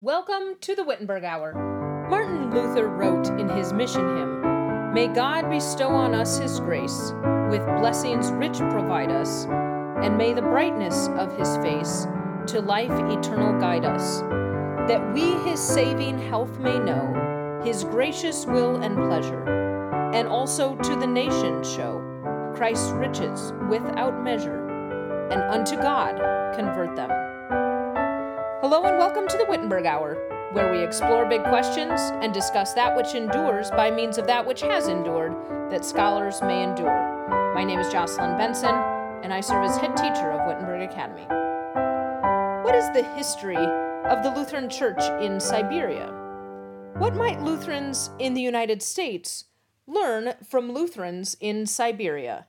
Welcome 0.00 0.54
to 0.60 0.76
the 0.76 0.84
Wittenberg 0.84 1.24
Hour. 1.24 2.06
Martin 2.08 2.54
Luther 2.54 2.86
wrote 2.86 3.26
in 3.30 3.48
his 3.48 3.72
mission 3.72 4.16
hymn 4.16 4.94
May 4.94 5.08
God 5.08 5.50
bestow 5.50 5.88
on 5.88 6.14
us 6.14 6.38
his 6.38 6.60
grace, 6.60 7.12
with 7.50 7.66
blessings 7.80 8.30
rich 8.30 8.58
provide 8.58 9.10
us, 9.10 9.46
and 9.46 10.16
may 10.16 10.34
the 10.34 10.40
brightness 10.40 11.08
of 11.18 11.36
his 11.36 11.56
face 11.56 12.06
to 12.46 12.60
life 12.60 12.92
eternal 12.92 13.58
guide 13.58 13.84
us, 13.84 14.20
that 14.88 15.12
we 15.12 15.32
his 15.50 15.58
saving 15.58 16.16
health 16.28 16.60
may 16.60 16.78
know, 16.78 17.60
his 17.64 17.82
gracious 17.82 18.46
will 18.46 18.76
and 18.76 18.94
pleasure, 18.94 19.42
and 20.14 20.28
also 20.28 20.76
to 20.76 20.94
the 20.94 21.08
nation 21.08 21.64
show 21.64 21.98
Christ's 22.54 22.92
riches 22.92 23.52
without 23.68 24.22
measure, 24.22 24.64
and 25.32 25.42
unto 25.42 25.74
God 25.74 26.54
convert 26.54 26.94
them. 26.94 27.27
Hello 28.60 28.82
and 28.86 28.98
welcome 28.98 29.28
to 29.28 29.36
the 29.38 29.46
Wittenberg 29.48 29.86
Hour, 29.86 30.50
where 30.50 30.72
we 30.72 30.82
explore 30.82 31.28
big 31.28 31.44
questions 31.44 32.00
and 32.20 32.34
discuss 32.34 32.72
that 32.72 32.96
which 32.96 33.14
endures 33.14 33.70
by 33.70 33.88
means 33.88 34.18
of 34.18 34.26
that 34.26 34.44
which 34.44 34.62
has 34.62 34.88
endured, 34.88 35.32
that 35.70 35.84
scholars 35.84 36.42
may 36.42 36.64
endure. 36.64 37.52
My 37.54 37.62
name 37.62 37.78
is 37.78 37.92
Jocelyn 37.92 38.36
Benson, 38.36 38.74
and 39.22 39.32
I 39.32 39.40
serve 39.40 39.64
as 39.64 39.76
head 39.76 39.96
teacher 39.96 40.32
of 40.32 40.48
Wittenberg 40.48 40.90
Academy. 40.90 41.22
What 42.64 42.74
is 42.74 42.90
the 42.90 43.08
history 43.14 43.54
of 43.54 44.24
the 44.24 44.34
Lutheran 44.34 44.68
Church 44.68 45.04
in 45.22 45.38
Siberia? 45.38 46.08
What 46.96 47.14
might 47.14 47.40
Lutherans 47.40 48.10
in 48.18 48.34
the 48.34 48.42
United 48.42 48.82
States 48.82 49.44
learn 49.86 50.34
from 50.44 50.72
Lutherans 50.72 51.36
in 51.38 51.64
Siberia? 51.64 52.48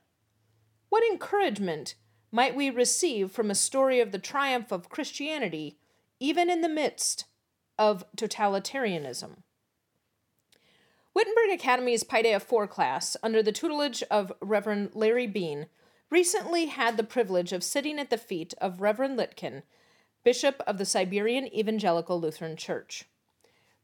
What 0.88 1.04
encouragement 1.04 1.94
might 2.32 2.56
we 2.56 2.68
receive 2.68 3.30
from 3.30 3.48
a 3.48 3.54
story 3.54 4.00
of 4.00 4.10
the 4.10 4.18
triumph 4.18 4.72
of 4.72 4.88
Christianity 4.88 5.76
even 6.20 6.50
in 6.50 6.60
the 6.60 6.68
midst 6.68 7.24
of 7.78 8.04
totalitarianism. 8.16 9.38
Wittenberg 11.14 11.50
Academy's 11.50 12.04
Paideia 12.04 12.40
4 12.40 12.68
class, 12.68 13.16
under 13.22 13.42
the 13.42 13.50
tutelage 13.50 14.04
of 14.10 14.32
Reverend 14.40 14.90
Larry 14.94 15.26
Beane, 15.26 15.66
recently 16.10 16.66
had 16.66 16.96
the 16.96 17.02
privilege 17.02 17.52
of 17.52 17.64
sitting 17.64 17.98
at 17.98 18.10
the 18.10 18.18
feet 18.18 18.54
of 18.60 18.80
Reverend 18.80 19.18
Lytkin, 19.18 19.62
Bishop 20.22 20.62
of 20.66 20.78
the 20.78 20.84
Siberian 20.84 21.46
Evangelical 21.54 22.20
Lutheran 22.20 22.56
Church. 22.56 23.06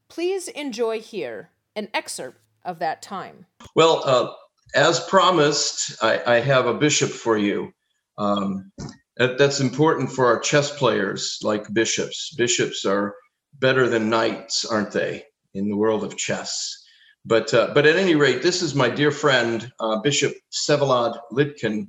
Please 0.09 0.49
enjoy 0.49 1.01
here 1.01 1.51
an 1.75 1.89
excerpt 1.93 2.39
of 2.65 2.79
that 2.79 3.03
time. 3.03 3.47
Well, 3.75 4.03
uh, 4.05 4.33
as 4.75 5.01
promised, 5.01 6.03
I, 6.03 6.37
I, 6.37 6.41
have 6.41 6.67
a 6.67 6.75
bishop 6.75 7.11
for 7.11 7.37
you. 7.37 7.73
Um, 8.19 8.73
that's 9.17 9.61
important 9.61 10.13
for 10.13 10.27
our 10.27 10.39
chess 10.41 10.77
players 10.77 11.39
like 11.43 11.73
bishops. 11.73 12.35
Bishops 12.37 12.85
are 12.85 13.15
better 13.55 13.89
than 13.89 14.11
knights, 14.11 14.65
aren't 14.65 14.93
they, 14.93 15.25
in 15.55 15.69
the 15.69 15.77
world 15.77 16.05
of 16.05 16.17
chess? 16.17 16.85
But 17.25 17.53
uh, 17.53 17.73
but 17.75 17.87
at 17.87 17.97
any 17.97 18.15
rate, 18.15 18.43
this 18.43 18.63
is 18.63 18.75
my 18.75 18.89
dear 18.89 19.11
friend 19.11 19.71
uh, 19.81 20.01
Bishop 20.01 20.35
Vsevolod 20.53 21.19
Lytkin. 21.33 21.89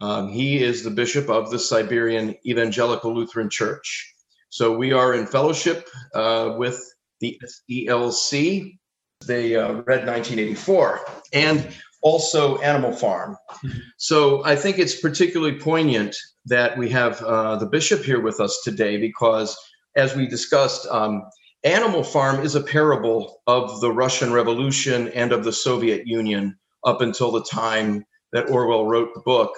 Um, 0.00 0.28
he 0.28 0.62
is 0.62 0.84
the 0.84 0.90
bishop 0.90 1.28
of 1.28 1.50
the 1.50 1.58
Siberian 1.58 2.36
Evangelical 2.46 3.12
Lutheran 3.12 3.50
Church. 3.50 4.14
So 4.50 4.76
we 4.76 4.92
are 4.92 5.14
in 5.14 5.26
fellowship 5.26 5.88
uh, 6.14 6.54
with 6.56 6.80
the 7.20 7.40
ELC. 7.68 8.78
They 9.26 9.56
uh, 9.56 9.72
read 9.72 10.06
1984, 10.06 11.00
and 11.32 11.74
also 12.02 12.58
Animal 12.58 12.92
Farm. 12.92 13.36
Mm-hmm. 13.64 13.78
So 13.96 14.44
I 14.44 14.54
think 14.54 14.78
it's 14.78 15.00
particularly 15.00 15.58
poignant 15.58 16.16
that 16.48 16.76
we 16.76 16.88
have 16.90 17.22
uh, 17.22 17.56
the 17.56 17.66
bishop 17.66 18.02
here 18.02 18.20
with 18.20 18.40
us 18.40 18.60
today 18.64 18.96
because, 18.96 19.56
as 19.96 20.14
we 20.14 20.26
discussed, 20.26 20.86
um, 20.88 21.22
Animal 21.64 22.04
Farm 22.04 22.44
is 22.44 22.54
a 22.54 22.60
parable 22.60 23.40
of 23.46 23.80
the 23.80 23.90
Russian 23.90 24.32
Revolution 24.32 25.08
and 25.08 25.32
of 25.32 25.44
the 25.44 25.52
Soviet 25.52 26.06
Union 26.06 26.56
up 26.84 27.00
until 27.00 27.32
the 27.32 27.44
time 27.44 28.04
that 28.32 28.48
Orwell 28.48 28.86
wrote 28.86 29.12
the 29.14 29.20
book. 29.20 29.52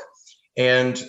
And 0.57 1.03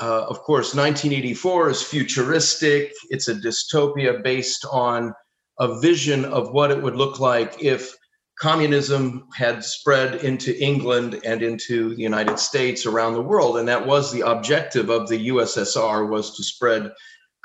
uh, 0.00 0.26
of 0.28 0.40
course, 0.40 0.74
1984 0.74 1.70
is 1.70 1.82
futuristic. 1.82 2.92
It's 3.10 3.28
a 3.28 3.34
dystopia 3.34 4.22
based 4.22 4.66
on 4.70 5.14
a 5.58 5.80
vision 5.80 6.24
of 6.24 6.52
what 6.52 6.70
it 6.70 6.82
would 6.82 6.96
look 6.96 7.20
like 7.20 7.62
if 7.62 7.94
communism 8.38 9.28
had 9.34 9.64
spread 9.64 10.16
into 10.16 10.58
England 10.62 11.20
and 11.24 11.42
into 11.42 11.94
the 11.94 12.02
United 12.02 12.38
States 12.38 12.86
around 12.86 13.14
the 13.14 13.22
world, 13.22 13.58
and 13.58 13.68
that 13.68 13.86
was 13.86 14.12
the 14.12 14.22
objective 14.22 14.90
of 14.90 15.08
the 15.08 15.28
USSR 15.28 16.08
was 16.08 16.36
to 16.36 16.42
spread 16.42 16.92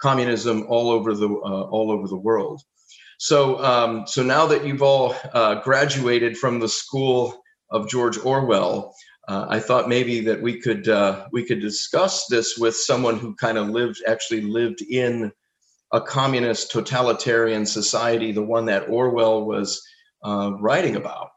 communism 0.02 0.66
all 0.68 0.90
over 0.90 1.14
the 1.14 1.28
uh, 1.28 1.64
all 1.64 1.92
over 1.92 2.08
the 2.08 2.18
world. 2.18 2.62
So, 3.20 3.64
um, 3.64 4.08
so 4.08 4.24
now 4.24 4.48
that 4.48 4.66
you've 4.66 4.82
all 4.82 5.14
uh, 5.34 5.56
graduated 5.62 6.38
from 6.38 6.60
the 6.60 6.70
school 6.70 7.44
of 7.70 7.90
George 7.90 8.18
Orwell, 8.18 8.96
uh, 9.28 9.46
I 9.50 9.60
thought 9.60 9.90
maybe 9.90 10.22
that 10.22 10.42
we 10.42 10.60
could 10.60 10.88
uh, 10.88 11.28
we 11.32 11.46
could 11.46 11.60
discuss 11.60 12.26
this 12.28 12.58
with 12.58 12.76
someone 12.76 13.20
who 13.20 13.36
kind 13.36 13.58
of 13.58 13.70
lived 13.70 14.02
actually 14.08 14.42
lived 14.42 14.82
in 14.82 15.32
a 15.92 16.02
communist 16.02 16.72
totalitarian 16.72 17.66
society, 17.66 18.32
the 18.32 18.44
one 18.44 18.66
that 18.66 18.90
Orwell 18.90 19.46
was 19.46 19.82
uh, 20.24 20.52
writing 20.59 20.96
about. 20.96 21.31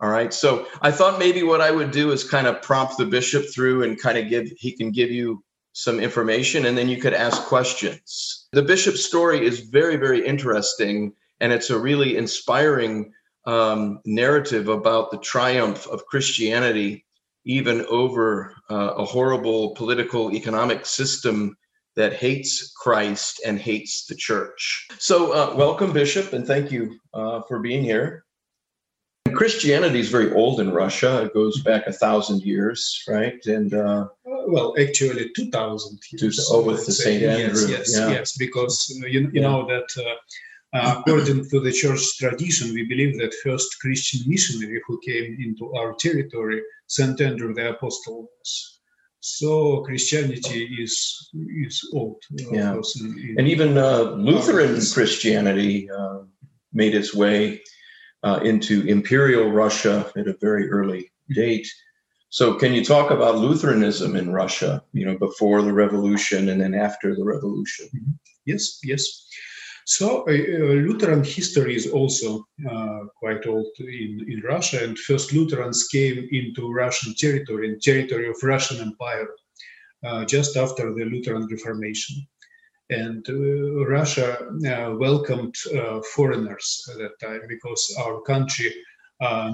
All 0.00 0.08
right. 0.08 0.32
So 0.32 0.66
I 0.80 0.92
thought 0.92 1.18
maybe 1.18 1.42
what 1.42 1.60
I 1.60 1.70
would 1.70 1.90
do 1.90 2.12
is 2.12 2.22
kind 2.22 2.46
of 2.46 2.62
prompt 2.62 2.98
the 2.98 3.06
bishop 3.06 3.46
through 3.52 3.82
and 3.82 4.00
kind 4.00 4.16
of 4.16 4.28
give, 4.28 4.48
he 4.56 4.72
can 4.72 4.92
give 4.92 5.10
you 5.10 5.42
some 5.72 5.98
information 5.98 6.66
and 6.66 6.78
then 6.78 6.88
you 6.88 7.00
could 7.00 7.14
ask 7.14 7.42
questions. 7.44 8.46
The 8.52 8.62
bishop's 8.62 9.04
story 9.04 9.44
is 9.44 9.60
very, 9.60 9.96
very 9.96 10.24
interesting 10.24 11.12
and 11.40 11.52
it's 11.52 11.70
a 11.70 11.78
really 11.78 12.16
inspiring 12.16 13.12
um, 13.44 14.00
narrative 14.04 14.68
about 14.68 15.10
the 15.10 15.18
triumph 15.18 15.86
of 15.88 16.06
Christianity 16.06 17.04
even 17.44 17.84
over 17.86 18.54
uh, 18.70 18.94
a 18.96 19.04
horrible 19.04 19.74
political 19.74 20.32
economic 20.32 20.84
system 20.84 21.56
that 21.98 22.12
hates 22.12 22.72
Christ 22.82 23.42
and 23.44 23.58
hates 23.58 24.06
the 24.06 24.14
church. 24.14 24.86
So, 24.98 25.32
uh, 25.32 25.54
welcome, 25.56 25.92
Bishop, 25.92 26.32
and 26.32 26.46
thank 26.46 26.70
you 26.70 26.82
uh, 27.12 27.42
for 27.48 27.58
being 27.58 27.82
here. 27.82 28.24
Christianity 29.34 29.98
is 29.98 30.08
very 30.08 30.32
old 30.32 30.60
in 30.60 30.70
Russia. 30.72 31.24
It 31.24 31.34
goes 31.34 31.60
back 31.62 31.82
a 31.86 31.92
thousand 31.92 32.42
years, 32.42 32.80
right? 33.08 33.40
And 33.46 33.74
uh, 33.74 34.08
well, 34.54 34.68
actually, 34.78 35.24
two 35.36 35.50
thousand 35.50 35.98
years. 36.12 36.48
Oh, 36.52 36.62
with 36.62 36.86
the 36.86 36.92
Saint 36.92 37.24
Andrew. 37.24 37.66
Yes, 37.66 37.76
yes, 37.76 37.98
yeah. 37.98 38.10
yes, 38.16 38.36
because 38.38 38.74
you, 38.88 39.20
you 39.20 39.30
yeah. 39.32 39.42
know 39.42 39.66
that. 39.66 39.88
Uh, 39.98 40.16
uh, 40.74 40.96
according 40.98 41.48
to 41.48 41.60
the 41.60 41.72
church 41.72 42.18
tradition, 42.18 42.74
we 42.74 42.84
believe 42.84 43.16
that 43.18 43.32
first 43.42 43.80
Christian 43.80 44.20
missionary 44.26 44.82
who 44.86 45.00
came 45.00 45.38
into 45.40 45.64
our 45.78 45.94
territory, 45.94 46.60
Saint 46.86 47.18
Andrew 47.22 47.54
the 47.54 47.70
Apostle, 47.70 48.28
was. 48.38 48.77
So 49.20 49.82
Christianity 49.82 50.76
is 50.80 51.30
is 51.64 51.88
old. 51.92 52.22
Yeah, 52.30 52.74
in, 53.00 53.34
and 53.38 53.48
even 53.48 53.76
uh, 53.76 54.02
Lutheran 54.16 54.80
Christianity 54.92 55.90
uh, 55.90 56.20
made 56.72 56.94
its 56.94 57.14
way 57.14 57.60
uh, 58.22 58.40
into 58.44 58.86
Imperial 58.86 59.50
Russia 59.50 60.10
at 60.16 60.28
a 60.28 60.36
very 60.40 60.70
early 60.70 61.10
date. 61.34 61.66
So, 62.30 62.54
can 62.54 62.74
you 62.74 62.84
talk 62.84 63.10
about 63.10 63.38
Lutheranism 63.38 64.14
in 64.14 64.32
Russia? 64.32 64.84
You 64.92 65.06
know, 65.06 65.18
before 65.18 65.62
the 65.62 65.72
revolution 65.72 66.50
and 66.50 66.60
then 66.60 66.74
after 66.74 67.16
the 67.16 67.24
revolution. 67.24 67.86
Mm-hmm. 67.86 68.12
Yes, 68.44 68.78
yes. 68.84 69.28
So 69.88 70.20
uh, 70.28 70.32
uh, 70.32 70.74
Lutheran 70.86 71.24
history 71.24 71.74
is 71.74 71.86
also 71.86 72.46
uh, 72.70 73.00
quite 73.18 73.46
old 73.46 73.72
in, 73.78 74.22
in 74.28 74.42
Russia, 74.42 74.84
and 74.84 74.98
first 74.98 75.32
Lutherans 75.32 75.88
came 75.88 76.28
into 76.30 76.70
Russian 76.70 77.14
territory, 77.14 77.70
in 77.70 77.80
territory 77.80 78.28
of 78.28 78.36
Russian 78.42 78.82
Empire, 78.82 79.28
uh, 80.04 80.26
just 80.26 80.58
after 80.58 80.92
the 80.92 81.06
Lutheran 81.06 81.46
Reformation. 81.50 82.16
And 82.90 83.26
uh, 83.30 83.86
Russia 83.86 84.36
uh, 84.66 84.94
welcomed 84.98 85.54
foreigners 86.14 86.86
at 86.92 86.98
that 86.98 87.18
time 87.26 87.40
because 87.48 87.82
our 87.98 88.20
country 88.20 88.70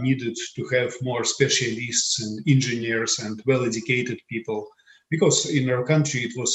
needed 0.02 0.37
to 0.56 0.64
have 0.72 0.92
more 1.00 1.22
specialists 1.22 2.20
and 2.20 2.42
engineers 2.48 3.20
and 3.20 3.40
well-educated 3.46 4.19
people, 4.28 4.66
because 5.10 5.48
in 5.48 5.70
our 5.70 5.84
country 5.84 6.22
it 6.22 6.32
was 6.37 6.52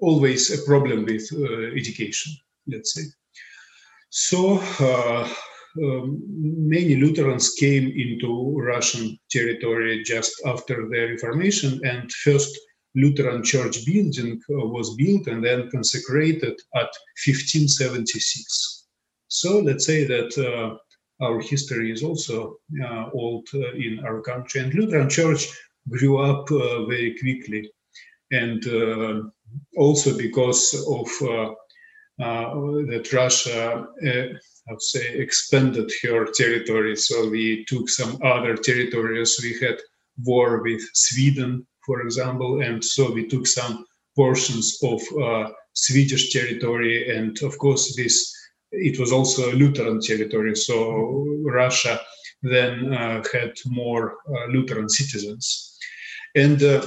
always 0.00 0.50
a 0.50 0.64
problem 0.64 1.04
with 1.04 1.28
uh, 1.32 1.74
education, 1.76 2.32
let's 2.66 2.94
say. 2.94 3.02
So 4.10 4.58
uh, 4.80 5.28
um, 5.82 6.22
many 6.26 6.96
Lutherans 6.96 7.52
came 7.54 7.88
into 7.88 8.58
Russian 8.58 9.18
territory 9.30 10.02
just 10.04 10.32
after 10.46 10.88
the 10.88 11.08
Reformation, 11.12 11.80
and 11.84 12.10
first 12.12 12.58
Lutheran 12.94 13.42
church 13.42 13.84
building 13.84 14.40
uh, 14.50 14.66
was 14.66 14.96
built 14.96 15.26
and 15.26 15.44
then 15.44 15.70
consecrated 15.70 16.58
at 16.74 16.90
1576. 17.26 18.86
So 19.28 19.58
let's 19.60 19.84
say 19.84 20.04
that 20.04 20.32
uh, 20.38 20.78
our 21.24 21.40
history 21.40 21.92
is 21.92 22.02
also 22.02 22.56
uh, 22.82 23.10
old 23.12 23.46
uh, 23.54 23.72
in 23.74 24.00
our 24.04 24.22
country, 24.22 24.62
and 24.62 24.72
Lutheran 24.72 25.10
church 25.10 25.46
grew 25.90 26.18
up 26.18 26.48
very 26.48 27.16
quickly, 27.20 27.70
and 28.30 28.64
also 29.76 30.16
because 30.16 30.74
of 30.88 31.08
uh, 31.22 31.52
uh, 32.18 32.54
that 32.88 33.12
Russia, 33.12 33.86
uh, 34.06 34.08
I 34.08 34.70
would 34.70 34.82
say, 34.82 35.18
expanded 35.18 35.90
her 36.02 36.26
territory. 36.32 36.96
So 36.96 37.28
we 37.28 37.64
took 37.66 37.88
some 37.88 38.18
other 38.24 38.56
territories. 38.56 39.38
We 39.42 39.58
had 39.60 39.78
war 40.24 40.62
with 40.62 40.82
Sweden, 40.94 41.66
for 41.84 42.00
example, 42.00 42.62
and 42.62 42.82
so 42.82 43.12
we 43.12 43.28
took 43.28 43.46
some 43.46 43.84
portions 44.16 44.78
of 44.82 45.00
uh, 45.22 45.50
Swedish 45.74 46.32
territory, 46.32 47.14
and 47.14 47.40
of 47.42 47.58
course 47.58 47.94
this 47.96 48.32
it 48.72 48.98
was 48.98 49.12
also 49.12 49.52
a 49.52 49.54
Lutheran 49.54 50.00
territory. 50.00 50.56
So 50.56 51.26
Russia 51.44 52.00
then 52.42 52.94
uh, 52.94 53.22
had 53.32 53.52
more 53.66 54.16
uh, 54.28 54.46
Lutheran 54.46 54.88
citizens, 54.88 55.78
and 56.34 56.62
uh, 56.62 56.82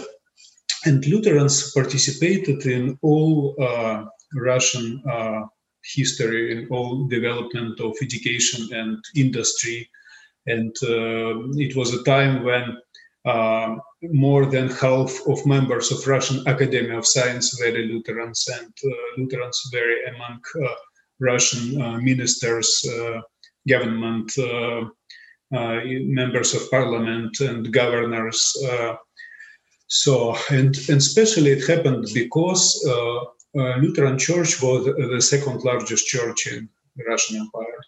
and 0.86 1.06
Lutherans 1.06 1.72
participated 1.74 2.66
in 2.66 2.98
all 3.02 3.56
uh, 3.60 4.06
Russian 4.36 5.04
uh, 5.10 5.44
history, 5.84 6.52
in 6.52 6.68
all 6.70 7.08
development 7.08 7.80
of 7.80 7.96
education 8.02 8.70
and 8.74 8.98
industry, 9.16 9.90
and 10.46 10.76
it 11.60 11.76
was 11.76 11.94
a 11.94 12.04
time 12.04 12.44
when 12.44 12.78
uh, 13.26 13.76
more 14.02 14.46
than 14.46 14.70
half 14.70 15.12
of 15.28 15.46
members 15.46 15.92
of 15.92 16.08
Russian 16.08 16.40
Academy 16.48 16.96
of 16.96 17.06
Science 17.06 17.60
were 17.60 17.72
Lutherans, 17.72 18.48
and 18.48 18.74
uh, 18.86 18.96
Lutherans 19.18 19.62
were 19.74 20.14
among 20.16 20.40
uh, 20.64 20.74
Russian 21.20 21.82
uh, 21.82 21.98
ministers, 21.98 22.82
uh, 22.88 23.20
government 23.68 24.32
uh, 24.38 24.86
members 25.52 26.54
of 26.54 26.70
parliament, 26.72 27.40
and 27.42 27.72
governors. 27.74 28.56
So, 29.90 30.36
and, 30.50 30.78
and 30.90 30.98
especially 30.98 31.52
it 31.52 31.68
happened 31.68 32.08
because 32.14 32.64
Lutheran 33.56 34.18
Church 34.18 34.62
was 34.62 34.86
the 34.86 35.22
second 35.22 35.64
largest 35.64 36.08
church 36.08 36.48
in 36.48 36.70
the 36.96 37.04
Russian 37.06 37.38
Empire. 37.38 37.80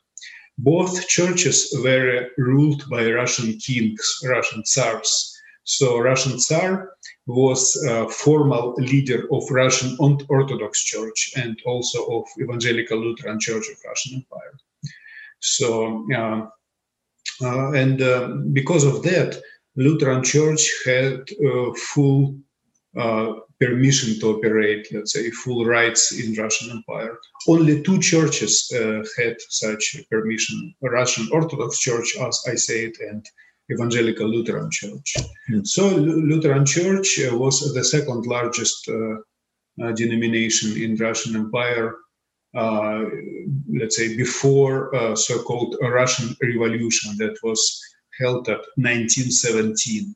Both 0.58 1.08
churches 1.08 1.74
were 1.84 2.30
ruled 2.38 2.88
by 2.90 3.10
Russian 3.12 3.58
kings, 3.58 4.20
Russian 4.24 4.64
tsars. 4.64 5.32
So 5.64 6.00
Russian 6.00 6.40
Tsar 6.40 6.90
was 7.28 7.76
a 7.88 8.10
formal 8.10 8.74
leader 8.78 9.28
of 9.32 9.50
Russian 9.50 9.96
Orthodox 10.00 10.84
Church 10.84 11.32
and 11.36 11.60
also 11.66 12.04
of 12.06 12.26
Evangelical 12.42 13.00
Lutheran 13.00 13.40
Church 13.40 13.66
of 13.70 13.78
Russian 13.86 14.16
Empire. 14.16 14.54
So, 15.40 16.06
uh, 16.14 16.48
uh, 17.44 17.72
and 17.72 18.02
uh, 18.02 18.28
because 18.54 18.84
of 18.84 19.04
that, 19.04 19.42
Lutheran 19.86 20.24
Church 20.24 20.64
had 20.86 21.30
uh, 21.46 21.74
full 21.74 22.36
uh, 22.98 23.34
permission 23.60 24.20
to 24.20 24.36
operate, 24.36 24.88
let's 24.92 25.14
say, 25.14 25.30
full 25.32 25.66
rights 25.66 26.04
in 26.12 26.34
Russian 26.36 26.72
Empire. 26.72 27.18
Only 27.48 27.82
two 27.84 28.00
churches 28.00 28.54
uh, 28.76 29.04
had 29.18 29.36
such 29.50 29.84
permission: 30.10 30.74
Russian 30.82 31.28
Orthodox 31.32 31.80
Church, 31.80 32.18
as 32.18 32.36
I 32.48 32.56
said, 32.56 32.92
and 33.10 33.26
Evangelical 33.72 34.28
Lutheran 34.28 34.70
Church. 34.72 35.16
Mm. 35.50 35.66
So 35.66 35.88
Lutheran 36.32 36.66
Church 36.66 37.20
uh, 37.20 37.38
was 37.38 37.74
the 37.74 37.84
second 37.84 38.26
largest 38.26 38.90
uh, 38.90 39.92
denomination 39.94 40.82
in 40.82 40.96
Russian 40.96 41.36
Empire. 41.36 41.96
Uh, 42.54 43.06
let's 43.80 43.96
say 43.96 44.18
before 44.18 44.94
uh, 44.94 45.16
so-called 45.16 45.78
Russian 45.82 46.36
Revolution 46.42 47.16
that 47.18 47.36
was 47.44 47.62
held 48.20 48.48
at 48.50 48.62
1917. 48.76 50.16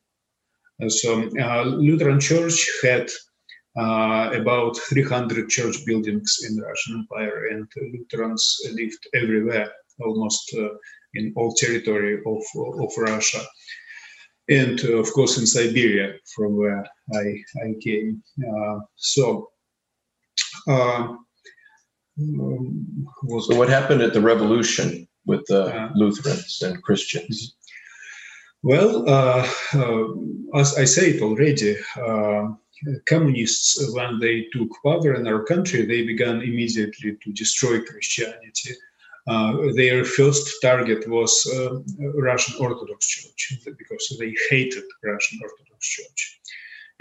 so 0.87 1.29
uh, 1.39 1.63
Lutheran 1.63 2.19
Church 2.19 2.67
had 2.83 3.09
uh, 3.77 4.31
about 4.33 4.77
300 4.77 5.49
church 5.49 5.85
buildings 5.85 6.37
in 6.47 6.55
the 6.55 6.63
Russian 6.63 6.95
Empire, 6.99 7.47
and 7.47 7.67
Lutherans 7.93 8.61
lived 8.73 9.05
everywhere, 9.13 9.69
almost 9.99 10.55
uh, 10.57 10.69
in 11.13 11.33
all 11.35 11.53
territory 11.53 12.21
of, 12.25 12.43
of 12.55 12.91
Russia. 12.97 13.41
And 14.47 14.79
uh, 14.85 14.93
of 14.97 15.11
course, 15.11 15.37
in 15.37 15.45
Siberia, 15.45 16.13
from 16.35 16.55
where 16.55 16.85
I, 17.13 17.25
I 17.63 17.73
came. 17.81 18.23
Uh, 18.39 18.79
so, 18.95 19.49
um, 20.69 21.25
was 23.23 23.47
so, 23.47 23.57
what 23.57 23.67
happened 23.67 24.01
at 24.01 24.13
the 24.13 24.21
revolution 24.21 25.05
with 25.25 25.43
the 25.47 25.91
Lutherans 25.95 26.61
and 26.61 26.81
Christians? 26.81 27.55
Well, 28.65 29.07
uh, 29.07 29.47
uh, 29.75 30.05
as 30.59 30.75
I 30.75 30.85
said 30.85 31.21
already, 31.21 31.77
uh, 32.03 32.47
communists, 33.05 33.93
when 33.93 34.17
they 34.19 34.47
took 34.53 34.71
power 34.83 35.13
in 35.13 35.27
our 35.27 35.43
country, 35.43 35.85
they 35.85 36.01
began 36.01 36.41
immediately 36.41 37.15
to 37.23 37.31
destroy 37.33 37.79
Christianity. 37.81 38.71
Uh, 39.27 39.71
their 39.75 40.03
first 40.03 40.49
target 40.63 41.07
was 41.07 41.31
uh, 41.53 41.77
Russian 42.19 42.55
Orthodox 42.59 43.05
Church 43.05 43.59
because 43.77 44.17
they 44.19 44.33
hated 44.49 44.85
Russian 45.03 45.39
Orthodox 45.43 45.87
Church, 45.87 46.39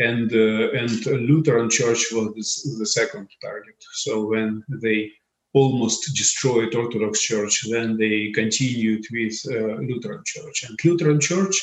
and 0.00 0.30
uh, 0.34 0.70
and 0.72 1.06
Lutheran 1.30 1.70
Church 1.70 2.12
was 2.12 2.76
the 2.78 2.86
second 2.86 3.28
target. 3.40 3.76
So 4.04 4.26
when 4.26 4.62
they 4.82 5.12
almost 5.54 6.14
destroyed 6.14 6.74
Orthodox 6.74 7.22
Church. 7.22 7.64
Then 7.70 7.96
they 7.96 8.30
continued 8.32 9.04
with 9.10 9.40
uh, 9.48 9.80
Lutheran 9.80 10.22
Church, 10.26 10.64
and 10.68 10.78
Lutheran 10.84 11.20
Church 11.20 11.56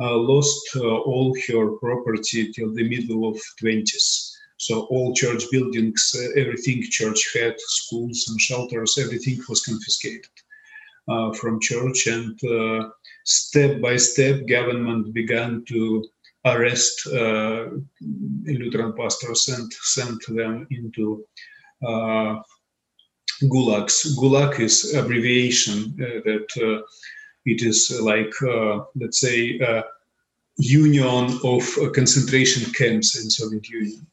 uh, 0.00 0.16
lost 0.16 0.76
uh, 0.76 0.80
all 0.80 1.34
her 1.48 1.70
property 1.76 2.52
till 2.52 2.74
the 2.74 2.88
middle 2.88 3.28
of 3.28 3.40
20s. 3.62 4.32
So 4.58 4.86
all 4.86 5.14
church 5.14 5.44
buildings, 5.50 6.14
uh, 6.18 6.40
everything 6.40 6.82
church 6.82 7.32
had, 7.34 7.54
schools 7.58 8.26
and 8.28 8.40
shelters, 8.40 8.98
everything 8.98 9.38
was 9.48 9.64
confiscated 9.64 10.30
uh, 11.08 11.32
from 11.34 11.60
church, 11.60 12.06
and 12.06 12.42
uh, 12.44 12.88
step 13.24 13.80
by 13.80 13.96
step, 13.96 14.46
government 14.46 15.12
began 15.14 15.64
to 15.68 16.04
arrest 16.46 17.06
Lutheran 17.06 18.92
pastors 18.96 19.48
and 19.48 19.72
send 19.82 20.20
them 20.28 20.66
into 20.70 21.26
gulags. 23.44 24.06
Gulag 24.16 24.60
is 24.60 24.94
abbreviation 24.94 25.96
uh, 26.00 26.20
that 26.24 26.48
uh, 26.62 26.82
it 27.44 27.62
is 27.62 27.98
like 28.00 28.32
uh, 28.42 28.84
let's 28.94 29.20
say 29.20 29.60
union 30.58 31.38
of 31.44 31.62
concentration 31.94 32.72
camps 32.72 33.16
in 33.22 33.30
Soviet 33.30 33.68
Union. 33.68 34.06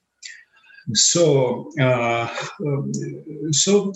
So 0.94 1.72
so 3.52 3.94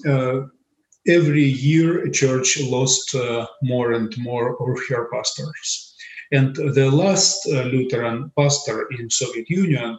every 1.08 1.44
year 1.44 2.06
a 2.06 2.12
church 2.12 2.60
lost 2.62 3.16
uh, 3.16 3.48
more 3.62 3.94
and 3.94 4.14
more 4.18 4.56
of 4.62 4.80
her 4.90 5.10
pastors. 5.12 5.96
And 6.32 6.56
the 6.56 6.92
last 6.92 7.48
uh, 7.48 7.64
Lutheran 7.64 8.32
pastor 8.38 8.88
in 9.00 9.10
Soviet 9.10 9.50
Union, 9.50 9.98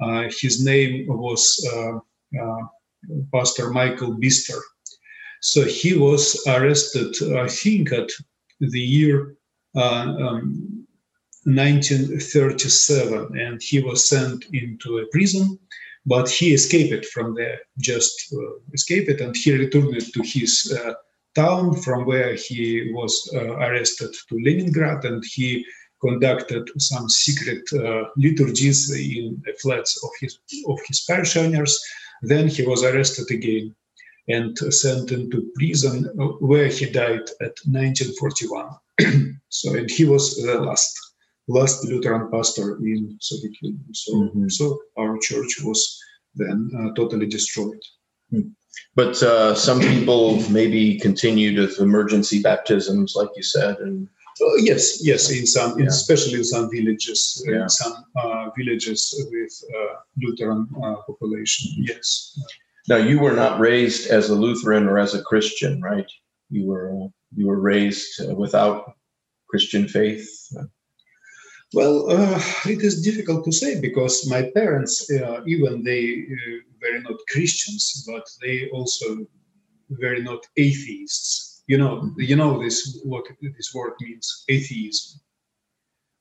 uh, 0.00 0.22
his 0.40 0.64
name 0.64 1.06
was 1.08 1.42
Pastor 3.32 3.70
Michael 3.70 4.12
Bister. 4.14 4.58
So 5.40 5.64
he 5.64 5.96
was 5.96 6.42
arrested, 6.46 7.14
I 7.36 7.48
think, 7.48 7.92
at 7.92 8.10
the 8.60 8.80
year 8.80 9.36
uh, 9.74 10.14
um, 10.26 10.86
1937, 11.44 13.38
and 13.38 13.62
he 13.62 13.80
was 13.80 14.08
sent 14.08 14.44
into 14.52 14.98
a 14.98 15.06
prison. 15.06 15.58
But 16.06 16.28
he 16.30 16.54
escaped 16.54 17.06
from 17.06 17.34
there, 17.34 17.60
just 17.78 18.32
uh, 18.32 18.58
escaped, 18.72 19.20
and 19.20 19.36
he 19.36 19.52
returned 19.52 20.00
to 20.00 20.22
his 20.22 20.78
uh, 20.78 20.94
town 21.34 21.76
from 21.76 22.06
where 22.06 22.34
he 22.34 22.90
was 22.92 23.30
uh, 23.34 23.56
arrested 23.56 24.14
to 24.28 24.40
Leningrad, 24.42 25.04
and 25.04 25.22
he 25.34 25.64
conducted 26.00 26.68
some 26.78 27.08
secret 27.08 27.62
uh, 27.74 28.04
liturgies 28.16 28.90
in 28.90 29.42
the 29.44 29.52
flats 29.60 30.02
of 30.02 30.10
his 30.20 30.38
of 30.66 30.78
his 30.88 31.00
parishioners 31.02 31.78
then 32.22 32.48
he 32.48 32.62
was 32.62 32.82
arrested 32.82 33.30
again 33.30 33.74
and 34.28 34.56
sent 34.58 35.12
into 35.12 35.50
prison 35.56 36.04
where 36.40 36.68
he 36.68 36.86
died 36.86 37.28
at 37.40 37.54
1941. 37.66 38.70
so, 39.48 39.74
and 39.74 39.90
he 39.90 40.04
was 40.04 40.36
the 40.36 40.60
last 40.60 40.98
last 41.48 41.84
Lutheran 41.84 42.30
pastor 42.30 42.76
in 42.76 43.16
Soviet 43.20 43.54
Union. 43.60 43.84
So, 43.92 44.12
mm-hmm. 44.14 44.48
so 44.48 44.80
our 44.98 45.18
church 45.18 45.60
was 45.64 45.98
then 46.34 46.70
uh, 46.78 46.94
totally 46.94 47.26
destroyed. 47.26 47.82
Hmm. 48.30 48.50
But 48.94 49.20
uh, 49.22 49.54
some 49.54 49.80
people 49.80 50.40
maybe 50.50 50.98
continued 50.98 51.58
with 51.58 51.80
emergency 51.80 52.40
baptisms, 52.40 53.14
like 53.16 53.30
you 53.36 53.42
said, 53.42 53.78
and 53.78 54.08
uh, 54.40 54.56
yes, 54.56 55.04
yes, 55.04 55.30
in 55.30 55.46
some, 55.46 55.78
yeah. 55.78 55.86
especially 55.86 56.34
in 56.34 56.44
some 56.44 56.70
villages, 56.70 57.42
yeah. 57.46 57.62
in 57.62 57.68
some 57.68 58.04
uh, 58.16 58.50
villages 58.56 59.14
with 59.30 59.64
uh, 59.76 59.96
Lutheran 60.22 60.68
uh, 60.82 60.96
population. 61.06 61.70
Yes. 61.78 62.38
Now, 62.88 62.96
you 62.96 63.20
were 63.20 63.34
not 63.34 63.60
raised 63.60 64.10
as 64.10 64.30
a 64.30 64.34
Lutheran 64.34 64.86
or 64.88 64.98
as 64.98 65.14
a 65.14 65.22
Christian, 65.22 65.80
right? 65.80 66.10
You 66.50 66.66
were 66.66 66.90
uh, 66.90 67.08
you 67.36 67.46
were 67.46 67.60
raised 67.60 68.20
uh, 68.20 68.34
without 68.34 68.94
Christian 69.48 69.86
faith. 69.88 70.28
Well, 71.72 72.10
uh, 72.10 72.42
it 72.66 72.82
is 72.82 73.02
difficult 73.02 73.44
to 73.44 73.52
say 73.52 73.80
because 73.80 74.28
my 74.28 74.50
parents, 74.54 75.08
uh, 75.10 75.40
even 75.46 75.84
they 75.84 76.26
uh, 76.26 76.56
were 76.82 76.98
not 77.00 77.20
Christians, 77.28 78.04
but 78.08 78.26
they 78.42 78.68
also 78.70 79.24
were 79.88 80.18
not 80.18 80.44
atheists. 80.56 81.49
You 81.66 81.78
know, 81.78 82.12
you 82.16 82.36
know 82.36 82.62
this 82.62 83.00
what 83.04 83.24
this 83.40 83.72
word 83.74 83.92
means, 84.00 84.44
atheism. 84.48 85.20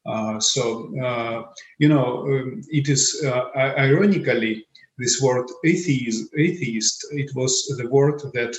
Uh, 0.05 0.39
so 0.39 0.91
uh, 1.03 1.43
you 1.77 1.89
know, 1.89 2.23
um, 2.23 2.61
it 2.69 2.87
is 2.87 3.23
uh, 3.25 3.49
ironically 3.55 4.65
this 4.97 5.21
word 5.21 5.47
atheist. 5.65 6.29
Atheist. 6.37 7.07
It 7.11 7.31
was 7.35 7.53
the 7.77 7.87
word 7.89 8.21
that 8.33 8.55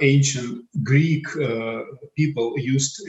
ancient 0.00 0.64
Greek 0.82 1.26
people 2.16 2.54
used 2.58 3.00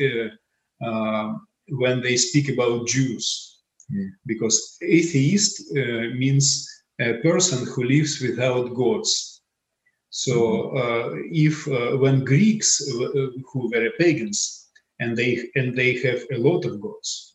when 1.69 2.01
they 2.01 2.15
speak 2.15 2.49
about 2.49 2.87
Jews, 2.87 3.61
mm. 3.91 4.09
because 4.25 4.77
atheist 4.81 5.63
uh, 5.71 6.15
means 6.15 6.67
a 6.99 7.15
person 7.21 7.65
who 7.67 7.83
lives 7.83 8.21
without 8.21 8.73
gods. 8.73 9.34
So 10.15 10.69
uh, 10.77 11.09
if 11.29 11.67
uh, 11.67 11.97
when 11.97 12.23
Greeks 12.23 12.81
uh, 12.89 13.31
who 13.51 13.69
were 13.69 13.91
pagans 13.99 14.69
and 15.01 15.17
they 15.17 15.49
and 15.55 15.75
they 15.75 15.97
have 16.07 16.21
a 16.31 16.37
lot 16.37 16.63
of 16.63 16.79
gods, 16.79 17.33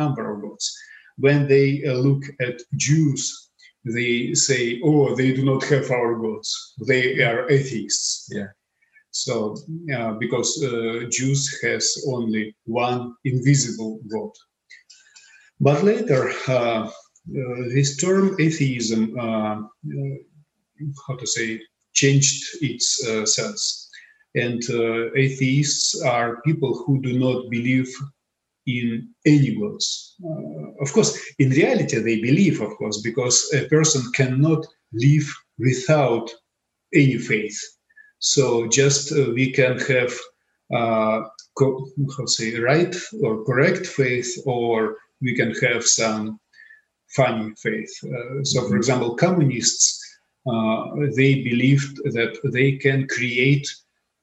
number 0.00 0.32
of 0.32 0.40
gods, 0.40 0.74
when 1.18 1.46
they 1.48 1.84
uh, 1.84 1.92
look 1.92 2.22
at 2.40 2.62
Jews, 2.78 3.50
they 3.84 4.32
say, 4.32 4.80
"Oh, 4.82 5.14
they 5.14 5.34
do 5.34 5.44
not 5.44 5.64
have 5.64 5.90
our 5.90 6.14
gods; 6.16 6.48
they 6.88 7.22
are 7.22 7.50
atheists." 7.50 8.26
Yeah. 8.32 8.52
So, 9.10 9.54
uh, 9.94 10.12
because 10.12 10.50
uh, 10.64 11.04
Jews 11.10 11.60
has 11.60 11.84
only 12.08 12.56
one 12.64 13.14
invisible 13.26 14.00
God. 14.10 14.32
But 15.60 15.84
later, 15.84 16.32
uh, 16.48 16.88
uh 16.88 17.62
this 17.74 17.98
term 17.98 18.34
atheism, 18.40 19.02
uh, 19.18 19.56
uh, 19.60 20.16
how 21.06 21.16
to 21.16 21.26
say, 21.26 21.60
changed 21.94 22.44
its 22.60 22.86
sense. 23.34 23.88
And 24.34 24.62
atheists 25.16 26.00
are 26.02 26.40
people 26.42 26.72
who 26.74 27.00
do 27.02 27.18
not 27.18 27.50
believe 27.50 27.90
in 28.66 29.08
any 29.26 29.54
gods. 29.56 30.16
of 30.80 30.92
course, 30.92 31.18
in 31.38 31.50
reality, 31.50 31.98
they 31.98 32.20
believe, 32.20 32.60
of 32.60 32.70
course, 32.76 33.00
because 33.02 33.52
a 33.52 33.66
person 33.68 34.02
cannot 34.14 34.64
live 34.92 35.28
without 35.58 36.30
any 36.94 37.18
faith 37.18 37.58
so 38.22 38.68
just 38.68 39.10
uh, 39.12 39.32
we 39.34 39.50
can 39.50 39.80
have 39.80 40.12
uh, 40.72 41.22
co- 41.58 41.88
how 42.16 42.24
say 42.26 42.56
right 42.56 42.94
or 43.20 43.44
correct 43.44 43.84
faith, 43.84 44.30
or 44.46 44.96
we 45.20 45.34
can 45.34 45.52
have 45.56 45.84
some 45.84 46.38
funny 47.16 47.52
faith. 47.60 47.92
Uh, 48.04 48.44
so, 48.44 48.60
for 48.60 48.68
mm-hmm. 48.68 48.76
example, 48.76 49.16
communists 49.16 50.00
uh, 50.00 50.01
they 50.44 51.42
believed 51.42 51.96
that 52.04 52.38
they 52.52 52.72
can 52.72 53.06
create 53.08 53.68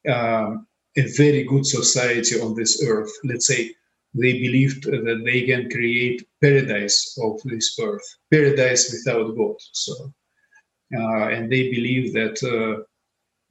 uh, 0.07 0.55
a 0.97 1.07
very 1.17 1.43
good 1.43 1.65
society 1.65 2.39
on 2.41 2.55
this 2.55 2.83
earth. 2.85 3.11
Let's 3.23 3.47
say 3.47 3.71
they 4.13 4.33
believed 4.33 4.83
that 4.85 5.21
they 5.23 5.43
can 5.43 5.69
create 5.69 6.27
paradise 6.41 7.17
of 7.21 7.39
this 7.45 7.77
earth, 7.79 8.03
paradise 8.31 8.91
without 8.91 9.35
God. 9.35 9.55
So, 9.59 9.93
uh, 10.95 11.27
and 11.29 11.51
they 11.51 11.69
believe 11.69 12.13
that 12.13 12.37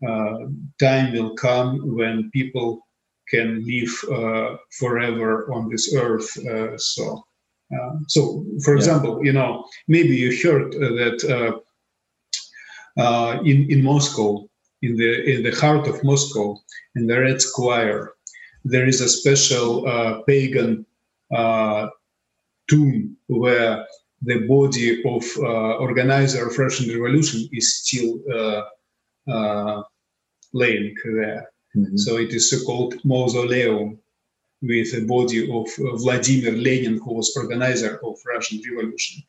uh, 0.07 0.47
time 0.81 1.13
will 1.13 1.35
come 1.35 1.97
when 1.97 2.31
people 2.33 2.81
can 3.29 3.65
live 3.67 3.93
uh, 4.11 4.57
forever 4.79 5.53
on 5.53 5.69
this 5.69 5.95
earth. 5.95 6.37
Uh, 6.47 6.77
so, 6.77 7.23
so 8.09 8.45
for 8.65 8.75
example, 8.75 9.25
you 9.25 9.33
know, 9.33 9.65
maybe 9.87 10.17
you 10.17 10.31
heard 10.43 10.73
that 10.73 11.61
in 12.97 13.71
in 13.71 13.83
Moscow, 13.83 14.49
in 14.83 14.97
the 14.97 15.11
in 15.33 15.43
the 15.43 15.55
heart 15.61 15.87
of 15.89 16.03
Moscow, 16.05 16.57
in 16.97 17.07
the 17.07 17.21
Red 17.21 17.41
Square, 17.41 18.13
there 18.65 18.87
is 18.87 19.01
a 19.01 19.09
special 19.09 19.87
uh, 19.87 20.23
pagan 20.23 20.87
uh, 21.35 21.89
tomb 22.69 23.17
where 23.27 23.87
the 24.23 24.47
body 24.47 25.03
of 25.05 25.25
uh, 25.39 25.77
organizer 25.77 26.47
of 26.47 26.59
Russian 26.59 26.89
Revolution 26.91 27.49
is 27.53 27.77
still 27.77 28.21
uh, 29.29 29.83
laying 30.53 30.95
there. 31.05 31.51
Mm-hmm. 31.77 31.97
So 31.97 32.17
it 32.17 32.33
is 32.33 32.51
so-called 32.51 32.95
mausoleum 33.05 33.99
with 34.63 34.93
a 34.95 35.05
body 35.07 35.51
of 35.51 35.69
uh, 35.79 35.97
Vladimir 35.97 36.53
Lenin, 36.53 36.99
who 36.99 37.15
was 37.15 37.37
organizer 37.37 38.01
of 38.03 38.17
Russian 38.27 38.61
Revolution. 38.69 39.23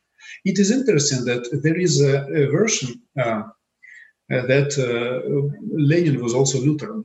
It 0.44 0.58
is 0.58 0.70
interesting 0.70 1.24
that 1.24 1.60
there 1.62 1.78
is 1.78 2.00
a, 2.00 2.26
a 2.26 2.50
version 2.50 3.00
uh, 3.18 3.42
uh, 4.32 4.46
that 4.46 4.70
uh, 4.78 5.20
Lenin 5.72 6.22
was 6.22 6.34
also 6.34 6.60
Lutheran. 6.60 7.04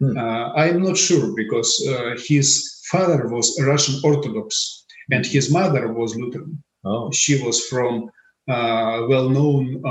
Hmm. 0.00 0.16
Uh, 0.16 0.52
I'm 0.54 0.82
not 0.82 0.96
sure 0.96 1.34
because 1.36 1.70
uh, 1.88 2.16
his 2.26 2.80
father 2.90 3.28
was 3.28 3.60
Russian 3.62 4.00
Orthodox 4.02 4.84
and 5.10 5.24
his 5.26 5.50
mother 5.50 5.92
was 5.92 6.16
Lutheran. 6.16 6.62
Oh. 6.84 7.10
She 7.12 7.42
was 7.42 7.66
from 7.66 8.10
a 8.48 9.06
well-known 9.08 9.82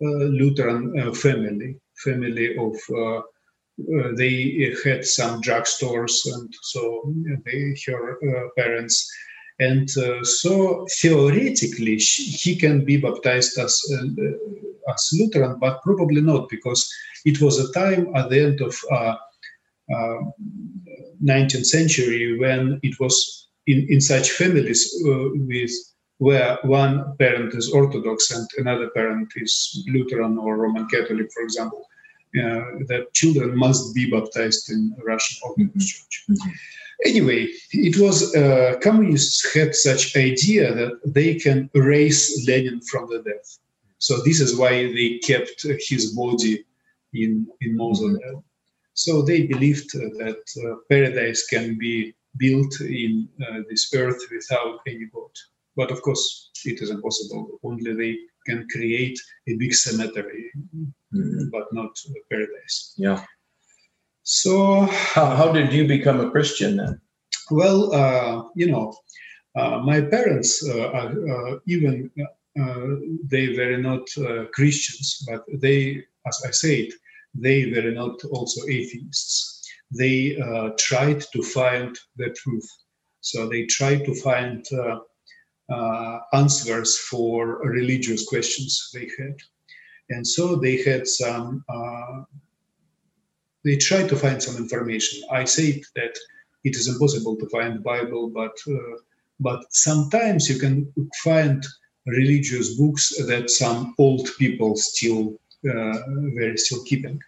Lutheran 0.00 1.12
family 1.14 1.76
family 2.04 2.56
of 2.56 2.74
uh, 2.94 3.18
uh, 3.18 4.12
they 4.16 4.74
had 4.84 5.04
some 5.04 5.40
drugstores 5.40 6.14
and 6.34 6.52
so 6.62 7.14
they 7.44 7.74
her 7.86 8.18
uh, 8.28 8.48
parents 8.56 9.10
and 9.60 9.88
uh, 9.98 10.24
so 10.24 10.86
theoretically 11.00 11.98
she, 11.98 12.24
he 12.24 12.56
can 12.56 12.84
be 12.84 12.96
baptized 12.96 13.58
as 13.58 13.80
uh, 13.92 14.06
as 14.92 15.10
Lutheran, 15.12 15.58
but 15.60 15.82
probably 15.82 16.22
not 16.22 16.48
because 16.48 16.90
it 17.24 17.40
was 17.40 17.58
a 17.58 17.72
time 17.72 18.10
at 18.16 18.30
the 18.30 18.40
end 18.40 18.60
of 18.62 18.74
19th 21.22 21.66
century 21.66 22.38
when 22.38 22.80
it 22.82 22.98
was 22.98 23.48
in, 23.66 23.86
in 23.90 24.00
such 24.00 24.30
families 24.30 24.90
with 25.04 25.70
where 26.18 26.58
one 26.62 27.16
parent 27.18 27.54
is 27.54 27.72
Orthodox 27.72 28.30
and 28.30 28.46
another 28.58 28.90
parent 28.90 29.32
is 29.36 29.84
Lutheran 29.88 30.38
or 30.38 30.56
Roman 30.56 30.86
Catholic, 30.88 31.30
for 31.32 31.42
example, 31.42 31.82
uh, 31.82 31.99
that 32.32 33.08
children 33.12 33.56
must 33.56 33.94
be 33.94 34.10
baptized 34.10 34.70
in 34.70 34.94
Russian 35.04 35.38
Orthodox 35.42 35.76
mm-hmm. 35.76 35.80
Church. 35.80 36.24
Mm-hmm. 36.30 36.50
Anyway, 37.06 37.48
it 37.72 37.98
was 37.98 38.34
uh, 38.36 38.78
communists 38.82 39.54
had 39.54 39.74
such 39.74 40.14
idea 40.16 40.74
that 40.74 41.00
they 41.04 41.34
can 41.34 41.70
erase 41.74 42.46
Lenin 42.46 42.80
from 42.82 43.08
the 43.08 43.22
death. 43.22 43.58
So 43.98 44.22
this 44.22 44.40
is 44.40 44.56
why 44.56 44.72
they 44.92 45.18
kept 45.18 45.66
his 45.88 46.12
body 46.12 46.64
in 47.14 47.46
in 47.60 47.76
mausoleum. 47.76 48.20
Mm-hmm. 48.20 48.38
So 48.94 49.22
they 49.22 49.46
believed 49.46 49.90
that 49.94 50.42
uh, 50.64 50.76
paradise 50.90 51.46
can 51.46 51.78
be 51.78 52.14
built 52.36 52.80
in 52.80 53.28
uh, 53.42 53.60
this 53.68 53.92
earth 53.94 54.20
without 54.30 54.80
any 54.86 55.06
God. 55.06 55.30
But 55.76 55.90
of 55.90 56.02
course, 56.02 56.50
it 56.64 56.82
is 56.82 56.90
impossible. 56.90 57.58
Only 57.62 57.94
they 57.94 58.18
can 58.46 58.66
create 58.70 59.18
a 59.48 59.56
big 59.56 59.74
cemetery, 59.74 60.50
mm-hmm. 60.56 61.48
but 61.50 61.72
not 61.72 61.90
a 62.08 62.20
paradise. 62.30 62.94
Yeah. 62.96 63.24
So, 64.22 64.82
how, 65.14 65.26
how 65.36 65.52
did 65.52 65.72
you 65.72 65.86
become 65.86 66.20
a 66.20 66.30
Christian 66.30 66.76
then? 66.76 67.00
Well, 67.50 67.92
uh, 67.92 68.44
you 68.54 68.70
know, 68.70 68.94
uh, 69.56 69.78
my 69.78 70.00
parents, 70.00 70.66
uh, 70.68 70.88
uh 70.88 71.58
even 71.66 72.10
uh, 72.18 72.86
they 73.24 73.56
were 73.56 73.78
not 73.78 74.06
uh, 74.18 74.44
Christians, 74.52 75.24
but 75.28 75.44
they, 75.60 76.04
as 76.26 76.42
I 76.46 76.50
said, 76.50 76.88
they 77.34 77.70
were 77.70 77.90
not 77.90 78.22
also 78.24 78.66
atheists. 78.68 79.68
They 79.90 80.36
tried 80.78 81.20
to 81.32 81.42
find 81.42 81.98
the 82.16 82.30
truth. 82.30 82.68
So 83.20 83.48
they 83.48 83.66
tried 83.66 84.04
to 84.04 84.14
find 84.14 84.64
uh, 84.72 85.00
answers 86.32 86.98
for 86.98 87.60
religious 87.62 88.26
questions 88.26 88.90
they 88.92 89.08
had. 89.18 89.36
And 90.10 90.26
so 90.26 90.56
they 90.56 90.82
had 90.82 91.06
some, 91.06 91.64
uh, 91.68 92.22
they 93.64 93.76
tried 93.76 94.08
to 94.08 94.16
find 94.16 94.42
some 94.42 94.56
information. 94.56 95.22
I 95.30 95.44
say 95.44 95.82
that 95.94 96.18
it 96.64 96.76
is 96.76 96.88
impossible 96.88 97.36
to 97.36 97.48
find 97.48 97.76
the 97.76 97.80
Bible, 97.80 98.28
but 98.28 98.56
uh, 98.68 98.96
but 99.38 99.64
sometimes 99.70 100.50
you 100.50 100.58
can 100.58 100.92
find 101.22 101.64
religious 102.06 102.74
books 102.74 103.16
that 103.26 103.48
some 103.48 103.94
old 103.98 104.28
people 104.38 104.76
still 104.76 105.40
uh, 105.66 105.98
were 106.34 106.56
still 106.56 106.82
keeping. 106.84 107.18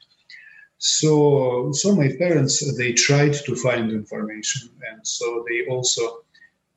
So 0.79 1.71
so 1.73 1.95
my 1.95 2.11
parents 2.19 2.55
they 2.77 2.93
tried 2.93 3.35
to 3.47 3.55
find 3.55 3.91
information, 3.91 4.69
and 4.91 5.07
so 5.07 5.45
they 5.49 5.67
also 5.67 6.22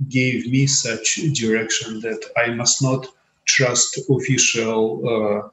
gave 0.10 0.48
me 0.48 0.68
such 0.68 1.20
direction 1.34 2.02
that 2.02 2.22
I 2.38 2.50
must 2.50 2.82
not 2.82 3.08
trust 3.46 4.00
official 4.10 4.80
uh, 5.08 5.50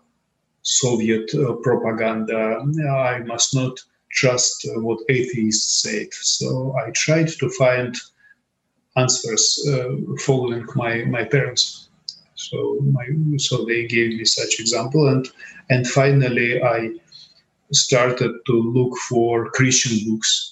Soviet 0.62 1.34
uh, 1.34 1.54
propaganda. 1.54 2.64
I 2.88 3.18
must 3.20 3.54
not 3.54 3.78
trust 4.12 4.66
uh, 4.66 4.80
what 4.80 5.00
atheists 5.08 5.82
said. 5.82 6.08
So 6.12 6.74
I 6.84 6.90
tried 6.90 7.28
to 7.28 7.48
find 7.50 7.96
answers 8.96 9.58
following 10.20 10.66
my 10.74 11.04
my 11.04 11.24
parents. 11.24 11.88
So 12.34 12.78
my 12.92 13.06
so 13.38 13.64
they 13.64 13.86
gave 13.86 14.18
me 14.18 14.24
such 14.24 14.60
example, 14.60 15.08
and 15.08 15.28
and 15.70 15.86
finally 15.86 16.62
I 16.62 16.90
started 17.72 18.32
to 18.46 18.52
look 18.52 18.96
for 19.08 19.50
Christian 19.50 19.96
books. 20.06 20.51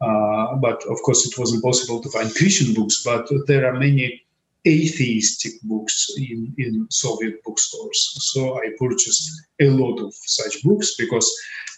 Uh, 0.00 0.54
but 0.56 0.82
of 0.86 1.02
course, 1.02 1.26
it 1.26 1.38
was 1.38 1.54
impossible 1.54 2.00
to 2.00 2.10
find 2.10 2.34
Christian 2.34 2.74
books. 2.74 3.02
But 3.04 3.28
there 3.46 3.66
are 3.66 3.78
many 3.78 4.22
atheistic 4.66 5.52
books 5.62 6.10
in, 6.16 6.54
in 6.58 6.86
Soviet 6.90 7.42
bookstores. 7.44 8.16
So 8.20 8.58
I 8.58 8.70
purchased 8.78 9.30
a 9.60 9.68
lot 9.70 10.00
of 10.00 10.14
such 10.14 10.62
books 10.62 10.94
because 10.96 11.28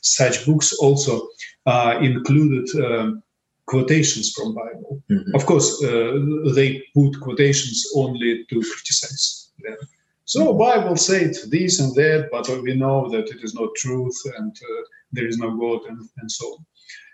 such 0.03 0.47
books 0.47 0.73
also 0.73 1.29
uh, 1.67 1.99
included 2.01 2.69
um, 2.85 3.23
quotations 3.67 4.33
from 4.33 4.55
Bible. 4.55 5.03
Mm-hmm. 5.11 5.35
Of 5.35 5.47
course, 5.47 5.83
uh, 5.85 6.53
they 6.55 6.83
put 6.95 7.21
quotations 7.21 7.87
only 7.95 8.45
to 8.51 8.61
criticize 8.61 9.51
them. 9.63 9.77
So 10.25 10.55
Bible 10.55 10.97
said 10.97 11.35
this 11.49 11.81
and 11.81 11.95
that, 11.97 12.29
but 12.31 12.49
we 12.63 12.75
know 12.75 13.09
that 13.11 13.29
it 13.35 13.43
is 13.43 13.55
not 13.55 13.75
truth 13.77 14.19
and 14.39 14.53
uh, 14.57 14.83
there 15.13 15.27
is 15.27 15.39
no 15.39 15.57
God 15.57 15.81
and, 15.89 16.09
and 16.19 16.31
so 16.31 16.47
on. 16.47 16.67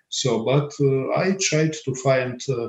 So, 0.09 0.45
but 0.45 0.73
uh, 0.81 1.11
I 1.17 1.37
tried 1.41 1.75
to 1.85 1.95
find 1.95 2.41
uh, 2.49 2.69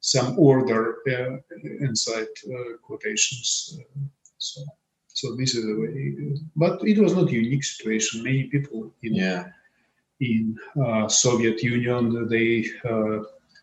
some 0.00 0.38
order 0.38 0.98
uh, 1.08 1.36
inside 1.80 2.32
uh, 2.46 2.76
quotations. 2.82 3.78
Uh, 3.78 4.00
so, 4.38 4.60
so 5.08 5.36
this 5.36 5.54
is 5.54 5.64
the 5.64 5.78
way. 5.80 6.36
But 6.56 6.82
it 6.86 6.98
was 6.98 7.14
not 7.14 7.28
a 7.28 7.32
unique 7.32 7.64
situation. 7.64 8.24
Many 8.24 8.44
people 8.44 8.92
in 9.02 9.14
yeah. 9.14 9.44
in 10.20 10.56
Soviet 11.08 11.62
Union 11.62 12.28
they 12.28 12.66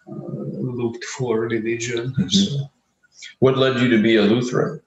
looked 0.08 1.04
for 1.04 1.42
religion. 1.42 2.14
Mm-hmm. 2.18 2.28
So. 2.30 2.70
What 3.40 3.58
led 3.58 3.80
you 3.82 3.90
to 3.90 4.02
be 4.02 4.16
a 4.16 4.22
Lutheran? 4.22 4.82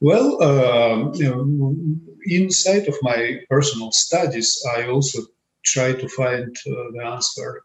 Well, 0.00 0.42
uh, 0.42 1.12
you 1.12 1.28
know, 1.28 1.76
inside 2.24 2.88
of 2.88 2.96
my 3.02 3.40
personal 3.50 3.92
studies, 3.92 4.64
I 4.76 4.86
also 4.86 5.22
try 5.64 5.92
to 5.92 6.08
find 6.08 6.56
uh, 6.66 6.90
the 6.94 7.04
answer 7.04 7.62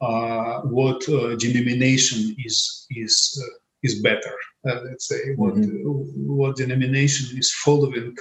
uh, 0.00 0.60
what 0.62 1.08
uh, 1.08 1.36
denomination 1.36 2.34
is 2.44 2.86
is 2.90 3.16
uh, 3.42 3.54
is 3.82 4.00
better. 4.00 4.34
let's 4.64 5.08
say 5.08 5.34
what 5.36 5.54
mm-hmm. 5.54 6.36
what 6.40 6.56
denomination 6.56 7.38
is 7.38 7.52
following 7.64 8.14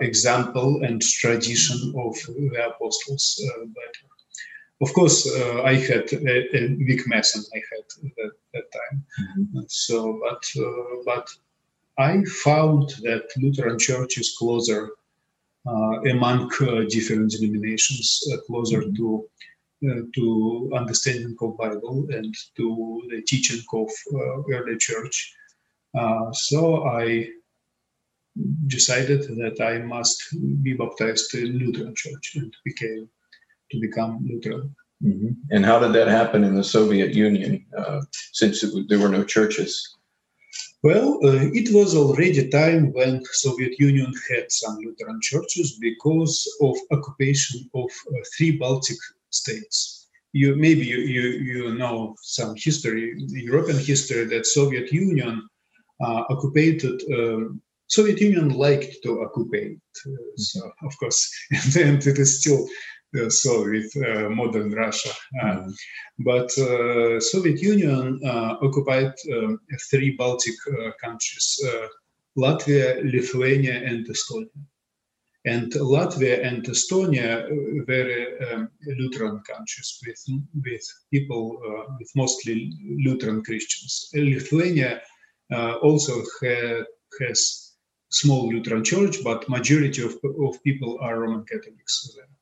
example 0.00 0.82
and 0.84 1.02
tradition 1.02 1.78
of 2.04 2.14
the 2.54 2.62
apostles 2.70 3.24
better. 3.78 4.06
Of 4.80 4.92
course, 4.92 5.18
I 5.72 5.74
had 5.74 6.06
a, 6.12 6.36
a 6.58 6.60
weak 6.86 7.02
mason. 7.06 7.42
I 7.56 7.60
had 7.70 7.86
at 8.24 8.32
that 8.54 8.66
time. 8.78 8.96
Mm-hmm. 9.38 9.60
So, 9.68 10.20
but 10.24 10.42
but 11.04 11.26
I 11.98 12.24
found 12.50 12.90
that 13.06 13.24
Lutheran 13.42 13.78
Church 13.78 14.18
is 14.18 14.36
closer 14.38 14.80
uh, 14.84 15.05
among 15.66 16.50
uh, 16.60 16.84
different 16.88 17.30
denominations, 17.30 18.22
uh, 18.32 18.36
closer 18.46 18.82
mm-hmm. 18.82 18.94
to 18.94 19.28
uh, 19.90 20.02
to 20.14 20.70
understanding 20.74 21.36
of 21.40 21.58
Bible 21.58 22.06
and 22.10 22.34
to 22.56 23.02
the 23.10 23.20
teaching 23.22 23.62
of 23.74 23.90
uh, 24.14 24.42
early 24.50 24.78
church. 24.78 25.34
Uh, 25.94 26.32
so 26.32 26.86
I 26.86 27.28
decided 28.66 29.22
that 29.36 29.60
I 29.60 29.78
must 29.78 30.22
be 30.62 30.72
baptized 30.74 31.34
in 31.34 31.58
Lutheran 31.58 31.94
church 31.94 32.32
and 32.36 32.52
became 32.64 33.08
to 33.70 33.80
become 33.80 34.26
Lutheran. 34.28 34.74
Mm-hmm. 35.04 35.32
And 35.50 35.64
how 35.64 35.78
did 35.78 35.92
that 35.92 36.08
happen 36.08 36.42
in 36.44 36.54
the 36.54 36.64
Soviet 36.64 37.14
Union, 37.14 37.66
uh, 37.76 38.00
since 38.32 38.62
it, 38.62 38.88
there 38.88 38.98
were 38.98 39.08
no 39.08 39.24
churches? 39.24 39.95
Well, 40.82 41.18
uh, 41.24 41.48
it 41.52 41.74
was 41.74 41.96
already 41.96 42.48
time 42.48 42.92
when 42.92 43.24
Soviet 43.32 43.78
Union 43.78 44.12
had 44.30 44.52
some 44.52 44.76
Lutheran 44.76 45.20
churches 45.22 45.78
because 45.80 46.46
of 46.60 46.76
occupation 46.90 47.68
of 47.74 47.90
uh, 48.12 48.18
three 48.36 48.52
Baltic 48.52 48.98
states. 49.30 50.08
You 50.32 50.54
maybe 50.54 50.84
you, 50.84 50.98
you, 50.98 51.22
you 51.50 51.74
know 51.74 52.14
some 52.20 52.54
history, 52.56 53.14
European 53.28 53.78
history, 53.78 54.24
that 54.26 54.46
Soviet 54.46 54.92
Union 54.92 55.48
uh, 56.00 56.24
occupied. 56.28 56.84
Uh, 56.84 57.54
Soviet 57.88 58.20
Union 58.20 58.50
liked 58.50 58.96
to 59.02 59.22
occupy. 59.22 59.74
Uh, 60.06 60.10
so 60.36 60.60
of 60.82 60.98
course, 60.98 61.20
and, 61.78 62.06
it 62.06 62.18
is 62.18 62.40
still 62.40 62.68
uh, 63.18 63.30
so 63.30 63.68
with 63.68 63.90
uh, 63.96 64.28
modern 64.30 64.70
Russia. 64.72 65.10
Mm. 65.42 65.72
But 66.18 66.50
uh, 66.58 67.20
Soviet 67.20 67.60
Union 67.60 68.20
uh, 68.24 68.56
occupied 68.62 69.12
um, 69.32 69.60
three 69.90 70.12
Baltic 70.16 70.54
countries: 71.02 71.60
Latvia, 72.36 73.02
Lithuania, 73.02 73.76
and 73.84 74.06
Estonia. 74.06 74.50
And 75.46 75.72
Latvia 75.72 76.44
and 76.44 76.64
Estonia 76.64 77.46
very 77.86 78.36
um, 78.50 78.68
Lutheran 78.98 79.40
countries 79.46 80.00
with, 80.04 80.20
with 80.64 80.82
people 81.12 81.60
uh, 81.64 81.94
with 81.98 82.10
mostly 82.16 82.72
Lutheran 83.04 83.44
Christians. 83.44 84.10
Lithuania 84.12 85.02
uh, 85.52 85.74
also 85.74 86.14
ha- 86.40 86.84
has 87.20 87.74
small 88.08 88.48
Lutheran 88.48 88.82
church, 88.82 89.22
but 89.22 89.48
majority 89.48 90.02
of, 90.02 90.14
of 90.40 90.62
people 90.64 90.98
are 91.00 91.20
Roman 91.20 91.44
Catholics 91.44 92.10
there. 92.16 92.35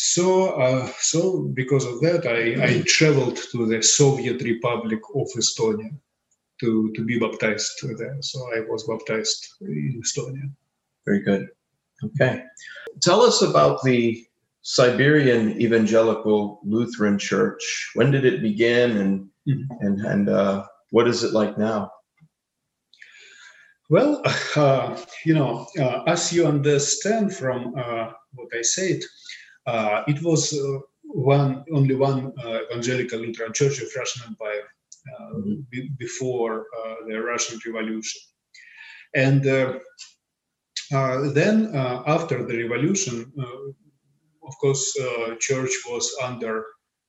So, 0.00 0.50
uh, 0.50 0.88
so 1.00 1.40
because 1.54 1.84
of 1.84 2.00
that, 2.02 2.24
I, 2.24 2.64
I 2.64 2.82
traveled 2.86 3.36
to 3.50 3.66
the 3.66 3.82
Soviet 3.82 4.40
Republic 4.42 5.00
of 5.12 5.26
Estonia 5.36 5.90
to, 6.60 6.92
to 6.92 7.04
be 7.04 7.18
baptized 7.18 7.72
there. 7.82 8.16
So 8.20 8.38
I 8.56 8.60
was 8.60 8.86
baptized 8.86 9.44
in 9.60 10.00
Estonia. 10.00 10.52
Very 11.04 11.22
good. 11.22 11.48
Okay. 12.04 12.44
Tell 13.00 13.22
us 13.22 13.42
about 13.42 13.82
the 13.82 14.24
Siberian 14.62 15.60
Evangelical 15.60 16.60
Lutheran 16.64 17.18
Church. 17.18 17.90
When 17.94 18.12
did 18.12 18.24
it 18.24 18.40
begin 18.40 18.98
and 18.98 19.28
mm-hmm. 19.48 19.84
and 19.84 20.00
and 20.06 20.28
uh, 20.28 20.64
what 20.90 21.08
is 21.08 21.24
it 21.24 21.32
like 21.32 21.58
now? 21.58 21.90
Well, 23.90 24.22
uh, 24.54 24.96
you 25.24 25.34
know, 25.34 25.66
uh, 25.76 26.04
as 26.06 26.32
you 26.32 26.46
understand 26.46 27.34
from 27.34 27.74
uh, 27.76 28.12
what 28.34 28.48
I 28.56 28.62
said, 28.62 29.00
it 30.06 30.22
was 30.22 30.52
uh, 30.52 30.78
one 31.04 31.64
only 31.72 31.94
one 31.94 32.32
evangelical 32.70 33.20
Lutheran 33.20 33.52
church 33.52 33.80
of 33.80 33.88
Russian 33.96 34.22
Empire 34.28 34.68
mm-hmm. 35.34 35.60
b- 35.70 35.90
before 35.98 36.66
the 37.06 37.20
Russian 37.20 37.58
Revolution, 37.66 38.20
and 39.14 39.46
uh, 40.92 41.30
then, 41.32 41.74
uh, 41.76 42.02
after 42.06 42.44
the 42.46 42.62
revolution, 42.62 43.30
uh, 43.38 44.46
of 44.46 44.54
course, 44.60 44.96
church 45.38 45.70
was 45.88 46.10
under 46.22 46.64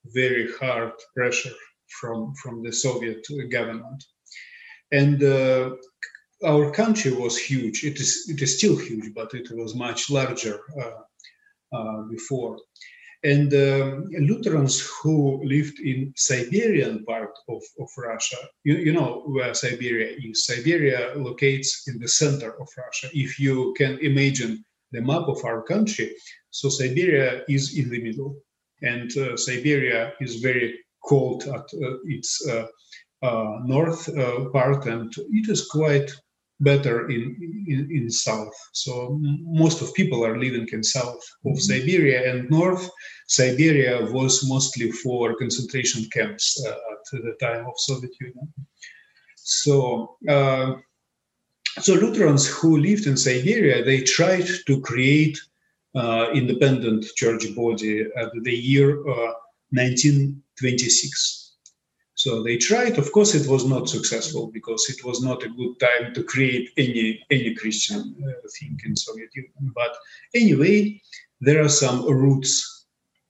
very 0.06 0.48
hard 0.60 0.92
pressure 1.16 1.54
from 2.00 2.34
from 2.42 2.62
the 2.62 2.72
Soviet 2.72 3.26
government, 3.50 4.04
and 4.92 5.22
our 6.44 6.70
country 6.72 7.12
was 7.12 7.38
huge. 7.38 7.84
It 7.84 7.98
is 8.00 8.28
it 8.28 8.42
is 8.42 8.58
still 8.58 8.76
huge, 8.76 9.14
but 9.14 9.32
it 9.34 9.50
was 9.50 9.74
much 9.74 10.10
larger 10.10 10.60
uh, 10.78 10.82
uh, 10.82 11.02
before. 12.10 12.58
And 13.22 13.52
um, 13.52 14.08
Lutherans 14.18 14.80
who 14.80 15.44
lived 15.44 15.78
in 15.80 16.12
Siberian 16.16 17.04
part 17.04 17.38
of, 17.50 17.62
of 17.78 17.88
Russia, 17.98 18.38
you, 18.64 18.76
you 18.76 18.92
know 18.94 19.24
where 19.26 19.52
Siberia 19.52 20.16
is. 20.18 20.46
Siberia 20.46 21.12
locates 21.16 21.86
in 21.86 21.98
the 21.98 22.08
center 22.08 22.58
of 22.58 22.68
Russia. 22.78 23.08
If 23.12 23.38
you 23.38 23.74
can 23.76 23.98
imagine 23.98 24.64
the 24.92 25.02
map 25.02 25.28
of 25.28 25.44
our 25.44 25.62
country, 25.62 26.16
so 26.48 26.70
Siberia 26.70 27.42
is 27.46 27.76
in 27.76 27.90
the 27.90 28.02
middle. 28.02 28.36
And 28.82 29.14
uh, 29.18 29.36
Siberia 29.36 30.14
is 30.20 30.36
very 30.36 30.78
cold 31.04 31.42
at 31.42 31.68
uh, 31.74 31.96
its 32.04 32.46
uh, 32.48 32.66
uh 33.22 33.58
north 33.64 34.08
uh, 34.08 34.48
part, 34.48 34.86
and 34.86 35.12
it 35.30 35.50
is 35.50 35.66
quite 35.66 36.10
better 36.60 37.08
in, 37.08 37.36
in, 37.66 37.88
in 37.90 38.10
south. 38.10 38.52
So 38.72 39.18
most 39.20 39.80
of 39.82 39.94
people 39.94 40.24
are 40.24 40.38
living 40.38 40.68
in 40.72 40.82
south 40.82 41.22
of 41.46 41.52
mm-hmm. 41.52 41.56
Siberia 41.56 42.30
and 42.30 42.50
north. 42.50 42.88
Siberia 43.26 44.04
was 44.10 44.46
mostly 44.48 44.90
for 44.92 45.36
concentration 45.36 46.08
camps 46.12 46.62
uh, 46.66 46.70
at 46.70 47.22
the 47.24 47.36
time 47.40 47.66
of 47.66 47.72
Soviet 47.76 48.12
Union. 48.20 48.52
So 49.36 50.16
uh, 50.28 50.74
so 51.80 51.94
Lutherans 51.94 52.46
who 52.46 52.76
lived 52.78 53.06
in 53.06 53.16
Siberia, 53.16 53.84
they 53.84 54.02
tried 54.02 54.48
to 54.66 54.80
create 54.80 55.38
uh, 55.94 56.26
independent 56.34 57.06
church 57.16 57.54
body 57.54 58.06
at 58.16 58.30
the 58.42 58.52
year 58.52 58.96
1926. 59.70 61.39
So 62.22 62.42
they 62.42 62.58
tried. 62.58 62.98
Of 62.98 63.12
course, 63.12 63.34
it 63.34 63.48
was 63.48 63.64
not 63.64 63.88
successful 63.88 64.50
because 64.52 64.90
it 64.90 65.02
was 65.06 65.22
not 65.22 65.42
a 65.42 65.48
good 65.48 65.74
time 65.80 66.12
to 66.12 66.22
create 66.22 66.68
any 66.76 67.18
any 67.30 67.54
Christian 67.54 68.00
uh, 68.22 68.48
thing 68.54 68.78
in 68.84 68.94
Soviet 68.94 69.30
Union. 69.34 69.72
But 69.74 69.92
anyway, 70.34 71.00
there 71.40 71.64
are 71.64 71.74
some 71.84 71.98
roots 72.22 72.52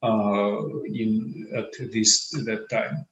uh, 0.03 0.57
in 1.03 1.11
at 1.61 1.70
this 1.92 2.31
that 2.48 2.62
time. 2.68 3.07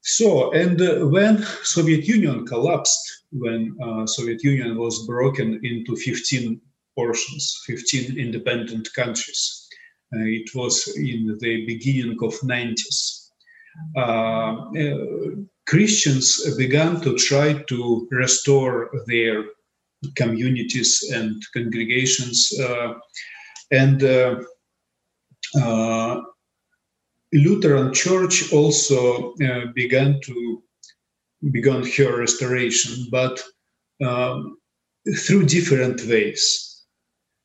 So, 0.00 0.50
and 0.50 0.82
uh, 0.82 1.06
when 1.16 1.34
Soviet 1.62 2.04
Union 2.16 2.44
collapsed, 2.44 3.04
when 3.30 3.62
uh, 3.80 4.04
Soviet 4.06 4.42
Union 4.42 4.76
was 4.78 5.06
broken 5.06 5.60
into 5.62 5.94
15 5.94 6.60
portions, 6.96 7.62
15 7.66 8.18
independent 8.18 8.92
countries, 8.94 9.68
uh, 10.12 10.26
it 10.40 10.50
was 10.56 10.74
in 10.96 11.38
the 11.40 11.66
beginning 11.66 12.18
of 12.20 12.34
90s. 12.40 13.21
Uh, 13.96 14.00
uh, 14.00 14.96
Christians 15.66 16.56
began 16.56 17.00
to 17.00 17.16
try 17.16 17.54
to 17.68 18.08
restore 18.10 18.90
their 19.06 19.44
communities 20.16 21.10
and 21.14 21.42
congregations, 21.54 22.52
uh, 22.60 22.94
and 23.70 24.02
Lutheran 27.32 27.94
Church 27.94 28.52
also 28.52 29.34
began 29.74 30.20
to 30.24 30.62
began 31.50 31.84
her 31.96 32.18
restoration, 32.18 33.08
but 33.10 33.42
um, 34.04 34.56
through 35.18 35.46
different 35.46 36.04
ways. 36.06 36.84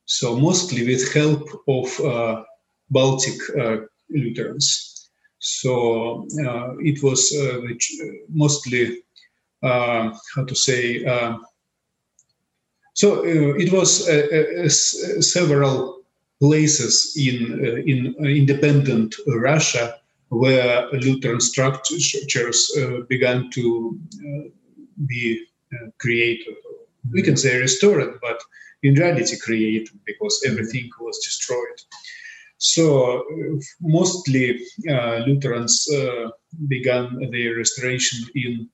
So 0.06 0.38
mostly 0.38 0.86
with 0.86 1.14
help 1.14 1.50
of 1.68 2.00
uh, 2.00 2.44
Baltic 2.90 3.40
uh, 3.60 3.78
Lutherans. 4.10 4.87
So 5.40 6.28
uh, 6.46 6.76
it 6.80 7.04
was 7.04 7.32
uh, 7.36 7.62
mostly 8.30 9.04
uh, 9.64 10.14
how 10.36 10.44
to 10.46 10.56
say. 10.56 11.04
so 12.94 13.24
it 13.24 13.72
was 13.72 14.08
several 15.32 15.98
places 16.40 17.16
in, 17.18 17.60
uh, 17.66 17.82
in 17.86 18.16
independent 18.26 19.16
Russia 19.28 20.00
where 20.30 20.88
Lutheran 20.92 21.40
structures 21.40 22.72
uh, 22.78 23.02
began 23.08 23.50
to 23.52 24.00
uh, 24.14 24.50
be 25.08 25.46
created. 26.00 26.56
We 27.12 27.22
can 27.22 27.38
say 27.38 27.58
restored, 27.58 28.20
but 28.22 28.40
in 28.84 28.96
reality 28.96 29.38
created 29.40 29.98
because 30.06 30.44
everything 30.46 30.90
was 31.00 31.20
destroyed. 31.24 31.80
So 32.58 33.24
mostly 33.82 34.60
uh, 34.90 35.18
Lutherans 35.28 35.88
uh, 35.94 36.30
began 36.68 37.30
their 37.32 37.56
restoration 37.56 38.28
in 38.36 38.70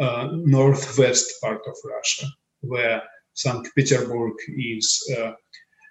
uh, 0.00 0.28
northwest 0.32 1.40
part 1.40 1.62
of 1.66 1.76
Russia, 1.84 2.26
where 2.60 3.02
St. 3.34 3.66
Petersburg 3.74 4.34
is 4.56 5.02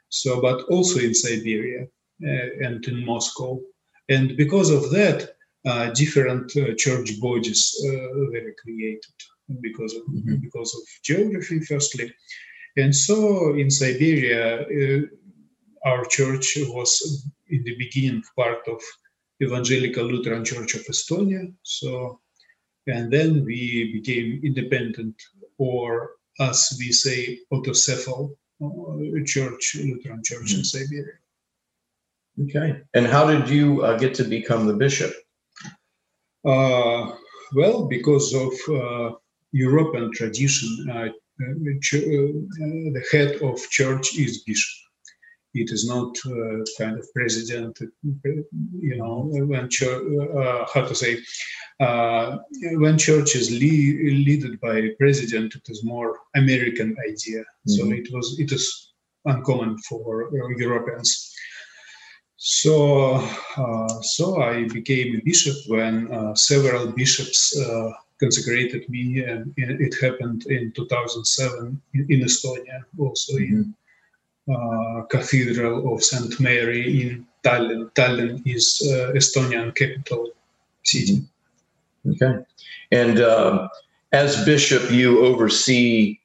so 0.10 0.42
but 0.42 0.62
also 0.70 1.00
in 1.00 1.14
Siberia 1.14 1.84
uh, 2.24 2.66
and 2.66 2.86
in 2.88 3.06
Moscow. 3.06 3.60
And 4.08 4.38
because 4.38 4.70
of 4.70 4.90
that, 4.92 5.36
uh, 5.66 5.90
different 5.92 6.56
uh, 6.56 6.74
church 6.78 7.20
bodies 7.20 7.76
were 7.84 8.54
created 8.64 9.16
because 9.62 9.94
of 9.96 10.04
mm-hmm. 10.04 10.36
because 10.36 10.74
of 10.76 10.82
geography, 11.04 11.60
firstly, 11.60 12.14
and 12.78 12.96
so 12.96 13.56
in 13.56 13.70
Siberia, 13.70 14.66
our 15.86 16.04
church 16.06 16.58
was 16.58 17.28
in 17.48 17.64
the 17.64 17.76
beginning 17.78 18.24
part 18.36 18.68
of 18.68 18.82
Evangelical 19.42 20.06
Lutheran 20.06 20.44
Church 20.44 20.76
of 20.76 20.82
Estonia. 20.86 21.54
So, 21.64 22.20
and 22.88 23.12
then 23.12 23.46
we 23.46 23.92
became 23.94 24.42
independent, 24.44 25.16
or 25.58 26.12
as 26.40 26.76
we 26.80 26.92
say, 26.92 27.40
autocephalous 27.54 28.36
church, 29.26 29.76
Lutheran 29.76 30.22
church 30.24 30.50
mm-hmm. 30.52 30.60
in 30.60 30.66
Siberia. 30.66 31.14
Okay. 32.44 32.82
And 32.94 33.08
how 33.08 33.26
did 33.28 33.50
you 33.50 33.84
uh, 33.84 33.98
get 33.98 34.14
to 34.16 34.24
become 34.24 34.68
the 34.68 34.74
bishop? 34.74 35.14
Uh, 36.46 37.16
well, 37.54 37.88
because 37.88 38.34
of 38.34 38.54
uh, 38.70 39.16
European 39.52 40.12
tradition, 40.12 40.70
uh, 40.90 41.08
ch- 41.82 41.96
uh, 41.96 42.32
the 42.96 43.04
head 43.12 43.42
of 43.42 43.58
church 43.70 44.18
is 44.18 44.44
bishop. 44.44 44.85
It 45.56 45.72
is 45.72 45.88
not 45.88 46.16
uh, 46.26 46.64
kind 46.78 47.00
of 47.00 47.08
president, 47.14 47.80
you 48.04 48.98
know, 48.98 49.28
when 49.32 49.70
church, 49.70 50.04
how 50.74 50.86
to 50.86 50.96
say, 50.96 51.18
uh, 51.80 52.38
when 52.74 52.98
church 52.98 53.36
is 53.36 53.52
lead, 53.52 54.44
led 54.44 54.60
by 54.62 54.90
president, 54.98 55.56
it 55.56 55.68
is 55.68 55.84
more 55.84 56.20
American 56.36 56.96
idea. 57.06 57.42
Mm-hmm. 57.42 57.72
So 57.72 57.92
it 57.92 58.08
was 58.14 58.40
it 58.40 58.52
is 58.52 58.94
uncommon 59.26 59.78
for 59.80 60.28
uh, 60.28 60.48
Europeans. 60.58 61.34
So 62.38 63.16
uh, 63.58 64.02
so 64.02 64.42
I 64.42 64.68
became 64.70 65.16
a 65.16 65.22
bishop 65.26 65.58
when 65.68 66.12
uh, 66.14 66.36
several 66.36 66.88
bishops 66.88 67.58
uh, 67.60 67.92
consecrated 68.22 68.88
me, 68.88 69.24
and 69.24 69.54
it 69.58 69.96
happened 70.00 70.46
in 70.46 70.72
2007 70.72 71.82
in, 71.94 72.06
in 72.10 72.20
Estonia, 72.22 72.84
also 72.98 73.34
mm-hmm. 73.34 73.54
in 73.54 73.62
uh, 73.62 73.85
Cathedral 75.10 75.94
of 75.94 76.04
Saint 76.04 76.40
Mary 76.40 77.02
in 77.02 77.26
Tallinn. 77.44 77.92
Tallinn 77.94 78.42
is 78.46 78.82
Estonian 79.16 79.74
capital 79.76 80.32
city. 80.84 81.24
Mm-hmm. 82.06 82.24
Okay. 82.24 82.46
And 82.92 83.20
uh, 83.20 83.68
as 84.12 84.46
bishop, 84.46 84.92
you 84.92 85.26
oversee 85.26 86.20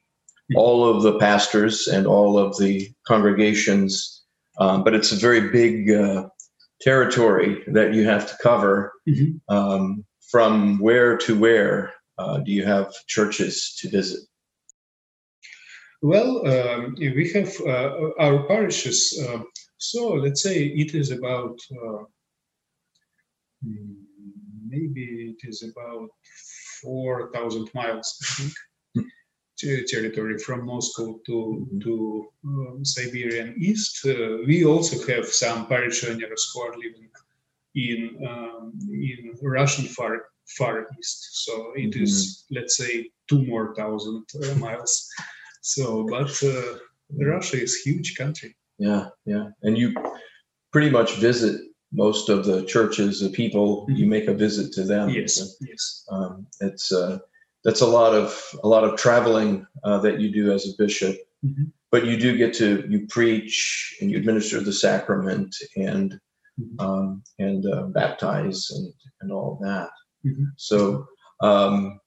all 0.55 0.87
of 0.87 1.03
the 1.03 1.17
pastors 1.17 1.87
and 1.87 2.05
all 2.05 2.37
of 2.37 2.57
the 2.57 2.91
congregations, 3.07 4.21
um, 4.59 4.83
but 4.83 4.93
it's 4.93 5.11
a 5.11 5.15
very 5.15 5.49
big 5.49 5.89
uh, 5.91 6.27
territory 6.81 7.63
that 7.67 7.93
you 7.93 8.05
have 8.05 8.29
to 8.29 8.37
cover. 8.41 8.93
Mm-hmm. 9.07 9.55
Um, 9.55 10.05
from 10.29 10.79
where 10.79 11.17
to 11.17 11.37
where 11.37 11.93
uh, 12.17 12.37
do 12.37 12.51
you 12.51 12.65
have 12.65 12.93
churches 13.07 13.75
to 13.79 13.89
visit? 13.89 14.21
Well, 16.01 16.47
um, 16.47 16.95
we 16.97 17.31
have 17.33 17.53
uh, 17.61 18.09
our 18.19 18.43
parishes. 18.47 19.13
Uh, 19.21 19.41
so 19.77 20.13
let's 20.13 20.41
say 20.41 20.65
it 20.65 20.95
is 20.95 21.11
about 21.11 21.59
uh, 21.71 22.03
hmm, 23.63 23.93
maybe 24.67 25.35
it 25.37 25.47
is 25.47 25.63
about 25.63 26.09
4,000 26.81 27.69
miles, 27.75 28.17
I 28.21 28.41
think, 28.41 29.07
to 29.59 29.85
territory 29.85 30.39
from 30.39 30.65
Moscow 30.65 31.19
to, 31.27 31.31
mm-hmm. 31.31 31.79
to 31.81 32.27
um, 32.45 32.83
Siberian 32.83 33.53
East. 33.59 34.03
Uh, 34.03 34.37
we 34.47 34.65
also 34.65 34.95
have 35.13 35.27
some 35.27 35.67
parishioners 35.67 36.51
who 36.51 36.61
are 36.61 36.75
living 36.77 37.09
in, 37.75 38.27
um, 38.27 38.73
in 38.91 39.33
Russian 39.41 39.85
far, 39.85 40.23
far 40.57 40.87
East. 40.97 41.43
So 41.45 41.73
it 41.75 41.91
mm-hmm. 41.91 42.03
is, 42.03 42.45
let's 42.49 42.75
say, 42.75 43.11
two 43.27 43.45
more 43.45 43.75
thousand 43.75 44.25
uh, 44.43 44.55
miles. 44.55 45.07
So, 45.61 46.05
but 46.07 46.43
uh, 46.43 46.77
Russia 47.19 47.61
is 47.61 47.81
huge 47.81 48.15
country. 48.15 48.55
Yeah, 48.77 49.09
yeah. 49.25 49.49
And 49.61 49.77
you 49.77 49.93
pretty 50.71 50.89
much 50.89 51.17
visit 51.17 51.61
most 51.93 52.29
of 52.29 52.45
the 52.45 52.65
churches, 52.65 53.19
the 53.19 53.29
people, 53.29 53.83
mm-hmm. 53.83 53.95
you 53.95 54.07
make 54.07 54.27
a 54.27 54.33
visit 54.33 54.73
to 54.73 54.83
them. 54.83 55.09
Yes, 55.09 55.55
yes. 55.61 56.05
Um, 56.09 56.47
it's 56.61 56.91
uh, 56.91 57.19
that's 57.63 57.81
a 57.81 57.87
lot 57.87 58.13
of 58.13 58.41
a 58.63 58.67
lot 58.67 58.83
of 58.83 58.97
traveling 58.97 59.67
uh, 59.83 59.99
that 59.99 60.19
you 60.19 60.31
do 60.31 60.51
as 60.51 60.65
a 60.65 60.71
bishop, 60.77 61.17
mm-hmm. 61.45 61.65
but 61.91 62.05
you 62.05 62.17
do 62.17 62.37
get 62.37 62.53
to 62.55 62.85
you 62.89 63.05
preach 63.07 63.97
and 64.01 64.09
you 64.09 64.17
administer 64.17 64.61
the 64.61 64.73
sacrament 64.73 65.55
and 65.75 66.19
mm-hmm. 66.59 66.79
um, 66.79 67.23
and 67.39 67.65
uh, 67.71 67.83
baptize 67.83 68.71
and 68.71 68.93
and 69.21 69.31
all 69.31 69.53
of 69.53 69.67
that. 69.67 69.89
Mm-hmm. 70.25 70.45
So 70.57 71.05
um, 71.41 71.99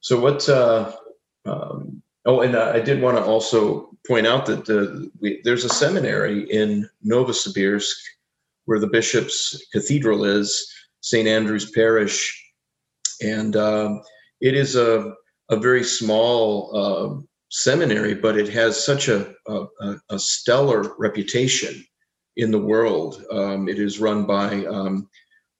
so 0.00 0.20
what? 0.20 0.48
Uh, 0.48 0.92
um, 1.44 2.02
oh, 2.24 2.40
and 2.40 2.56
I 2.56 2.80
did 2.80 3.00
want 3.00 3.16
to 3.16 3.24
also 3.24 3.90
point 4.06 4.26
out 4.26 4.46
that 4.46 4.64
the, 4.64 5.10
we, 5.20 5.40
there's 5.44 5.64
a 5.64 5.68
seminary 5.68 6.50
in 6.50 6.88
Novosibirsk 7.04 7.94
where 8.64 8.78
the 8.78 8.86
bishop's 8.86 9.64
cathedral 9.72 10.24
is, 10.24 10.72
St. 11.00 11.26
Andrew's 11.26 11.70
Parish. 11.70 12.38
And 13.22 13.56
uh, 13.56 13.98
it 14.40 14.54
is 14.54 14.76
a, 14.76 15.14
a 15.50 15.56
very 15.56 15.84
small 15.84 16.70
uh, 16.76 17.22
seminary, 17.50 18.14
but 18.14 18.36
it 18.36 18.48
has 18.48 18.82
such 18.82 19.08
a, 19.08 19.32
a, 19.46 19.66
a 20.10 20.18
stellar 20.18 20.94
reputation 20.98 21.84
in 22.36 22.50
the 22.50 22.58
world. 22.58 23.24
Um, 23.30 23.68
it 23.68 23.78
is 23.78 24.00
run 24.00 24.26
by 24.26 24.64
um, 24.66 25.08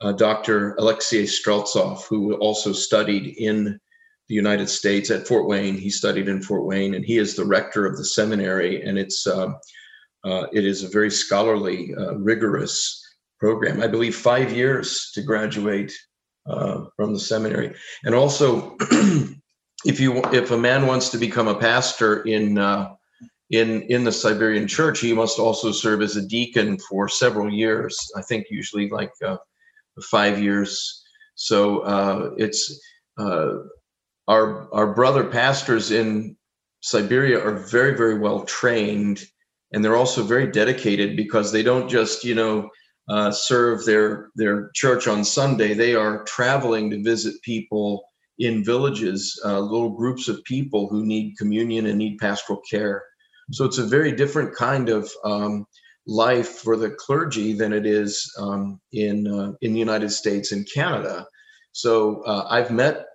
uh, 0.00 0.12
Dr. 0.12 0.74
Alexei 0.76 1.24
Streltsov, 1.24 2.04
who 2.04 2.34
also 2.36 2.72
studied 2.72 3.36
in 3.36 3.78
the 4.28 4.34
United 4.34 4.68
States 4.68 5.10
at 5.10 5.26
Fort 5.26 5.46
Wayne. 5.46 5.76
He 5.76 5.90
studied 5.90 6.28
in 6.28 6.42
Fort 6.42 6.64
Wayne, 6.64 6.94
and 6.94 7.04
he 7.04 7.18
is 7.18 7.34
the 7.34 7.44
rector 7.44 7.86
of 7.86 7.96
the 7.96 8.04
seminary. 8.04 8.82
And 8.82 8.98
it's 8.98 9.26
uh, 9.26 9.52
uh, 10.24 10.46
it 10.52 10.64
is 10.64 10.82
a 10.82 10.88
very 10.88 11.10
scholarly, 11.10 11.94
uh, 11.98 12.14
rigorous 12.16 13.00
program. 13.40 13.82
I 13.82 13.88
believe 13.88 14.14
five 14.14 14.52
years 14.52 15.10
to 15.14 15.22
graduate 15.22 15.92
uh, 16.48 16.84
from 16.96 17.12
the 17.12 17.20
seminary, 17.20 17.74
and 18.04 18.14
also 18.14 18.76
if 19.84 20.00
you 20.00 20.22
if 20.32 20.50
a 20.50 20.58
man 20.58 20.86
wants 20.86 21.08
to 21.10 21.18
become 21.18 21.48
a 21.48 21.58
pastor 21.58 22.22
in 22.22 22.58
uh, 22.58 22.94
in 23.50 23.82
in 23.82 24.04
the 24.04 24.12
Siberian 24.12 24.68
church, 24.68 25.00
he 25.00 25.12
must 25.12 25.38
also 25.38 25.72
serve 25.72 26.02
as 26.02 26.16
a 26.16 26.26
deacon 26.26 26.78
for 26.78 27.08
several 27.08 27.52
years. 27.52 27.98
I 28.16 28.22
think 28.22 28.46
usually 28.50 28.88
like 28.88 29.12
uh, 29.24 29.36
five 30.10 30.40
years. 30.40 31.02
So 31.34 31.80
uh, 31.80 32.30
it's 32.36 32.80
uh, 33.18 33.54
our 34.28 34.72
our 34.72 34.94
brother 34.94 35.24
pastors 35.24 35.90
in 35.90 36.36
Siberia 36.80 37.44
are 37.44 37.58
very 37.58 37.96
very 37.96 38.18
well 38.18 38.44
trained, 38.44 39.24
and 39.72 39.84
they're 39.84 39.96
also 39.96 40.22
very 40.22 40.50
dedicated 40.50 41.16
because 41.16 41.52
they 41.52 41.62
don't 41.62 41.88
just 41.88 42.24
you 42.24 42.34
know 42.34 42.70
uh, 43.08 43.30
serve 43.30 43.84
their 43.84 44.30
their 44.36 44.70
church 44.74 45.08
on 45.08 45.24
Sunday. 45.24 45.74
They 45.74 45.94
are 45.94 46.24
traveling 46.24 46.90
to 46.90 47.02
visit 47.02 47.34
people 47.42 48.04
in 48.38 48.64
villages, 48.64 49.40
uh, 49.44 49.60
little 49.60 49.90
groups 49.90 50.28
of 50.28 50.42
people 50.44 50.88
who 50.88 51.04
need 51.04 51.36
communion 51.36 51.86
and 51.86 51.98
need 51.98 52.18
pastoral 52.18 52.60
care. 52.68 53.04
So 53.52 53.64
it's 53.64 53.78
a 53.78 53.86
very 53.86 54.12
different 54.12 54.54
kind 54.54 54.88
of 54.88 55.10
um, 55.24 55.66
life 56.06 56.58
for 56.58 56.76
the 56.76 56.90
clergy 56.90 57.52
than 57.52 57.72
it 57.72 57.86
is 57.86 58.32
um, 58.38 58.80
in 58.92 59.26
uh, 59.26 59.52
in 59.60 59.72
the 59.72 59.78
United 59.78 60.10
States 60.10 60.52
and 60.52 60.66
Canada. 60.72 61.26
So 61.72 62.22
uh, 62.24 62.46
I've 62.50 62.70
met 62.70 63.06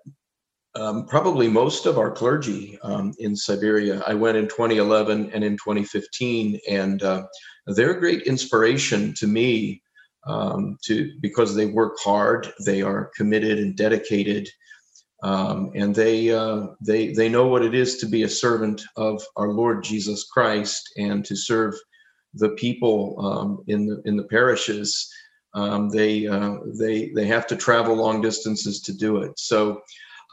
um, 0.78 1.06
probably 1.08 1.48
most 1.48 1.86
of 1.86 1.98
our 1.98 2.12
clergy 2.12 2.78
um, 2.84 3.14
in 3.20 3.36
Siberia. 3.36 4.04
I 4.06 4.14
went 4.14 4.38
in 4.38 4.48
2011 4.48 5.32
and 5.34 5.44
in 5.44 5.54
2015, 5.54 6.60
and 6.70 7.02
uh, 7.02 7.24
they're 7.68 7.98
a 7.98 8.00
great 8.00 8.24
inspiration 8.24 9.14
to 9.16 9.28
me. 9.28 9.82
Um, 10.26 10.78
to 10.84 11.14
because 11.22 11.56
they 11.56 11.68
work 11.68 11.96
hard, 12.04 12.52
they 12.66 12.82
are 12.82 13.12
committed 13.16 13.60
and 13.60 13.78
dedicated, 13.78 14.50
um, 15.24 15.72
and 15.74 15.96
they 15.96 16.32
uh, 16.32 16.68
they 16.82 17.14
they 17.14 17.30
know 17.30 17.48
what 17.48 17.64
it 17.64 17.74
is 17.74 17.98
to 18.00 18.06
be 18.06 18.24
a 18.24 18.30
servant 18.30 18.82
of 18.98 19.24
our 19.38 19.48
Lord 19.48 19.86
Jesus 19.86 20.26
Christ 20.26 20.92
and 20.98 21.24
to 21.24 21.36
serve 21.38 21.76
the 22.34 22.50
people 22.50 23.16
um, 23.26 23.64
in 23.68 23.88
the 23.88 24.02
in 24.04 24.18
the 24.18 24.26
parishes. 24.26 25.10
Um, 25.54 25.88
they 25.88 26.28
uh, 26.28 26.58
they 26.78 27.10
they 27.16 27.26
have 27.28 27.48
to 27.48 27.56
travel 27.56 27.96
long 27.96 28.20
distances 28.20 28.82
to 28.82 28.94
do 28.94 29.20
it. 29.20 29.40
So 29.40 29.82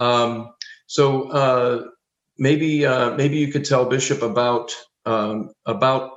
um, 0.00 0.52
so 0.86 1.30
uh, 1.30 1.84
maybe 2.38 2.86
uh, 2.86 3.14
maybe 3.16 3.36
you 3.36 3.52
could 3.52 3.64
tell 3.64 3.84
Bishop 3.84 4.22
about 4.22 4.74
um, 5.06 5.50
about 5.66 6.12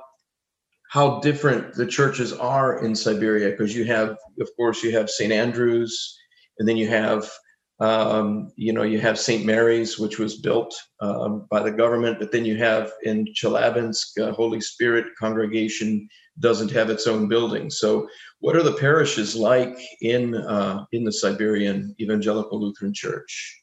how 0.90 1.20
different 1.20 1.74
the 1.74 1.86
churches 1.86 2.32
are 2.32 2.82
in 2.84 2.94
Siberia 2.94 3.50
because 3.50 3.74
you 3.74 3.84
have 3.84 4.16
of 4.40 4.48
course 4.56 4.82
you 4.82 4.92
have 4.92 5.10
St 5.10 5.32
Andrews 5.32 6.16
and 6.58 6.68
then 6.68 6.76
you 6.76 6.88
have 6.88 7.30
um, 7.80 8.50
you 8.56 8.72
know, 8.72 8.82
you 8.82 9.00
have 9.00 9.18
St. 9.18 9.44
Mary's, 9.44 9.98
which 9.98 10.18
was 10.18 10.40
built 10.40 10.74
um, 11.00 11.46
by 11.48 11.62
the 11.62 11.70
government, 11.70 12.18
but 12.18 12.32
then 12.32 12.44
you 12.44 12.56
have 12.56 12.90
in 13.04 13.26
Chelyabinsk, 13.40 14.18
uh, 14.20 14.32
Holy 14.32 14.60
Spirit 14.60 15.06
congregation 15.18 16.08
doesn't 16.40 16.72
have 16.72 16.90
its 16.90 17.06
own 17.06 17.28
building. 17.28 17.70
So, 17.70 18.08
what 18.40 18.56
are 18.56 18.62
the 18.62 18.72
parishes 18.72 19.36
like 19.36 19.78
in 20.00 20.34
uh, 20.34 20.84
in 20.92 21.04
the 21.04 21.12
Siberian 21.12 21.94
Evangelical 22.00 22.60
Lutheran 22.60 22.94
Church? 22.94 23.62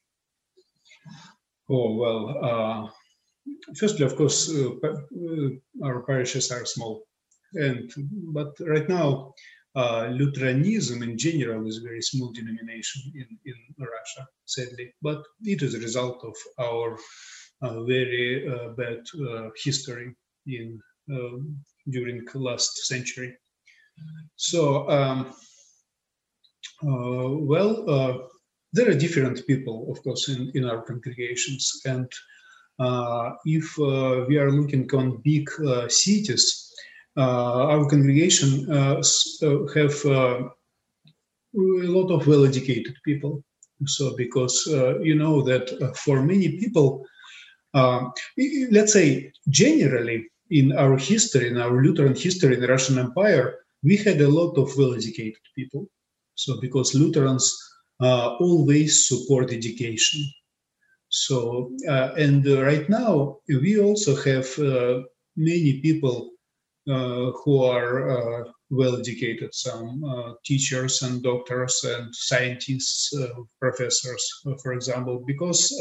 Oh 1.70 1.96
well, 1.96 2.24
uh, 2.44 2.90
firstly, 3.78 4.06
of 4.06 4.16
course, 4.16 4.50
uh, 4.54 4.72
uh, 4.84 5.50
our 5.84 6.04
parishes 6.04 6.52
are 6.52 6.66
small, 6.66 7.04
and 7.54 7.92
but 8.34 8.54
right 8.60 8.88
now 8.88 9.34
uh, 9.76 10.08
Lutheranism 10.12 11.04
in 11.04 11.18
general 11.18 11.68
is 11.68 11.78
a 11.78 11.82
very 11.82 12.02
small 12.02 12.32
denomination 12.32 13.02
in, 13.16 13.28
in 13.46 13.56
Russia, 13.80 14.28
sadly, 14.46 14.94
but 15.02 15.24
it 15.44 15.62
is 15.64 15.74
a 15.74 15.80
result 15.80 16.24
of 16.24 16.36
our 16.60 16.98
uh, 17.62 17.84
very 17.84 18.48
uh, 18.48 18.70
bad 18.70 19.02
history 19.64 20.16
in 20.48 20.80
um, 21.12 21.58
during 21.90 22.26
last 22.36 22.86
century. 22.88 23.36
So, 24.36 24.90
um, 24.90 25.34
well, 26.82 28.30
there 28.76 28.90
are 28.90 29.04
different 29.06 29.38
people, 29.48 29.78
of 29.92 29.98
course, 30.04 30.30
in, 30.30 30.52
in 30.58 30.64
our 30.70 30.82
congregations, 30.82 31.82
and 31.86 32.08
if 33.46 33.78
we 34.30 34.38
are 34.38 34.52
looking 34.52 34.86
on 34.94 35.22
big 35.24 35.50
cities, 35.88 36.66
uh, 37.18 37.68
our 37.72 37.88
congregation 37.88 38.70
uh, 38.70 39.02
uh, 39.42 39.66
have 39.74 40.06
a 40.06 40.50
lot 41.56 42.12
of 42.12 42.28
well-educated 42.28 42.94
people. 43.06 43.42
So 43.86 44.16
because 44.18 44.68
you 45.02 45.16
know 45.16 45.42
that 45.44 45.66
for 46.04 46.22
many 46.22 46.58
people, 46.60 47.06
let's 47.74 48.94
say 48.94 49.32
generally 49.48 50.28
in 50.50 50.74
our 50.74 50.98
history, 50.98 51.48
in 51.48 51.58
our 51.58 51.82
Lutheran 51.82 52.16
history 52.16 52.56
in 52.56 52.62
the 52.62 52.68
Russian 52.68 53.00
Empire, 53.00 53.60
we 53.82 53.96
had 53.96 54.20
a 54.20 54.28
lot 54.28 54.58
of 54.58 54.78
well-educated 54.78 55.46
people. 55.56 55.88
So 56.36 56.60
because 56.60 56.94
Lutherans 56.96 57.46
uh, 57.46 57.75
always 58.00 59.08
support 59.08 59.52
education. 59.52 60.22
So 61.10 61.72
uh, 61.88 62.14
and 62.18 62.46
uh, 62.48 62.64
right 62.64 62.90
now 62.90 63.38
we 63.48 63.80
also 63.80 64.16
have 64.24 64.48
many 65.38 65.80
people 65.82 66.32
uh, 66.88 67.32
who 67.44 67.64
are 67.64 68.12
uh, 68.12 68.52
well 68.70 68.98
educated, 68.98 69.56
some 69.56 70.04
uh, 70.04 70.34
teachers 70.46 71.02
and 71.02 71.24
doctors 71.24 71.84
and 71.84 72.14
scientists, 72.14 73.12
professors, 73.60 74.24
for 74.62 74.74
example, 74.74 75.24
because 75.26 75.74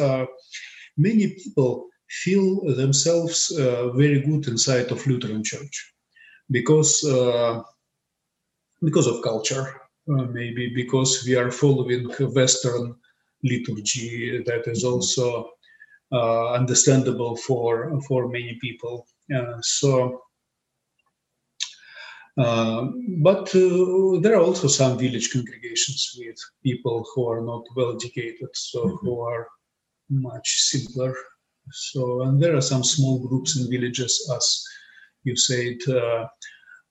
many 0.97 1.35
people 1.35 1.89
feel 2.09 2.75
themselves 2.75 3.53
very 3.97 4.21
good 4.21 4.47
inside 4.49 4.91
of 4.93 5.07
Lutheran 5.07 5.45
Church 5.45 5.93
because 6.51 7.05
because 8.83 9.07
of 9.07 9.23
culture, 9.23 9.67
uh, 9.67 9.84
maybe 10.07 10.73
because 10.75 11.25
we 11.27 11.35
are 11.37 11.51
following 11.51 12.05
Western 12.35 12.95
liturgy 13.43 14.43
that 14.45 14.67
is 14.67 14.85
also 14.85 15.51
uh, 16.13 16.53
understandable 16.53 17.37
for 17.37 18.01
for 18.09 18.29
many 18.29 18.59
people. 18.61 19.07
Uh, 19.35 19.57
so 19.61 20.21
uh, 22.37 22.89
but 23.19 23.55
uh, 23.55 24.19
there 24.21 24.35
are 24.35 24.43
also 24.43 24.67
some 24.67 24.99
village 24.99 25.33
congregations 25.33 26.17
with 26.19 26.37
people 26.65 27.07
who 27.15 27.29
are 27.29 27.41
not 27.41 27.63
well 27.77 27.95
educated, 27.95 28.49
so 28.55 28.85
mm-hmm. 28.85 29.07
who 29.07 29.21
are 29.21 29.49
much 30.11 30.63
simpler. 30.63 31.15
So, 31.71 32.23
and 32.23 32.43
there 32.43 32.57
are 32.57 32.61
some 32.61 32.83
small 32.83 33.27
groups 33.27 33.57
in 33.57 33.71
villages, 33.71 34.31
as 34.37 34.65
you 35.23 35.37
said, 35.37 35.77
uh, 35.89 36.27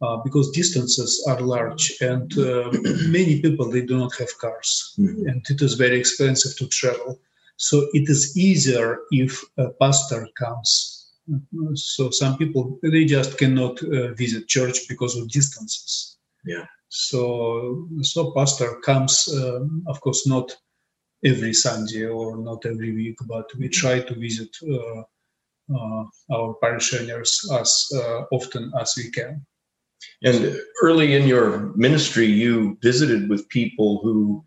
uh, 0.04 0.18
because 0.18 0.52
distances 0.52 1.24
are 1.30 1.40
large 1.42 1.94
and 2.02 2.38
uh, 2.38 2.70
many 3.18 3.42
people 3.42 3.70
they 3.70 3.86
do 3.86 3.98
not 3.98 4.14
have 4.18 4.38
cars, 4.40 4.96
mm-hmm. 5.00 5.28
and 5.28 5.46
it 5.50 5.62
is 5.62 5.74
very 5.74 5.98
expensive 6.00 6.56
to 6.58 6.68
travel. 6.68 7.20
So 7.56 7.88
it 7.94 8.10
is 8.10 8.38
easier 8.38 9.00
if 9.12 9.42
a 9.58 9.70
pastor 9.70 10.28
comes 10.38 11.04
so 11.74 12.10
some 12.10 12.38
people 12.38 12.80
they 12.84 13.06
just 13.06 13.38
cannot 13.38 13.82
uh, 13.84 14.14
visit 14.14 14.48
church 14.48 14.88
because 14.90 15.16
of 15.16 15.30
distances. 15.30 16.18
Yeah. 16.46 16.66
So 16.90 17.88
so 18.02 18.32
pastor 18.34 18.80
comes, 18.82 19.28
um, 19.34 19.84
of 19.88 20.02
course, 20.02 20.28
not 20.28 20.56
every 21.24 21.54
Sunday 21.54 22.06
or 22.06 22.38
not 22.38 22.66
every 22.66 22.94
week, 22.94 23.18
but 23.28 23.50
we 23.58 23.70
try 23.70 24.02
to 24.02 24.16
visit 24.16 24.50
uh, 24.70 25.04
uh, 25.74 26.04
our 26.32 26.54
parishioners 26.56 27.50
as 27.54 27.90
uh, 27.96 28.26
often 28.32 28.72
as 28.80 28.94
we 28.98 29.10
can. 29.10 29.46
And 30.24 30.58
early 30.82 31.16
in 31.16 31.28
your 31.28 31.74
ministry, 31.76 32.26
you 32.26 32.78
visited 32.82 33.30
with 33.30 33.50
people 33.50 34.00
who 34.04 34.44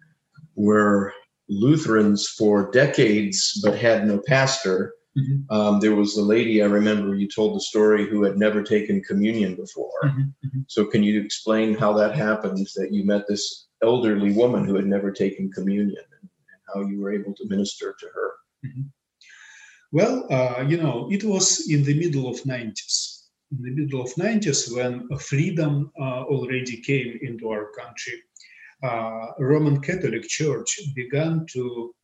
were 0.55 1.13
Lutherans 1.49 2.27
for 2.29 2.71
decades 2.71 3.61
but 3.63 3.79
had 3.79 4.07
no 4.07 4.21
pastor 4.27 4.93
Mm-hmm. 5.17 5.55
Um, 5.55 5.81
there 5.81 5.95
was 5.95 6.17
a 6.17 6.23
lady 6.23 6.63
I 6.63 6.67
remember 6.67 7.15
you 7.15 7.27
told 7.29 7.57
the 7.57 7.61
story 7.61 8.07
who 8.07 8.23
had 8.23 8.37
never 8.37 8.63
taken 8.63 9.03
communion 9.03 9.55
before. 9.55 9.91
Mm-hmm. 10.05 10.21
mm-hmm. 10.21 10.61
So, 10.69 10.85
can 10.85 11.03
you 11.03 11.21
explain 11.23 11.75
how 11.75 11.93
that 11.95 12.15
happened 12.15 12.67
that 12.77 12.93
you 12.93 13.05
met 13.05 13.27
this 13.27 13.67
elderly 13.83 14.33
woman 14.33 14.67
who 14.67 14.75
had 14.75 14.87
never 14.87 15.11
taken 15.11 15.51
communion 15.51 16.05
and, 16.21 16.31
and 16.51 16.61
how 16.75 16.89
you 16.89 17.01
were 17.01 17.13
able 17.13 17.35
to 17.35 17.49
minister 17.49 17.95
to 17.99 18.07
her? 18.15 18.33
Mm-hmm. 18.67 18.83
Well, 19.93 20.27
uh, 20.31 20.65
you 20.69 20.77
know, 20.77 21.09
it 21.11 21.25
was 21.25 21.71
in 21.71 21.85
the 21.85 21.99
middle 21.99 22.29
of 22.29 22.43
90s. 22.43 23.16
In 23.53 23.63
the 23.63 23.71
middle 23.71 24.03
of 24.03 24.15
90s, 24.15 24.75
when 24.75 25.09
freedom 25.19 25.91
uh, 26.01 26.25
already 26.25 26.79
came 26.79 27.19
into 27.23 27.49
our 27.49 27.71
country, 27.79 28.23
uh, 28.83 29.33
Roman 29.39 29.81
Catholic 29.81 30.25
Church 30.29 30.81
began 30.95 31.47
to 31.53 31.95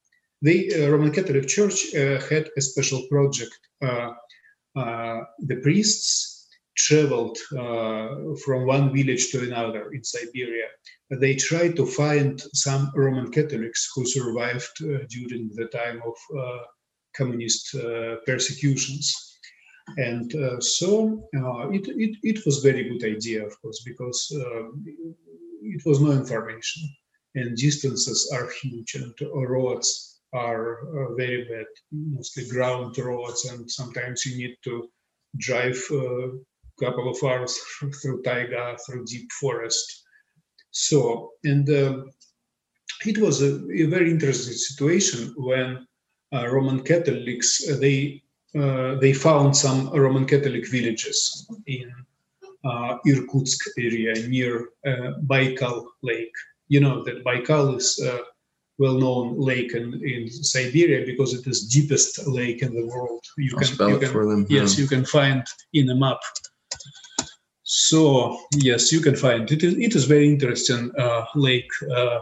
the 0.42 0.74
uh, 0.74 0.90
Roman 0.90 1.12
Catholic 1.12 1.46
Church 1.46 1.94
uh, 1.94 2.20
had 2.28 2.50
a 2.56 2.60
special 2.60 3.02
project. 3.08 3.56
Uh, 3.80 4.10
uh, 4.74 5.20
the 5.38 5.56
priests 5.62 6.48
traveled 6.76 7.38
from 8.44 8.66
one 8.66 8.92
village 8.92 9.30
to 9.30 9.42
another 9.42 9.92
in 9.92 10.02
Siberia. 10.02 10.68
They 11.10 11.36
tried 11.36 11.76
to 11.76 11.86
find 11.86 12.42
some 12.54 12.90
Roman 12.96 13.30
Catholics 13.30 13.90
who 13.94 14.06
survived 14.06 14.74
during 14.78 15.50
the 15.54 15.66
time 15.66 16.00
of 16.04 16.16
communist 17.14 17.76
persecutions. 18.26 19.31
And 19.96 20.34
uh, 20.34 20.60
so 20.60 21.28
uh, 21.36 21.68
it, 21.70 21.88
it, 21.88 22.16
it 22.22 22.46
was 22.46 22.58
very 22.58 22.84
good 22.88 23.04
idea, 23.04 23.44
of 23.44 23.60
course, 23.60 23.82
because 23.84 24.32
uh, 24.34 24.68
it 25.62 25.82
was 25.84 26.00
no 26.00 26.12
information. 26.12 26.82
and 27.34 27.56
distances 27.56 28.30
are 28.34 28.50
huge, 28.60 28.94
and 28.94 29.14
roads 29.32 30.20
are 30.32 30.68
uh, 30.80 31.14
very 31.14 31.44
bad, 31.44 31.66
mostly 31.90 32.48
ground 32.48 32.96
roads, 32.98 33.44
and 33.46 33.70
sometimes 33.70 34.24
you 34.26 34.36
need 34.36 34.56
to 34.64 34.88
drive 35.38 35.80
a 35.90 36.30
couple 36.80 37.10
of 37.10 37.22
hours 37.22 37.58
through 38.02 38.22
taiga, 38.22 38.76
through 38.84 39.04
deep 39.04 39.30
forest. 39.32 40.04
So, 40.70 41.32
and 41.44 41.68
uh, 41.68 42.04
it 43.04 43.18
was 43.18 43.42
a, 43.42 43.56
a, 43.70 43.84
very 43.86 44.10
interesting 44.10 44.54
situation 44.54 45.34
when 45.36 45.86
uh, 46.34 46.48
Roman 46.48 46.82
Catholics 46.82 47.60
they 47.78 48.21
uh, 48.21 48.21
they 48.54 49.12
found 49.12 49.56
some 49.56 49.90
Roman 49.90 50.26
Catholic 50.26 50.68
villages 50.68 51.46
in 51.66 51.90
uh, 52.64 52.98
Irkutsk 53.06 53.60
area 53.78 54.14
near 54.28 54.68
uh, 54.86 55.18
Baikal 55.26 55.86
Lake. 56.02 56.34
You 56.68 56.80
know 56.80 57.02
that 57.04 57.24
Baikal 57.24 57.76
is 57.76 57.98
a 58.02 58.20
well-known 58.78 59.38
lake 59.38 59.74
in, 59.74 60.00
in 60.04 60.30
Siberia 60.30 61.04
because 61.04 61.34
it 61.34 61.46
is 61.46 61.68
deepest 61.68 62.26
lake 62.26 62.62
in 62.62 62.74
the 62.74 62.86
world. 62.86 63.22
You 63.36 63.50
I'll 63.52 63.58
can, 63.58 63.68
spell 63.68 63.88
you 63.90 63.96
it 63.96 64.00
can, 64.00 64.10
for 64.10 64.26
them. 64.26 64.46
Yes, 64.48 64.78
you 64.78 64.86
can 64.86 65.04
find 65.04 65.44
in 65.72 65.90
a 65.90 65.94
map. 65.94 66.18
So 67.64 68.38
yes, 68.54 68.92
you 68.92 69.00
can 69.00 69.16
find 69.16 69.50
it. 69.50 69.62
Is, 69.62 69.74
it 69.74 69.94
is 69.94 70.04
very 70.04 70.28
interesting 70.28 70.90
uh, 70.98 71.24
lake. 71.34 71.70
Uh, 71.90 72.20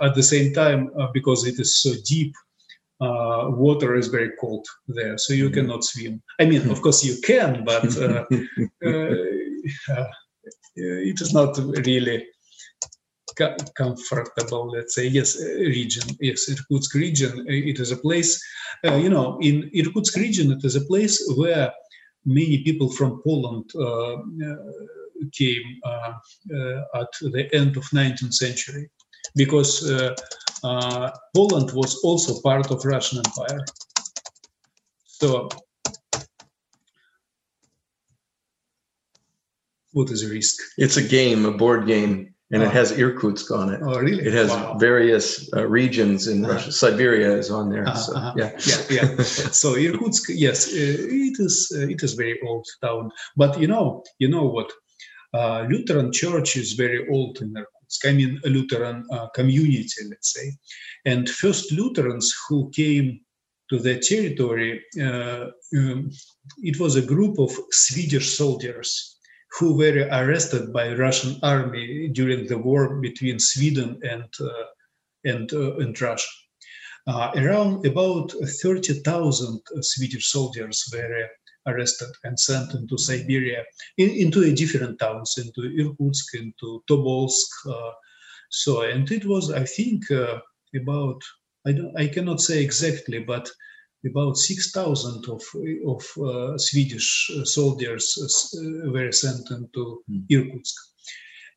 at 0.00 0.14
the 0.14 0.22
same 0.22 0.52
time, 0.52 0.90
uh, 0.98 1.08
because 1.12 1.46
it 1.46 1.58
is 1.58 1.82
so 1.82 1.92
deep, 2.04 2.32
uh, 3.00 3.50
water 3.50 3.96
is 3.96 4.08
very 4.08 4.30
cold 4.40 4.66
there, 4.88 5.18
so 5.18 5.32
you 5.34 5.46
mm-hmm. 5.46 5.54
cannot 5.54 5.84
swim. 5.84 6.22
I 6.40 6.44
mean, 6.46 6.70
of 6.70 6.80
course 6.80 7.04
you 7.04 7.16
can, 7.22 7.64
but 7.64 7.96
uh, 7.96 8.24
uh, 9.94 10.06
it 10.76 11.20
is 11.20 11.32
not 11.32 11.56
really 11.86 12.26
comfortable. 13.76 14.70
Let's 14.70 14.94
say 14.94 15.08
yes, 15.08 15.40
region. 15.42 16.16
Yes, 16.20 16.48
Irkutsk 16.48 16.94
region. 16.94 17.44
It 17.48 17.80
is 17.80 17.90
a 17.90 17.96
place. 17.96 18.40
Uh, 18.86 18.94
you 18.94 19.08
know, 19.08 19.38
in 19.40 19.70
Irkutsk 19.74 20.16
region, 20.16 20.52
it 20.52 20.64
is 20.64 20.76
a 20.76 20.84
place 20.84 21.22
where 21.36 21.72
many 22.24 22.62
people 22.62 22.90
from 22.90 23.20
Poland 23.24 23.70
uh, 23.74 24.16
came 25.32 25.80
uh, 25.84 26.12
at 26.94 27.08
the 27.20 27.48
end 27.52 27.76
of 27.76 27.84
19th 27.84 28.34
century 28.34 28.88
because 29.34 29.90
uh, 29.90 30.14
Poland 31.34 31.72
was 31.72 31.96
also 32.02 32.40
part 32.40 32.70
of 32.70 32.84
Russian 32.84 33.18
Empire. 33.18 33.64
So, 35.04 35.48
what 39.92 40.10
is 40.10 40.22
the 40.22 40.34
risk? 40.34 40.56
It's 40.76 40.96
a 40.96 41.02
game, 41.02 41.44
a 41.44 41.52
board 41.52 41.86
game, 41.86 42.34
and 42.50 42.62
it 42.62 42.70
has 42.70 42.92
Irkutsk 42.92 43.50
on 43.50 43.72
it. 43.72 43.80
Oh, 43.82 43.98
really? 43.98 44.24
It 44.26 44.32
has 44.32 44.50
wow. 44.50 44.76
various 44.78 45.52
uh, 45.54 45.66
regions 45.66 46.28
in 46.28 46.44
uh-huh. 46.44 46.54
Russia. 46.54 46.72
Siberia 46.72 47.36
is 47.36 47.50
on 47.50 47.70
there. 47.70 47.86
Uh-huh. 47.88 47.96
So, 47.96 48.16
uh-huh. 48.16 48.34
yeah, 48.36 48.50
yeah, 48.66 48.82
yeah. 48.90 49.22
so 49.62 49.74
Irkutsk, 49.76 50.30
yes, 50.30 50.68
uh, 50.68 50.76
it 50.76 51.36
is. 51.38 51.72
Uh, 51.74 51.88
it 51.88 52.02
is 52.02 52.14
very 52.14 52.38
old 52.46 52.66
town. 52.82 53.10
But 53.36 53.60
you 53.60 53.66
know, 53.66 54.02
you 54.18 54.28
know 54.28 54.46
what? 54.46 54.70
Uh, 55.32 55.66
Lutheran 55.68 56.12
Church 56.12 56.56
is 56.56 56.72
very 56.74 57.08
old 57.08 57.40
in 57.40 57.54
A 58.04 58.48
Lutheran 58.48 59.06
uh, 59.10 59.28
community, 59.34 60.02
let's 60.08 60.32
say. 60.32 60.52
And 61.04 61.28
first 61.28 61.72
Lutherans 61.72 62.34
who 62.48 62.70
came 62.70 63.20
to 63.70 63.78
the 63.78 63.98
territory, 63.98 64.82
uh, 65.00 65.46
um, 65.76 66.10
it 66.58 66.78
was 66.78 66.96
a 66.96 67.06
group 67.06 67.38
of 67.38 67.50
Swedish 67.70 68.36
soldiers 68.36 69.18
who 69.58 69.76
were 69.76 70.08
arrested 70.10 70.72
by 70.72 70.94
Russian 70.94 71.38
army 71.42 72.08
during 72.08 72.46
the 72.46 72.58
war 72.58 73.00
between 73.00 73.38
Sweden 73.38 74.00
and 74.02 74.28
uh, 74.40 74.66
and 75.24 75.52
uh, 75.52 75.76
and 75.76 76.00
Russia. 76.00 76.28
Uh, 77.06 77.30
around 77.36 77.84
about 77.84 78.32
30,000 78.62 79.60
Swedish 79.82 80.30
soldiers 80.30 80.88
were 80.90 81.28
arrested 81.66 82.10
and 82.24 82.38
sent 82.38 82.74
into 82.74 82.98
Siberia, 82.98 83.64
in, 83.98 84.10
into 84.10 84.42
a 84.42 84.52
different 84.52 84.98
towns, 84.98 85.34
into 85.38 85.62
Irkutsk, 85.62 86.34
into 86.34 86.82
Tobolsk. 86.88 87.48
Uh, 87.68 87.92
so, 88.50 88.82
and 88.82 89.10
it 89.10 89.24
was, 89.26 89.50
I 89.52 89.64
think, 89.64 90.10
uh, 90.10 90.38
about 90.74 91.20
I 91.66 91.72
don't, 91.72 91.98
I 91.98 92.08
cannot 92.08 92.40
say 92.40 92.62
exactly, 92.62 93.20
but 93.20 93.50
about 94.06 94.36
6,000 94.36 95.24
of, 95.28 95.42
of 95.86 96.22
uh, 96.22 96.58
Swedish 96.58 97.30
soldiers 97.44 98.18
uh, 98.54 98.90
were 98.90 99.12
sent 99.12 99.50
into 99.50 100.02
mm. 100.10 100.24
Irkutsk. 100.30 100.74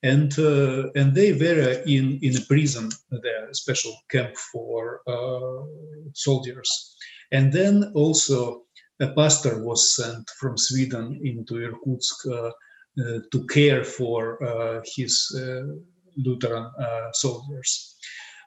And, 0.04 0.38
uh, 0.40 0.92
and 0.96 1.14
they 1.14 1.34
were 1.34 1.82
in, 1.86 2.20
in 2.22 2.38
a 2.38 2.42
prison, 2.42 2.90
there, 3.10 3.50
a 3.50 3.54
special 3.54 3.94
camp 4.10 4.38
for 4.38 5.02
uh, 5.08 5.66
soldiers. 6.14 6.96
And 7.32 7.52
then 7.52 7.92
also 7.96 8.64
a 9.00 9.08
pastor 9.10 9.64
was 9.64 9.96
sent 9.96 10.30
from 10.40 10.58
Sweden 10.58 11.20
into 11.24 11.58
Irkutsk 11.58 12.26
uh, 12.28 12.48
uh, 12.48 13.20
to 13.32 13.46
care 13.48 13.84
for 13.84 14.44
uh, 14.44 14.82
his 14.96 15.14
Lutheran 16.16 16.72
soldiers. 17.14 17.96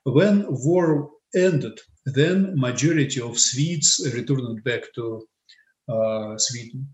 When 0.05 0.47
war 0.49 1.11
ended, 1.35 1.79
then 2.05 2.59
majority 2.59 3.21
of 3.21 3.39
Swedes 3.39 4.01
returned 4.15 4.65
back 4.65 4.83
to 4.97 5.29
Sweden 6.37 6.89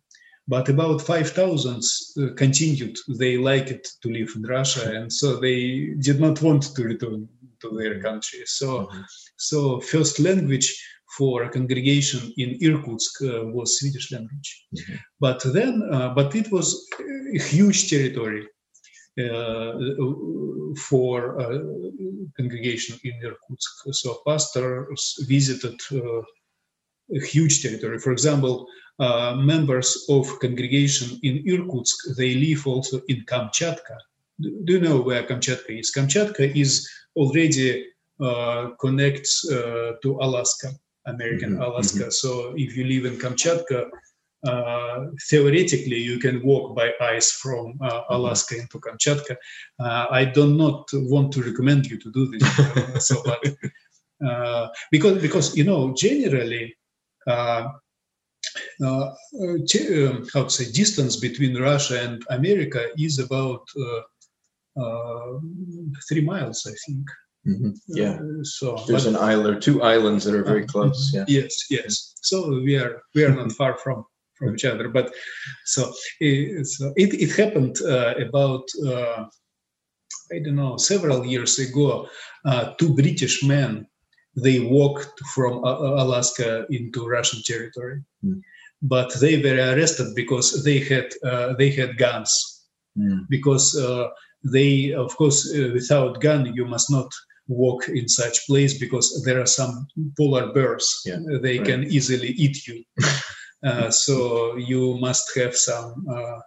but 0.49 0.69
about 0.69 1.03
5000 1.03 1.83
uh, 2.19 2.35
continued 2.35 2.97
they 3.19 3.37
liked 3.37 4.01
to 4.03 4.09
live 4.09 4.33
in 4.37 4.43
russia 4.43 4.93
and 4.95 5.13
so 5.13 5.37
they 5.37 5.95
did 6.01 6.21
not 6.21 6.41
want 6.43 6.63
to 6.75 6.83
return 6.85 7.29
to 7.61 7.71
their 7.71 8.01
country 8.01 8.41
so 8.45 8.87
mm-hmm. 8.87 9.01
so 9.37 9.81
first 9.81 10.21
language 10.21 10.69
for 11.17 11.45
a 11.45 11.51
congregation 11.51 12.33
in 12.37 12.59
Irkutsk 12.61 13.23
uh, 13.23 13.47
was 13.47 13.79
Swedish 13.79 14.13
language. 14.13 14.67
Mm-hmm. 14.77 14.95
But 15.21 15.43
then, 15.53 15.83
uh, 15.93 16.11
but 16.15 16.35
it 16.35 16.51
was 16.53 16.89
a 17.35 17.39
huge 17.39 17.89
territory 17.91 18.47
uh, 19.19 19.73
for 20.89 21.39
a 21.41 21.49
congregation 22.37 22.99
in 23.05 23.15
Irkutsk. 23.23 23.73
So 23.93 24.21
pastors 24.27 25.25
visited 25.27 25.81
uh, 25.93 26.21
a 27.15 27.21
huge 27.25 27.63
territory. 27.63 27.99
For 27.99 28.13
example, 28.13 28.67
uh, 28.99 29.37
members 29.37 30.05
of 30.11 30.39
congregation 30.41 31.19
in 31.23 31.45
Irkutsk, 31.47 32.17
they 32.17 32.35
live 32.35 32.67
also 32.67 33.01
in 33.09 33.25
Kamchatka. 33.25 33.97
Do 34.41 34.73
you 34.75 34.81
know 34.81 35.01
where 35.01 35.23
Kamchatka 35.23 35.79
is? 35.81 35.93
Kamchatka 35.97 36.55
is 36.55 36.87
already 37.15 37.87
uh, 38.21 38.71
connects 38.81 39.47
to 39.47 40.19
Alaska. 40.21 40.73
American 41.07 41.53
mm-hmm. 41.53 41.63
Alaska. 41.63 42.05
Mm-hmm. 42.05 42.11
So 42.11 42.55
if 42.57 42.77
you 42.77 42.85
live 42.85 43.05
in 43.05 43.19
Kamchatka, 43.19 43.89
uh, 44.47 45.07
theoretically 45.29 45.99
you 45.99 46.19
can 46.19 46.43
walk 46.45 46.77
by 46.77 46.93
ice 47.01 47.33
from 47.33 47.79
uh, 47.81 47.91
mm-hmm. 47.91 48.15
Alaska 48.15 48.59
into 48.59 48.79
Kamchatka. 48.79 49.37
Uh, 49.81 50.07
I 50.11 50.25
do 50.25 50.53
not 50.55 50.89
want 50.93 51.33
to 51.33 51.43
recommend 51.43 51.87
you 51.87 51.99
to 51.99 52.11
do 52.13 52.27
this. 52.31 53.07
so, 53.07 53.23
but, 53.25 53.41
uh, 54.27 54.69
because 54.91 55.21
because 55.21 55.57
you 55.57 55.65
know 55.65 55.95
generally. 55.95 56.75
Uh, 57.27 57.69
uh, 58.83 59.11
um, 59.39 60.27
how 60.33 60.45
to 60.45 60.51
say 60.51 60.71
distance 60.73 61.17
between 61.17 61.61
Russia 61.61 62.01
and 62.03 62.25
America 62.31 62.87
is 62.97 63.19
about 63.19 63.67
three 66.09 66.23
miles, 66.23 66.67
I 66.67 66.73
think. 66.87 67.07
Mm-hmm. 67.47 67.71
Yeah. 67.89 68.15
Uh, 68.15 68.43
so 68.43 68.77
there's 68.89 69.07
an 69.07 69.17
island, 69.17 69.63
two 69.63 69.83
islands 69.83 70.25
that 70.25 70.35
are 70.35 70.43
very 70.45 70.65
uh, 70.65 70.67
close. 70.67 71.13
Yeah. 71.15 71.25
Yes, 71.29 71.67
yes. 71.71 72.15
So 72.23 72.49
we 72.49 72.77
are 72.77 73.03
we 73.15 73.25
are 73.25 73.35
not 73.35 73.53
far 73.53 73.79
from 73.79 74.05
from 74.37 74.55
each 74.55 74.65
other. 74.65 74.89
But 74.89 75.15
so, 75.65 75.93
it, 76.21 76.67
so 76.67 76.93
it, 76.97 77.15
it 77.15 77.35
happened 77.37 77.77
uh, 77.83 78.15
about 78.19 78.65
uh, 78.85 79.25
I 80.33 80.39
don't 80.45 80.57
know 80.57 80.77
several 80.77 81.25
years 81.25 81.59
ago. 81.59 82.09
Uh, 82.45 82.73
two 82.79 82.95
British 82.95 83.43
men 83.43 83.87
they 84.39 84.61
walked 84.61 85.19
from 85.35 85.65
Alaska 85.65 86.67
into 86.69 87.07
Russian 87.07 87.41
territory, 87.43 88.03
mm. 88.23 88.39
but 88.83 89.11
they 89.19 89.41
were 89.41 89.57
arrested 89.73 90.15
because 90.15 90.63
they 90.63 90.81
had 90.81 91.09
uh, 91.25 91.55
they 91.55 91.71
had 91.71 91.97
guns. 91.97 92.33
Mm. 92.99 93.27
Because 93.29 93.75
they, 94.45 94.93
of 94.93 95.15
course, 95.17 95.53
without 95.53 96.21
gun 96.21 96.55
you 96.55 96.67
must 96.67 96.91
not 96.91 97.11
walk 97.49 97.89
in 97.89 98.09
such 98.09 98.47
place 98.47 98.79
because 98.79 99.23
there 99.25 99.41
are 99.41 99.47
some 99.47 99.87
polar 100.17 100.53
bears. 100.53 101.03
Yeah, 101.05 101.19
they 101.43 101.59
right. 101.59 101.67
can 101.67 101.85
easily 101.85 102.29
eat 102.29 102.67
you. 102.67 102.85
uh, 103.65 103.91
so 103.91 104.57
you 104.57 104.99
must 104.99 105.31
have 105.37 105.57
some 105.57 106.07
uh, 106.11 106.41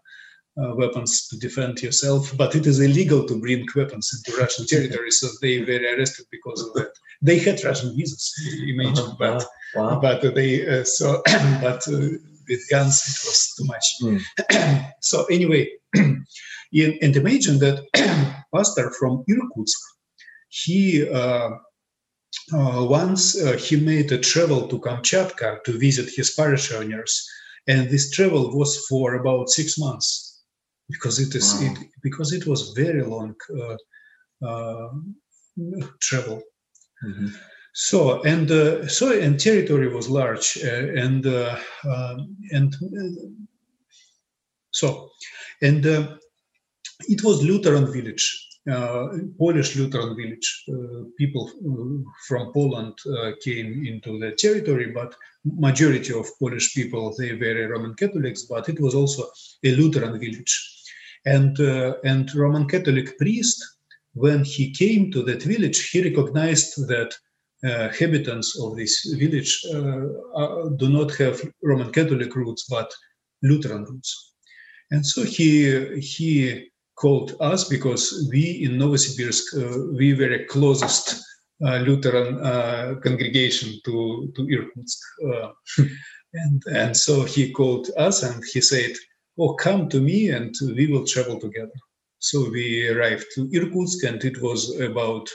uh, 0.61 0.75
weapons 0.75 1.27
to 1.29 1.37
defend 1.37 1.81
yourself. 1.81 2.35
But 2.37 2.55
it 2.55 2.65
is 2.65 2.79
illegal 2.79 3.25
to 3.25 3.39
bring 3.39 3.65
weapons 3.75 4.11
into 4.13 4.39
Russian 4.39 4.65
territory, 4.67 5.11
so 5.11 5.27
they 5.41 5.59
were 5.59 5.95
arrested 5.95 6.25
because 6.31 6.61
of 6.61 6.73
that. 6.73 6.91
They 7.21 7.39
had 7.39 7.63
Russian 7.63 7.95
visas, 7.95 8.33
imagine, 8.67 9.05
uh-huh. 9.05 9.15
but 9.19 9.45
wow. 9.75 9.99
but 9.99 10.35
they 10.35 10.67
uh, 10.67 10.83
so 10.83 11.21
but 11.61 11.87
uh, 11.87 12.17
with 12.49 12.69
guns 12.69 13.01
it 13.07 13.27
was 13.27 13.53
too 13.57 13.65
much. 13.65 13.85
Mm. 14.01 14.93
so 15.01 15.25
anyway, 15.25 15.69
and 15.95 16.25
imagine 17.15 17.59
that 17.59 17.85
pastor 18.53 18.91
from 18.99 19.23
Irkutsk 19.27 19.79
he 20.49 21.07
uh, 21.09 21.51
uh, 22.53 22.85
once 22.89 23.39
uh, 23.41 23.57
he 23.57 23.75
made 23.75 24.11
a 24.11 24.17
travel 24.17 24.67
to 24.67 24.79
Kamchatka 24.79 25.63
to 25.63 25.79
visit 25.79 26.09
his 26.15 26.31
parishioners, 26.31 27.27
and 27.67 27.89
this 27.89 28.11
travel 28.11 28.57
was 28.57 28.85
for 28.87 29.15
about 29.15 29.49
six 29.49 29.77
months 29.77 30.41
because 30.89 31.19
it 31.19 31.35
is 31.35 31.53
Wow. 31.53 31.67
it, 31.71 31.77
because 32.03 32.33
it 32.33 32.45
was 32.47 32.73
very 32.75 33.03
long 33.03 33.35
uh, 33.61 33.77
uh, 34.47 34.89
travel. 36.01 36.41
Mhm. 37.05 37.31
So 37.73 38.21
and 38.23 38.49
uh, 38.51 38.87
so 38.87 39.11
and 39.11 39.39
territory 39.39 39.87
was 39.93 40.09
large 40.09 40.57
uh, 40.63 40.87
and 41.03 41.25
uh, 41.25 41.57
um, 41.85 42.35
and 42.51 42.75
so 44.71 45.09
and 45.61 45.85
uh, 45.85 46.15
it 47.07 47.23
was 47.23 47.43
Lutheran 47.43 47.91
village, 47.91 48.48
Polish 48.65 49.75
Lutheran 49.75 50.15
village. 50.15 50.65
Uh, 50.69 51.05
people 51.17 51.49
uh, 51.49 52.11
from 52.27 52.51
Poland 52.53 52.93
uh, 53.07 53.31
came 53.43 53.85
into 53.85 54.19
the 54.19 54.31
territory, 54.33 54.91
but 54.91 55.15
majority 55.43 56.13
of 56.13 56.27
Polish 56.39 56.75
people 56.75 57.15
they 57.17 57.33
were 57.33 57.69
Roman 57.69 57.95
Catholics. 57.95 58.43
But 58.43 58.69
it 58.69 58.79
was 58.79 58.93
also 58.93 59.23
a 59.63 59.75
Lutheran 59.75 60.19
village, 60.19 60.53
and 61.25 61.59
uh, 61.59 61.95
and 62.03 62.33
Roman 62.35 62.67
Catholic 62.67 63.17
priest 63.17 63.63
when 64.13 64.43
he 64.43 64.71
came 64.71 65.11
to 65.11 65.23
that 65.23 65.43
village, 65.43 65.89
he 65.89 66.03
recognized 66.03 66.87
that 66.87 67.13
uh, 67.63 67.89
inhabitants 67.89 68.59
of 68.59 68.75
this 68.75 69.05
village 69.17 69.61
uh, 69.73 70.05
uh, 70.35 70.69
do 70.77 70.89
not 70.89 71.13
have 71.15 71.41
Roman 71.61 71.91
Catholic 71.91 72.33
roots 72.35 72.65
but 72.69 72.91
Lutheran 73.43 73.83
roots, 73.83 74.33
and 74.91 75.05
so 75.05 75.23
he 75.23 75.99
he 75.99 76.69
called 76.99 77.35
us 77.39 77.63
because 77.69 78.27
we 78.31 78.63
in 78.65 78.77
Novosibirsk 78.77 79.43
uh, 79.55 79.93
we 79.97 80.13
were 80.13 80.29
the 80.29 80.45
closest 80.45 81.23
uh, 81.65 81.77
Lutheran 81.77 82.39
uh, 82.39 82.95
congregation 83.03 83.79
to 83.85 84.31
to 84.35 84.41
Irkutsk, 84.55 84.99
and 86.33 86.61
and 86.71 86.95
so 86.95 87.23
he 87.23 87.51
called 87.51 87.89
us 87.97 88.23
and 88.23 88.43
he 88.53 88.61
said, 88.61 88.93
"Oh, 89.37 89.53
come 89.53 89.89
to 89.89 89.99
me 89.99 90.29
and 90.29 90.53
we 90.61 90.87
will 90.87 91.05
travel 91.05 91.39
together." 91.39 91.79
So 92.19 92.49
we 92.49 92.89
arrived 92.89 93.25
to 93.35 93.49
Irkutsk 93.53 94.03
and 94.03 94.23
it 94.23 94.41
was 94.41 94.79
about 94.79 95.29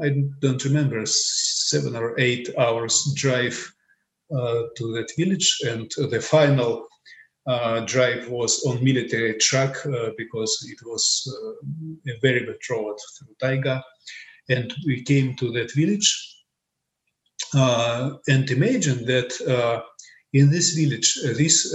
I 0.00 0.08
don't 0.40 0.64
remember 0.64 1.02
seven 1.04 1.96
or 1.96 2.18
eight 2.18 2.48
hours 2.56 3.12
drive 3.14 3.58
uh, 4.34 4.62
to 4.76 4.92
that 4.94 5.12
village, 5.18 5.60
and 5.66 5.90
the 6.10 6.20
final 6.20 6.86
uh, 7.46 7.80
drive 7.80 8.28
was 8.28 8.64
on 8.64 8.82
military 8.84 9.34
track 9.38 9.74
uh, 9.86 10.10
because 10.16 10.66
it 10.70 10.78
was 10.86 11.04
uh, 11.28 12.12
a 12.12 12.18
very 12.20 12.40
bad 12.46 12.58
road 12.70 12.96
through 13.18 13.34
taiga, 13.40 13.82
and 14.48 14.72
we 14.86 15.02
came 15.02 15.34
to 15.36 15.50
that 15.52 15.72
village. 15.74 16.28
Uh, 17.54 18.12
and 18.28 18.50
imagine 18.50 19.04
that 19.04 19.84
in 20.32 20.50
this 20.50 20.72
village, 20.74 21.18
this 21.36 21.74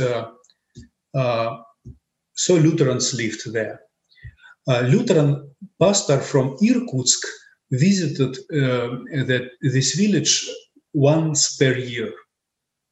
so 2.38 2.54
Lutherans 2.54 3.14
lived 3.16 3.52
there. 3.52 3.82
Uh, 4.68 4.82
Lutheran 4.82 5.50
pastor 5.80 6.20
from 6.20 6.56
Irkutsk 6.62 7.26
visited 7.72 8.38
uh, 8.54 8.98
that 9.26 9.50
this 9.62 9.96
village 9.96 10.48
once 10.94 11.58
per 11.58 11.74
year, 11.74 12.14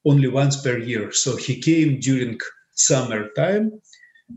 only 0.05 0.27
once 0.27 0.61
per 0.61 0.77
year. 0.77 1.11
So 1.11 1.35
he 1.35 1.61
came 1.61 1.99
during 1.99 2.39
summer 2.75 3.29
time, 3.35 3.81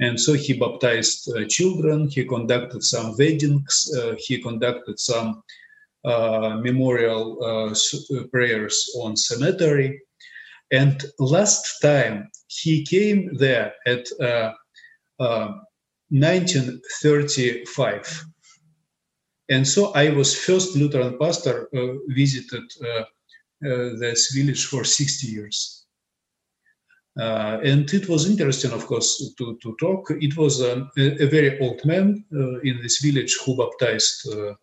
and 0.01 0.21
so 0.21 0.35
he 0.35 0.59
baptized 0.59 1.31
uh, 1.31 1.45
children. 1.49 2.09
He 2.09 2.25
conducted 2.25 2.83
some 2.83 3.15
weddings. 3.19 3.91
Uh, 3.97 4.15
he 4.19 4.41
conducted 4.41 4.99
some 4.99 5.43
uh, 6.05 6.61
memorial 6.63 7.39
uh, 7.43 7.73
uh, 7.73 7.75
prayers 8.31 8.89
on 9.01 9.17
cemetery. 9.17 10.01
And 10.71 11.05
last 11.19 11.81
time 11.83 12.31
he 12.47 12.85
came 12.85 13.37
there 13.37 13.75
at 13.85 14.07
uh, 14.21 14.53
uh, 15.19 15.55
1935 16.11 18.25
and 19.51 19.67
so 19.67 19.93
I 19.95 20.11
was 20.11 20.37
first 20.37 20.77
Lutheran 20.77 21.19
pastor 21.19 21.69
visited 22.09 22.63
this 23.61 24.31
village 24.33 24.67
for 24.67 24.85
60 24.85 25.27
years. 25.27 25.78
Uh, 27.19 27.59
and 27.65 27.93
it 27.93 28.09
was 28.09 28.31
interesting, 28.31 28.71
of 28.73 28.87
course, 28.87 29.35
to, 29.37 29.59
to 29.61 29.75
talk. 29.81 30.09
It 30.21 30.37
was 30.37 30.63
um, 30.63 30.89
a, 30.97 31.25
a 31.25 31.27
very 31.27 31.59
old 31.59 31.85
man 31.85 32.25
uh, 32.33 32.61
in 32.61 32.81
this 32.81 32.99
village 32.99 33.37
who 33.45 33.57
baptized 33.57 34.29
uh, 34.29 34.55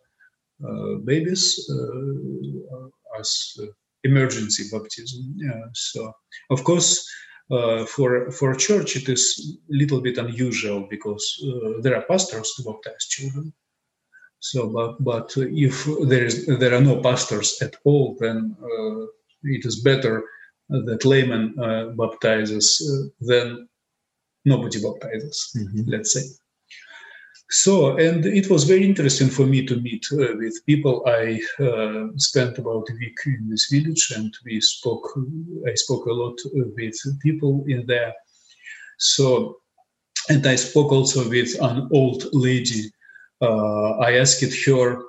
uh, 0.64 0.96
babies 1.04 1.70
uh, 1.70 3.20
as 3.20 3.58
uh, 3.62 3.66
emergency 4.06 4.64
baptism. 4.72 5.36
Yeah, 5.36 5.66
so, 5.74 6.14
of 6.50 6.64
course, 6.64 7.06
for 7.88 8.32
for 8.32 8.52
a 8.52 8.58
church, 8.58 8.96
it 8.96 9.10
is 9.10 9.58
a 9.70 9.76
little 9.76 10.02
bit 10.02 10.18
unusual 10.18 10.88
because 10.90 11.24
there 11.82 11.96
are 11.96 12.08
pastors 12.08 12.54
to 12.56 12.64
baptize 12.64 13.06
children. 13.10 13.54
So, 14.40 14.70
but 14.70 15.04
but 15.04 15.34
if 15.38 15.86
there 16.08 16.26
is 16.26 16.46
there 16.46 16.74
are 16.74 16.82
no 16.82 17.02
pastors 17.02 17.62
at 17.62 17.76
all, 17.84 18.16
then 18.20 18.56
it 19.44 19.66
is 19.66 19.82
better 19.82 20.24
that 20.70 21.06
layman 21.06 21.58
uh, 21.60 21.86
baptizes 21.90 22.82
uh, 22.82 23.10
than 23.22 23.68
nobody 24.46 24.82
baptizes. 24.82 25.56
Let's 25.86 26.14
say. 26.14 26.24
So, 27.52 27.98
and 27.98 28.26
it 28.26 28.50
was 28.50 28.64
very 28.64 28.84
interesting 28.84 29.30
for 29.30 29.46
me 29.46 29.66
to 29.68 29.80
meet 29.80 30.06
uh, 30.12 30.34
with 30.36 30.66
people. 30.66 31.04
I 31.06 31.40
uh, 31.64 32.08
spent 32.18 32.58
about 32.58 32.90
a 32.90 32.94
week 33.00 33.20
in 33.28 33.48
this 33.50 33.68
village, 33.72 34.12
and 34.16 34.36
we 34.46 34.60
spoke. 34.62 35.08
I 35.68 35.76
spoke 35.76 36.08
a 36.08 36.14
lot 36.14 36.38
with 36.54 36.96
people 37.22 37.64
in 37.68 37.86
there. 37.86 38.14
So, 38.98 39.58
and 40.30 40.46
I 40.48 40.56
spoke 40.56 40.92
also 40.92 41.30
with 41.30 41.56
an 41.62 41.88
old 41.92 42.26
lady 42.34 42.90
uh, 43.42 43.98
I 43.98 44.18
asked 44.18 44.42
her 44.66 45.04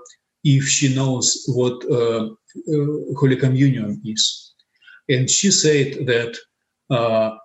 if 0.45 0.65
she 0.65 0.95
knows 0.95 1.45
what 1.49 1.85
uh, 1.91 2.27
uh, 2.27 3.15
Holy 3.19 3.37
Communion 3.37 4.01
is, 4.05 4.46
and 5.09 5.31
she 5.31 5.51
said 5.51 6.07
that 6.07 6.37
uh, 6.91 7.37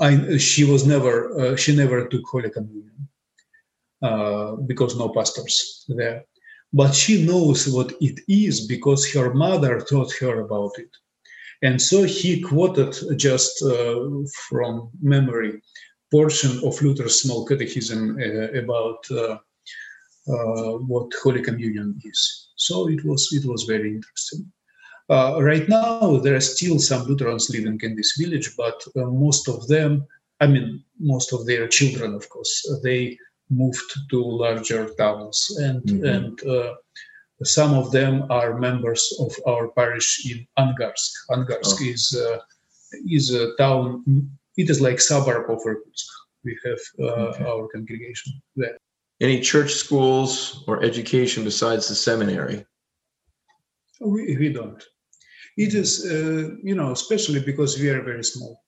I, 0.00 0.38
she 0.38 0.64
was 0.64 0.86
never 0.86 1.14
uh, 1.40 1.56
she 1.56 1.74
never 1.74 2.08
took 2.08 2.26
Holy 2.26 2.50
Communion 2.50 3.08
uh, 4.02 4.56
because 4.66 4.96
no 4.96 5.08
pastors 5.10 5.84
there, 5.88 6.24
but 6.72 6.94
she 6.94 7.24
knows 7.24 7.68
what 7.68 7.92
it 8.00 8.20
is 8.28 8.66
because 8.66 9.12
her 9.12 9.34
mother 9.34 9.80
taught 9.80 10.12
her 10.20 10.40
about 10.40 10.72
it, 10.78 10.90
and 11.62 11.80
so 11.80 12.04
he 12.04 12.40
quoted 12.40 12.94
just 13.18 13.62
uh, 13.62 14.08
from 14.48 14.90
memory 15.02 15.60
portion 16.10 16.60
of 16.64 16.80
Luther's 16.82 17.20
small 17.20 17.44
catechism 17.46 18.18
uh, 18.20 18.58
about 18.58 19.04
uh, 19.10 19.36
what 20.86 21.12
Holy 21.22 21.42
Communion 21.42 21.98
is. 22.04 22.50
So 22.56 22.88
it 22.88 23.04
was 23.04 23.28
it 23.32 23.44
was 23.46 23.64
very 23.64 23.94
interesting. 23.94 24.50
Uh, 25.10 25.42
right 25.42 25.68
now, 25.68 26.18
there 26.18 26.36
are 26.36 26.40
still 26.54 26.78
some 26.78 27.02
Lutherans 27.06 27.50
living 27.50 27.78
in 27.82 27.96
this 27.96 28.12
village, 28.16 28.54
but 28.56 28.80
uh, 28.96 29.06
most 29.26 29.48
of 29.48 29.66
them, 29.66 30.06
I 30.38 30.46
mean, 30.46 30.84
most 31.00 31.32
of 31.32 31.46
their 31.46 31.66
children, 31.66 32.14
of 32.14 32.28
course, 32.28 32.54
uh, 32.70 32.76
they 32.84 33.18
moved 33.50 33.90
to 34.10 34.18
larger 34.44 34.82
towns, 35.02 35.38
and 35.66 35.82
Mhm. 35.82 36.04
and 36.14 36.34
uh, 36.56 36.74
some 37.42 37.72
of 37.74 37.90
them 37.90 38.14
are 38.30 38.58
members 38.68 39.02
of 39.24 39.32
our 39.50 39.64
parish 39.78 40.10
in 40.30 40.38
Angarsk. 40.64 41.10
Angarsk 41.34 41.76
Oh. 41.80 41.92
is 41.94 42.02
uh, 42.26 42.38
is 43.16 43.24
a 43.42 43.44
town. 43.56 43.86
It 44.56 44.70
is 44.70 44.80
like 44.80 45.00
suburb 45.00 45.44
of 45.50 45.60
Irkutsk. 45.70 46.06
We 46.46 46.52
have 46.66 46.82
uh, 46.98 47.28
Okay. 47.30 47.44
our 47.50 47.64
congregation 47.74 48.30
there. 48.60 48.76
Any 49.26 49.40
church 49.50 49.72
schools 49.84 50.30
or 50.68 50.82
education 50.90 51.40
besides 51.44 51.84
the 51.88 51.94
seminary? 52.08 52.58
We, 54.00 54.36
we 54.42 54.48
don't. 54.58 54.82
It 55.66 55.74
is, 55.74 55.90
uh, 56.06 56.56
you 56.62 56.74
know, 56.74 56.90
especially 56.92 57.40
because 57.40 57.78
we 57.78 57.90
are 57.90 58.02
very 58.02 58.24
small 58.24 58.62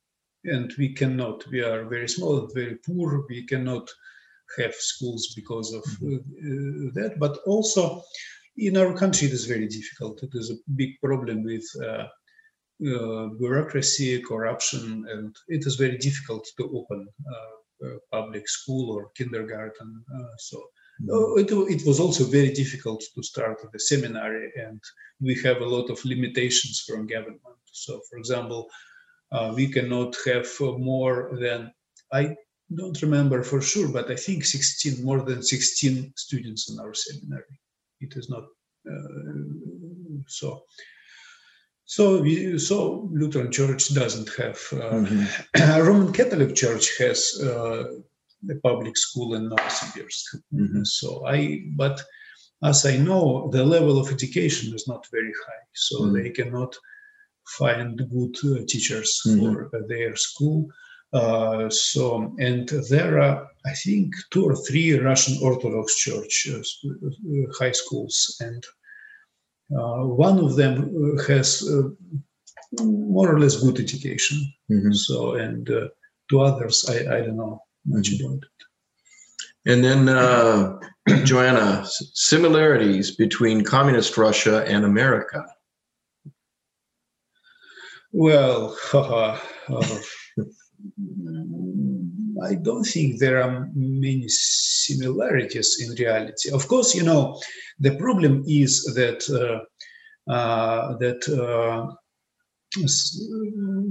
and 0.45 0.71
we 0.77 0.93
cannot, 0.93 1.43
we 1.51 1.61
are 1.63 1.87
very 1.87 2.07
small 2.07 2.41
and 2.41 2.55
very 2.55 2.77
poor. 2.87 3.25
We 3.31 3.47
cannot 3.47 3.89
have 4.59 4.75
schools 4.75 5.33
because 5.35 5.73
of 5.73 5.85
uh, 6.03 6.17
uh, 6.17 6.91
that. 6.97 7.15
But 7.19 7.39
also 7.47 8.03
in 8.59 8.77
our 8.77 8.93
country, 8.95 9.29
it 9.29 9.33
is 9.33 9.47
very 9.47 9.69
difficult. 9.69 10.23
It 10.23 10.33
is 10.35 10.51
a 10.51 10.61
big 10.77 11.01
problem 11.03 11.45
with 11.45 11.67
uh, 11.83 12.09
uh, 12.95 13.29
bureaucracy, 13.41 14.21
corruption, 14.21 15.07
and 15.09 15.35
it 15.49 15.65
is 15.67 15.77
very 15.77 15.97
difficult 15.97 16.47
to 16.59 16.65
open 16.79 17.09
uh, 17.35 17.87
a 17.87 17.99
public 18.11 18.47
school 18.49 18.91
or 18.95 19.11
kindergarten. 19.17 20.05
Uh, 20.15 20.35
so 20.39 20.63
it, 21.09 21.51
it 21.51 21.87
was 21.87 21.99
also 22.01 22.25
very 22.25 22.53
difficult 22.53 23.03
to 23.15 23.23
start 23.23 23.59
the 23.73 23.79
seminary, 23.79 24.53
and 24.57 24.81
we 25.21 25.35
have 25.43 25.61
a 25.61 25.67
lot 25.67 25.91
of 25.91 26.05
limitations 26.05 26.81
from 26.87 27.07
government. 27.07 27.41
So, 27.73 28.01
for 28.09 28.19
example, 28.19 28.69
uh, 29.33 29.53
we 29.55 29.69
cannot 29.69 30.15
have 30.27 30.49
uh, 30.61 30.73
more 30.79 31.31
than 31.41 31.73
I 32.13 32.37
don't 32.75 33.01
remember 33.03 33.43
for 33.43 33.61
sure, 33.61 33.89
but 33.89 34.11
I 34.11 34.17
think 34.17 34.45
16, 34.45 35.05
more 35.05 35.23
than 35.23 35.43
16 35.43 36.13
students 36.17 36.71
in 36.71 36.79
our 36.79 36.95
seminary 36.95 37.61
It 38.01 38.15
is 38.17 38.29
not 38.29 38.45
uh, 38.91 40.19
so. 40.27 40.65
So, 41.85 42.23
we, 42.23 42.59
so 42.59 43.09
Lutheran 43.13 43.53
Church 43.53 43.93
doesn't 43.95 44.31
have. 44.37 44.59
Uh, 44.73 45.05
Mhm. 45.05 45.85
Roman 45.87 46.13
Catholic 46.13 46.55
Church 46.55 46.97
has 46.99 47.39
uh, 47.43 47.85
a 48.51 48.55
public 48.57 48.97
school 48.97 49.35
in 49.35 49.49
Novosibirsk. 49.49 50.43
Mhm. 50.53 50.87
So 50.87 51.27
I, 51.27 51.63
but 51.77 52.01
as 52.63 52.87
I 52.87 52.97
know, 52.97 53.51
the 53.53 53.65
level 53.65 53.99
of 53.99 54.11
education 54.13 54.75
is 54.75 54.87
not 54.89 55.07
very 55.11 55.33
high, 55.47 55.65
so 55.73 55.95
Mhm. 56.01 56.13
they 56.15 56.31
cannot 56.31 56.77
find 57.59 57.97
good 58.11 58.37
uh, 58.45 58.65
teachers 58.69 59.21
Mhm. 59.27 59.39
for 59.39 59.77
uh, 59.77 59.87
their 59.89 60.17
school. 60.17 60.69
Uh, 61.13 61.69
so, 61.69 62.35
and 62.39 62.69
there 62.89 63.21
are, 63.21 63.47
I 63.67 63.75
think, 63.85 64.15
two 64.31 64.45
or 64.45 64.57
three 64.57 64.99
Russian 64.99 65.37
Orthodox 65.43 65.97
Church 65.97 66.49
uh, 66.51 66.59
uh, 66.59 67.53
high 67.59 67.73
schools, 67.73 68.37
and 68.41 68.65
uh, 69.77 70.05
one 70.07 70.39
of 70.39 70.57
them 70.57 70.75
uh, 70.79 71.23
has 71.25 71.49
uh, 71.69 71.91
more 72.83 73.29
or 73.35 73.39
less 73.41 73.57
good 73.65 73.79
education. 73.81 74.39
Mhm. 74.71 74.95
So, 74.95 75.35
and 75.35 75.69
uh, 75.69 75.89
to 76.31 76.41
others, 76.41 76.77
I, 76.89 76.97
I 77.17 77.21
don't 77.25 77.37
know 77.37 77.61
And 79.67 79.85
then, 79.85 80.09
uh, 80.09 80.79
Joanna, 81.25 81.85
similarities 81.87 83.15
between 83.17 83.65
communist 83.65 84.17
Russia 84.17 84.65
and 84.67 84.85
America. 84.85 85.45
Well, 88.13 88.77
haha, 88.81 89.39
uh, 89.69 89.99
I 92.45 92.55
don't 92.55 92.85
think 92.85 93.19
there 93.19 93.43
are 93.43 93.69
many 93.75 94.29
similarities 94.29 95.79
in 95.81 95.95
reality. 95.95 96.51
Of 96.51 96.69
course, 96.69 96.95
you 96.95 97.05
know, 97.05 97.41
the 97.79 97.97
problem 97.97 98.45
is 98.47 98.85
that 98.95 99.29
uh, 99.31 99.65
uh, 100.31 100.97
that 100.99 101.27
uh, 101.29 101.95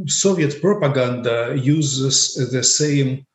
Soviet 0.08 0.62
propaganda 0.62 1.58
uses 1.62 2.36
the 2.52 2.64
same 2.64 3.20
uh, 3.20 3.31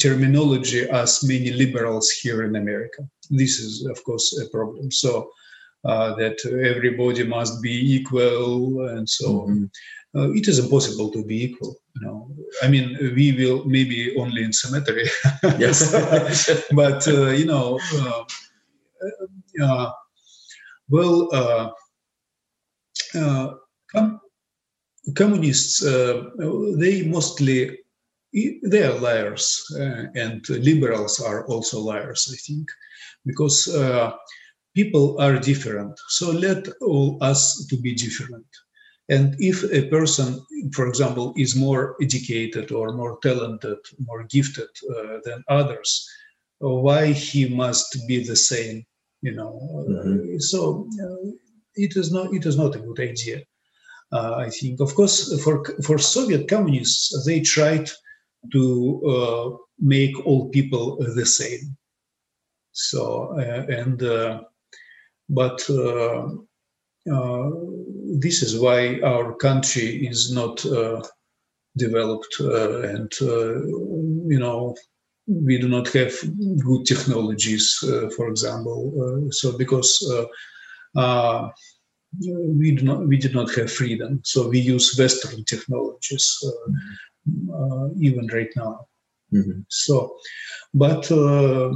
terminology 0.00 0.82
as 0.90 1.22
many 1.24 1.50
liberals 1.52 2.10
here 2.10 2.42
in 2.44 2.56
America. 2.56 3.02
This 3.30 3.58
is, 3.58 3.86
of 3.86 4.02
course, 4.04 4.26
a 4.38 4.48
problem. 4.50 4.90
So. 4.90 5.30
Uh, 5.84 6.14
that 6.14 6.38
everybody 6.72 7.24
must 7.24 7.60
be 7.60 7.74
equal 7.96 8.86
and 8.94 9.08
so 9.18 9.26
on 9.42 9.48
Mhm. 9.50 9.70
uh, 10.16 10.30
it 10.38 10.46
is 10.46 10.60
impossible 10.60 11.10
to 11.10 11.24
be 11.24 11.42
equal. 11.46 11.74
You 11.96 12.02
know, 12.06 12.16
I 12.62 12.68
mean, 12.68 12.86
we 13.16 13.32
will 13.32 13.64
maybe 13.64 14.14
only 14.16 14.44
in 14.44 14.52
cemetery, 14.52 15.06
Yes. 15.58 15.78
but 16.82 17.00
uh, 17.08 17.30
you 17.40 17.46
know, 17.46 17.80
uh, 19.64 19.90
well, 20.88 21.28
uh, 21.32 21.70
uh, 23.18 23.54
com- 23.92 24.20
communists 25.16 25.84
uh, 25.84 26.30
they 26.78 27.02
mostly 27.02 27.78
they 28.32 28.82
are 28.82 28.98
liars, 28.98 29.64
uh, 29.78 30.04
and 30.14 30.48
liberals 30.48 31.20
are 31.20 31.46
also 31.46 31.80
liars. 31.80 32.28
I 32.32 32.36
think 32.46 32.68
because. 33.26 33.68
Uh, 33.68 34.12
people 34.74 35.16
are 35.20 35.38
different 35.38 35.98
so 36.08 36.30
let 36.30 36.66
all 36.80 37.18
us 37.20 37.66
to 37.66 37.76
be 37.76 37.94
different 37.94 38.46
and 39.08 39.34
if 39.38 39.64
a 39.72 39.88
person 39.88 40.40
for 40.72 40.88
example 40.88 41.34
is 41.36 41.54
more 41.56 41.96
educated 42.00 42.72
or 42.72 42.92
more 42.92 43.18
talented 43.22 43.78
more 44.06 44.24
gifted 44.24 44.68
uh, 44.90 45.18
than 45.24 45.42
others 45.48 46.08
why 46.58 47.06
he 47.12 47.48
must 47.48 47.96
be 48.08 48.22
the 48.24 48.36
same 48.36 48.84
you 49.22 49.32
know 49.38 49.54
Mhm. 49.88 50.40
so 50.50 50.86
uh, 51.04 51.30
it 51.74 51.92
is 51.96 52.08
not 52.12 52.26
it 52.38 52.44
is 52.46 52.56
not 52.62 52.76
a 52.76 52.84
good 52.86 53.00
idea 53.12 53.38
uh, 54.16 54.34
i 54.46 54.48
think 54.58 54.80
of 54.80 54.90
course 54.98 55.16
for 55.44 55.54
for 55.86 55.98
soviet 55.98 56.44
communists 56.54 57.04
they 57.26 57.40
tried 57.40 57.86
to 58.50 59.02
uh, 59.06 59.56
make 59.78 60.26
all 60.26 60.48
people 60.48 60.96
the 61.14 61.26
same. 61.26 61.76
So 62.72 63.34
uh, 63.38 63.66
and 63.68 64.02
uh, 64.02 64.42
but 65.28 65.58
this 68.20 68.42
is 68.42 68.58
why 68.58 69.00
our 69.00 69.34
country 69.34 70.06
is 70.06 70.32
not 70.32 70.64
developed 71.76 72.40
and 72.40 73.12
you 73.20 74.38
know 74.38 74.74
we 75.26 75.58
do 75.58 75.68
not 75.68 75.88
have 75.88 76.12
good 76.58 76.84
technologies 76.84 77.78
uh, 77.84 78.08
for 78.16 78.28
example 78.28 78.92
uh, 79.02 79.30
so 79.30 79.56
because 79.56 79.90
uh, 80.96 81.48
we 82.20 82.74
do 82.76 82.84
not 82.84 83.06
we 83.06 83.16
did 83.16 83.34
not 83.34 83.54
have 83.54 83.72
freedom. 83.72 84.20
So 84.24 84.48
we 84.48 84.58
use 84.58 84.98
western 84.98 85.44
technologies 85.44 86.38
uh, 86.46 86.72
even 87.98 88.26
right 88.28 88.52
now 88.56 88.86
Mhm. 89.32 89.64
so 89.68 89.94
but 90.74 91.10
uh, 91.10 91.72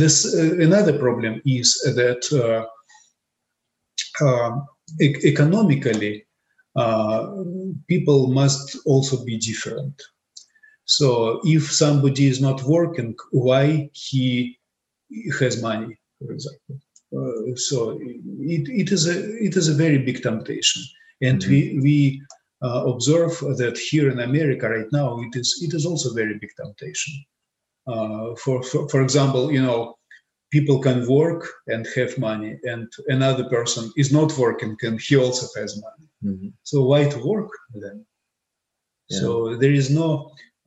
this 0.00 0.34
uh, 0.34 0.56
another 0.68 0.98
problem 0.98 1.40
is 1.44 1.68
that 2.00 2.22
uh, 2.32 2.64
uh, 4.26 4.60
e- 5.00 5.20
economically 5.24 6.24
uh, 6.76 7.26
people 7.88 8.28
must 8.28 8.76
also 8.86 9.24
be 9.24 9.36
different 9.38 10.02
so 10.84 11.40
if 11.44 11.70
somebody 11.72 12.26
is 12.26 12.40
not 12.40 12.62
working 12.62 13.14
why 13.32 13.90
he 13.92 14.56
has 15.40 15.60
money 15.62 15.96
for 16.18 16.32
example 16.32 16.76
uh, 17.16 17.54
so 17.56 17.98
it, 18.54 18.64
it 18.82 18.92
is 18.92 19.06
a 19.06 19.16
it 19.46 19.56
is 19.56 19.68
a 19.68 19.74
very 19.74 19.98
big 19.98 20.22
temptation 20.22 20.82
and 21.22 21.40
Mhm. 21.42 21.48
we 21.50 21.60
we 21.84 21.96
uh, 22.32 22.35
observe 22.92 23.32
that 23.60 23.76
here 23.90 24.10
in 24.10 24.18
america 24.20 24.68
right 24.68 24.90
now 24.92 25.08
it 25.26 25.34
is 25.40 25.48
it 25.62 25.72
is 25.74 25.84
also 25.86 26.10
a 26.10 26.14
very 26.14 26.36
big 26.38 26.50
temptation. 26.56 27.14
Uh, 27.92 28.34
for, 28.42 28.62
for 28.64 28.88
for 28.88 29.00
example 29.02 29.52
you 29.56 29.62
know 29.62 29.80
people 30.50 30.78
can 30.86 30.98
work 31.06 31.42
and 31.72 31.86
have 31.96 32.12
money 32.18 32.52
and 32.64 32.86
another 33.08 33.44
person 33.56 33.92
is 33.96 34.10
not 34.12 34.36
working 34.38 34.76
and 34.82 35.00
he 35.06 35.14
also 35.16 35.46
has 35.60 35.70
money. 35.86 36.08
Mhm. 36.24 36.52
so 36.70 36.76
why 36.90 37.00
to 37.08 37.18
work 37.32 37.52
then 37.84 37.98
so 39.18 39.28
there 39.60 39.76
is 39.80 39.88
no 40.02 40.08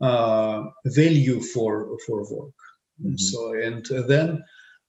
uh, 0.09 0.59
value 0.85 1.39
for 1.41 1.71
for 2.05 2.17
work. 2.35 2.57
Mhm. 3.01 3.19
so 3.29 3.39
and 3.67 3.83
then 4.11 4.27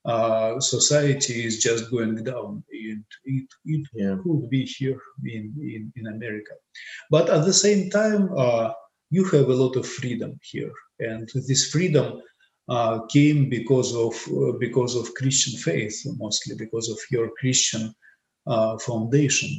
uh, 0.05 0.59
society 0.61 1.45
is 1.45 1.63
just 1.63 1.91
going 1.91 2.23
down 2.25 2.65
and 2.73 3.05
it, 3.25 3.49
it 3.65 3.87
Yeah. 3.95 4.17
could 4.23 4.49
be 4.49 4.65
here 4.65 5.01
in, 5.25 5.55
in, 5.61 5.93
in 5.97 6.07
America. 6.07 6.55
But 7.11 7.29
at 7.31 7.45
the 7.45 7.53
same 7.53 7.91
time, 7.91 8.31
uh, 8.37 8.73
you 9.11 9.25
have 9.25 9.49
a 9.49 9.55
lot 9.55 9.77
of 9.77 9.87
freedom 9.87 10.39
here, 10.43 10.73
and 11.01 11.29
this 11.49 11.71
freedom 11.71 12.23
uh, 12.69 13.01
came 13.07 13.49
because 13.49 13.95
of 13.95 14.15
uh, 14.29 14.53
because 14.59 14.95
of 14.95 15.13
Christian 15.15 15.59
faith, 15.59 16.01
mostly 16.17 16.55
because 16.57 16.89
of 16.89 16.99
your 17.11 17.31
Christian 17.41 17.93
uh, 18.47 18.79
foundation. 18.79 19.51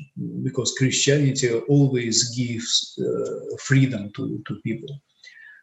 Because 0.43 0.73
Christianity 0.77 1.49
always 1.67 2.33
gives 2.35 2.97
uh, 2.97 3.57
freedom 3.59 4.09
to 4.15 4.41
to 4.47 4.55
people. 4.63 5.01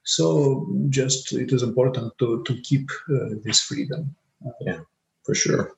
So 0.05 0.67
just 0.91 1.33
it 1.33 1.51
is 1.53 1.63
important 1.63 2.13
to 2.19 2.43
to 2.45 2.61
keep 2.61 2.91
uh, 3.11 3.37
this 3.43 3.61
freedom. 3.61 4.15
For 5.25 5.35
sure. 5.35 5.73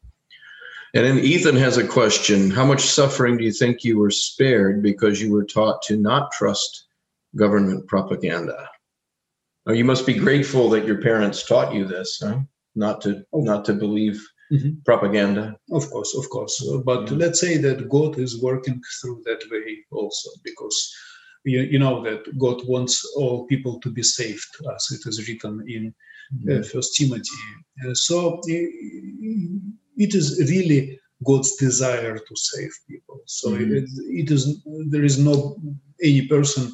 And 0.94 1.06
then 1.06 1.18
Ethan 1.18 1.56
has 1.56 1.76
a 1.76 1.86
question. 1.86 2.50
How 2.50 2.64
much 2.64 2.80
suffering 2.80 3.36
do 3.36 3.44
you 3.44 3.52
think 3.52 3.84
you 3.84 3.98
were 3.98 4.10
spared 4.10 4.82
because 4.82 5.20
you 5.20 5.30
were 5.30 5.44
taught 5.44 5.82
to 5.82 5.96
not 5.96 6.32
trust 6.32 6.86
government 7.36 7.86
propaganda? 7.86 8.68
Now, 9.66 9.74
you 9.74 9.84
must 9.84 10.06
be 10.06 10.14
grateful 10.14 10.68
that 10.70 10.86
your 10.86 11.00
parents 11.00 11.46
taught 11.46 11.74
you 11.74 11.84
this, 11.84 12.20
huh? 12.22 12.40
Not 12.74 13.00
to 13.02 13.24
Oh. 13.32 13.42
not 13.42 13.64
to 13.66 13.74
believe 13.74 14.20
Mhm. 14.50 14.84
propaganda. 14.84 15.56
Of 15.70 15.88
course, 15.90 16.14
of 16.16 16.28
course. 16.30 16.60
But 16.84 17.06
Mhm. 17.06 17.18
let's 17.18 17.38
say 17.40 17.56
that 17.58 17.88
God 17.88 18.18
is 18.18 18.42
working 18.42 18.80
through 19.00 19.22
that 19.26 19.42
way 19.50 19.84
also, 19.92 20.30
because 20.42 20.92
you, 21.44 21.60
you 21.62 21.78
know 21.78 22.02
that 22.02 22.36
God 22.38 22.66
wants 22.66 23.04
all 23.16 23.46
people 23.46 23.78
to 23.80 23.90
be 23.90 24.02
saved, 24.02 24.48
as 24.74 24.90
it 24.90 25.06
is 25.08 25.28
written 25.28 25.64
in 25.68 25.94
First 26.72 26.96
Timothy. 26.96 27.40
Uh, 27.86 27.94
so 27.94 28.40
it 29.96 30.14
is 30.14 30.26
really 30.50 30.98
God's 31.26 31.56
desire 31.56 32.16
to 32.18 32.34
save 32.36 32.72
people. 32.88 33.20
So 33.26 33.50
Mhm. 33.50 33.76
it, 33.78 33.88
it 34.20 34.30
is 34.30 34.42
there 34.92 35.04
is 35.04 35.18
no 35.18 35.34
any 36.02 36.26
person 36.28 36.64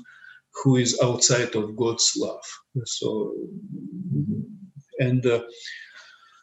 who 0.58 0.76
is 0.76 0.98
outside 1.02 1.52
of 1.56 1.76
God's 1.76 2.06
love. 2.16 2.46
So 2.84 3.34
and. 5.00 5.24
Uh, 5.26 5.42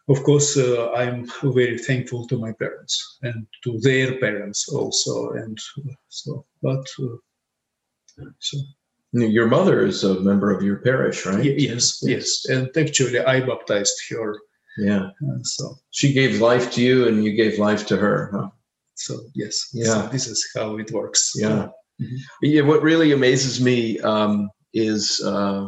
of 0.10 0.22
course, 0.24 0.58
uh, 0.58 0.92
I'm 0.92 1.30
very 1.44 1.78
thankful 1.78 2.28
to 2.28 2.38
my 2.38 2.52
parents 2.52 3.20
and 3.22 3.48
to 3.64 3.80
their 3.80 4.20
parents 4.20 4.68
also. 4.68 5.32
And 5.32 5.58
uh, 5.78 5.94
so, 6.10 6.46
but 6.62 6.86
uh, 7.00 7.16
so 8.40 8.58
Your 9.14 9.48
mother 9.48 9.86
is 9.86 10.04
a 10.04 10.20
member 10.22 10.52
of 10.52 10.64
your 10.64 10.78
parish, 10.78 11.26
right? 11.26 11.44
yes, 11.44 12.00
yes. 12.02 12.46
And 12.50 12.70
actually, 12.76 13.20
I 13.20 13.42
baptized 13.42 13.94
her 14.10 14.36
Yeah. 14.78 15.10
So 15.44 15.76
She 15.92 16.14
gave 16.14 16.42
life 16.42 16.72
to 16.74 16.82
you, 16.82 17.08
and 17.08 17.24
you 17.24 17.34
gave 17.34 17.60
life 17.60 17.86
to 17.88 17.98
her. 17.98 18.30
Huh? 18.34 18.50
so 18.96 19.20
yes, 19.36 19.70
Yeah. 19.74 19.86
so 19.86 20.08
this 20.12 20.28
is 20.28 20.40
how 20.56 20.78
it 20.78 20.92
works. 20.92 21.32
Yeah. 21.36 21.70
Mhm. 22.02 22.18
Yeah. 22.42 22.62
What 22.62 22.82
really 22.82 23.12
amazes 23.12 23.60
me 23.62 24.00
um, 24.00 24.50
is 24.74 25.22
uh, 25.24 25.68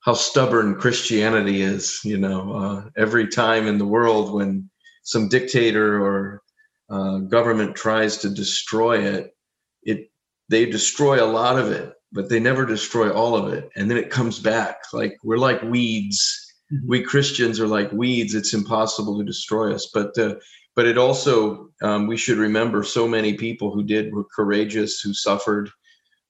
how 0.00 0.14
stubborn 0.14 0.74
Christianity 0.76 1.62
is. 1.62 2.00
You 2.04 2.18
know, 2.18 2.52
uh, 2.52 2.90
every 2.96 3.28
time 3.28 3.66
in 3.66 3.78
the 3.78 3.86
world 3.96 4.34
when 4.34 4.68
some 5.04 5.28
dictator 5.28 6.02
or 6.04 6.42
uh, 6.90 7.18
government 7.36 7.74
tries 7.74 8.18
to 8.18 8.28
destroy 8.28 8.98
it, 9.14 9.34
it 9.82 10.10
they 10.50 10.66
destroy 10.66 11.22
a 11.24 11.32
lot 11.40 11.58
of 11.58 11.70
it, 11.72 11.92
but 12.12 12.28
they 12.28 12.40
never 12.40 12.66
destroy 12.66 13.10
all 13.10 13.36
of 13.36 13.52
it, 13.52 13.70
and 13.76 13.90
then 13.90 13.98
it 13.98 14.10
comes 14.10 14.38
back. 14.38 14.76
Like 14.92 15.16
we're 15.22 15.38
like 15.38 15.62
weeds. 15.62 16.38
Mhm. 16.72 16.86
We 16.86 17.02
Christians 17.02 17.60
are 17.60 17.68
like 17.68 17.92
weeds. 17.92 18.34
It's 18.34 18.54
impossible 18.54 19.18
to 19.18 19.24
destroy 19.24 19.74
us, 19.74 19.90
but. 19.92 20.16
Uh, 20.18 20.34
but 20.74 20.86
it 20.86 20.98
also 20.98 21.70
um, 21.82 22.06
we 22.06 22.16
should 22.16 22.38
remember 22.38 22.82
so 22.82 23.06
many 23.06 23.34
people 23.34 23.72
who 23.72 23.82
did 23.82 24.12
were 24.12 24.24
courageous 24.34 25.00
who 25.00 25.12
suffered 25.12 25.70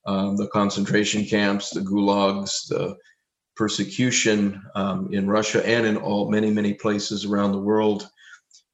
um, 0.07 0.37
the 0.37 0.49
concentration 0.49 1.25
camps 1.25 1.71
the 1.71 1.81
gulags 1.81 2.67
the 2.69 2.97
persecution 3.57 4.61
um, 4.75 5.09
in 5.13 5.29
russia 5.29 5.67
and 5.67 5.87
in 5.87 5.97
all 5.97 6.31
many 6.31 6.51
many 6.51 6.75
places 6.75 7.25
around 7.25 7.53
the 7.53 7.59
world 7.59 8.09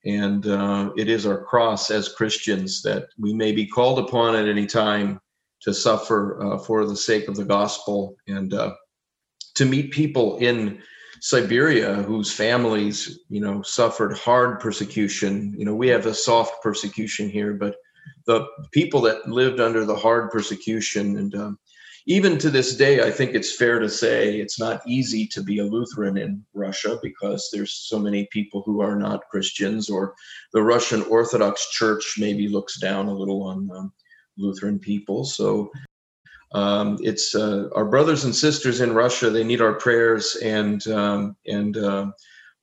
and 0.05 0.47
uh, 0.47 0.91
it 0.97 1.09
is 1.09 1.27
our 1.27 1.45
cross 1.45 1.91
as 1.91 2.15
christians 2.15 2.83
that 2.83 3.09
we 3.19 3.35
may 3.35 3.53
be 3.53 3.67
called 3.67 3.99
upon 3.99 4.35
at 4.37 4.49
any 4.49 4.67
time 4.67 5.21
to 5.63 5.75
suffer 5.75 6.43
uh, 6.43 6.59
for 6.59 6.87
the 6.87 6.97
sake 6.97 7.29
of 7.29 7.37
the 7.37 7.45
gospel 7.45 8.17
and 8.27 8.55
uh, 8.55 8.75
to 9.55 9.65
meet 9.65 9.91
people 9.91 10.37
in 10.39 10.81
Siberia 11.21 11.95
whose 11.95 12.33
families, 12.33 13.21
you 13.29 13.41
know, 13.41 13.63
suffered 13.63 14.17
hard 14.17 14.61
persecution. 14.61 15.55
You 15.59 15.65
know, 15.65 15.75
we 15.75 15.89
have 15.89 16.07
a 16.07 16.15
soft 16.15 16.63
persecution 16.63 17.29
here, 17.29 17.55
but 17.55 17.75
the 18.27 18.47
people 18.73 19.01
that 19.03 19.29
lived 19.29 19.61
under 19.61 19.85
the 19.85 19.97
hard 19.97 20.31
persecution, 20.31 21.17
and 21.17 21.35
um, 21.35 21.59
even 22.07 22.39
to 22.39 22.51
this 22.51 22.77
day, 22.77 23.03
I 23.03 23.11
think 23.11 23.35
it's 23.35 23.57
fair 23.57 23.79
to 23.81 23.89
say 23.89 24.39
it's 24.39 24.61
not 24.61 24.81
easy 24.87 25.27
to 25.29 25.43
be 25.43 25.59
a 25.59 25.65
Lutheran 25.65 26.17
in 26.17 26.45
Russia 26.55 26.99
because 27.03 27.51
there's 27.53 27.73
so 27.73 27.99
many 27.99 28.29
people 28.33 28.63
who 28.65 28.81
are 28.81 28.97
not 28.97 29.29
Christians, 29.31 29.91
or 29.91 30.15
the 30.53 30.63
Russian 30.63 31.03
Orthodox 31.03 31.71
Church 31.71 32.15
maybe 32.19 32.49
looks 32.49 32.79
down 32.79 33.09
a 33.09 33.15
little 33.15 33.43
on 33.43 33.69
um, 33.77 33.93
Lutheran 34.39 34.79
people. 34.79 35.25
So 35.25 35.71
um, 36.53 36.99
it's 37.03 37.35
uh, 37.35 37.69
our 37.75 37.85
brothers 37.85 38.25
and 38.25 38.35
sisters 38.35 38.81
in 38.81 38.95
Russia. 38.95 39.31
They 39.31 39.45
need 39.45 39.61
our 39.61 39.75
prayers, 39.75 40.37
and 40.43 40.87
um, 40.89 41.37
and 41.47 41.77
uh, 41.77 42.07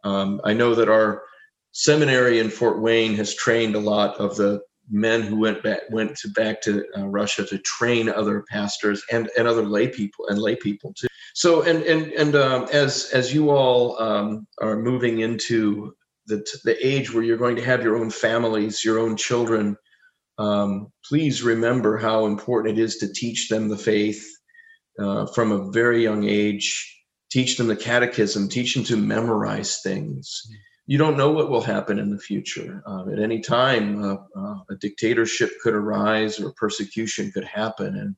um, 0.03 0.41
I 0.43 0.53
know 0.53 0.73
that 0.75 0.89
our 0.89 1.23
seminary 1.71 2.39
in 2.39 2.49
Fort 2.49 2.81
Wayne 2.81 3.13
has 3.15 3.35
trained 3.35 3.75
a 3.75 3.79
lot 3.79 4.15
of 4.15 4.37
the 4.37 4.61
men 4.89 5.21
who 5.21 5.37
went 5.37 5.61
back 5.61 5.81
went 5.91 6.15
to 6.17 6.29
back 6.29 6.61
to 6.61 6.83
uh, 6.97 7.05
Russia 7.05 7.45
to 7.45 7.57
train 7.59 8.09
other 8.09 8.43
pastors 8.49 9.03
and 9.11 9.29
and 9.37 9.47
other 9.47 9.63
lay 9.63 9.87
people 9.87 10.27
and 10.29 10.39
lay 10.39 10.55
people 10.55 10.93
too. 10.93 11.07
So 11.35 11.61
and 11.61 11.83
and 11.83 12.11
and 12.13 12.35
um, 12.35 12.67
as 12.71 13.11
as 13.13 13.33
you 13.33 13.51
all 13.51 14.01
um, 14.01 14.47
are 14.61 14.77
moving 14.77 15.19
into 15.19 15.93
the 16.25 16.43
the 16.63 16.75
age 16.85 17.13
where 17.13 17.23
you're 17.23 17.37
going 17.37 17.55
to 17.55 17.65
have 17.65 17.83
your 17.83 17.97
own 17.97 18.09
families, 18.09 18.83
your 18.83 18.99
own 18.99 19.15
children 19.15 19.77
um, 20.37 20.91
please 21.07 21.43
remember 21.43 21.97
how 21.97 22.25
important 22.25 22.77
it 22.77 22.81
is 22.81 22.97
to 22.97 23.11
teach 23.11 23.47
them 23.49 23.69
the 23.69 23.77
faith 23.77 24.25
uh, 24.99 25.25
from 25.27 25.51
a 25.51 25.71
very 25.71 26.03
young 26.03 26.23
age. 26.25 26.91
Teach 27.31 27.57
them 27.57 27.67
the 27.67 27.75
catechism, 27.75 28.47
teach 28.47 28.75
them 28.75 28.83
to 28.85 28.97
memorize 28.97 29.81
things. 29.81 30.41
You 30.87 30.97
don't 30.97 31.17
know 31.17 31.31
what 31.31 31.49
will 31.49 31.61
happen 31.61 31.99
in 31.99 32.11
the 32.11 32.19
future. 32.19 32.83
Uh, 32.85 33.09
at 33.11 33.19
any 33.19 33.41
time, 33.41 34.03
uh, 34.03 34.17
uh, 34.37 34.55
a 34.69 34.75
dictatorship 34.79 35.51
could 35.61 35.73
arise 35.73 36.39
or 36.39 36.53
persecution 36.53 37.31
could 37.31 37.43
happen. 37.43 37.97
And 37.97 38.15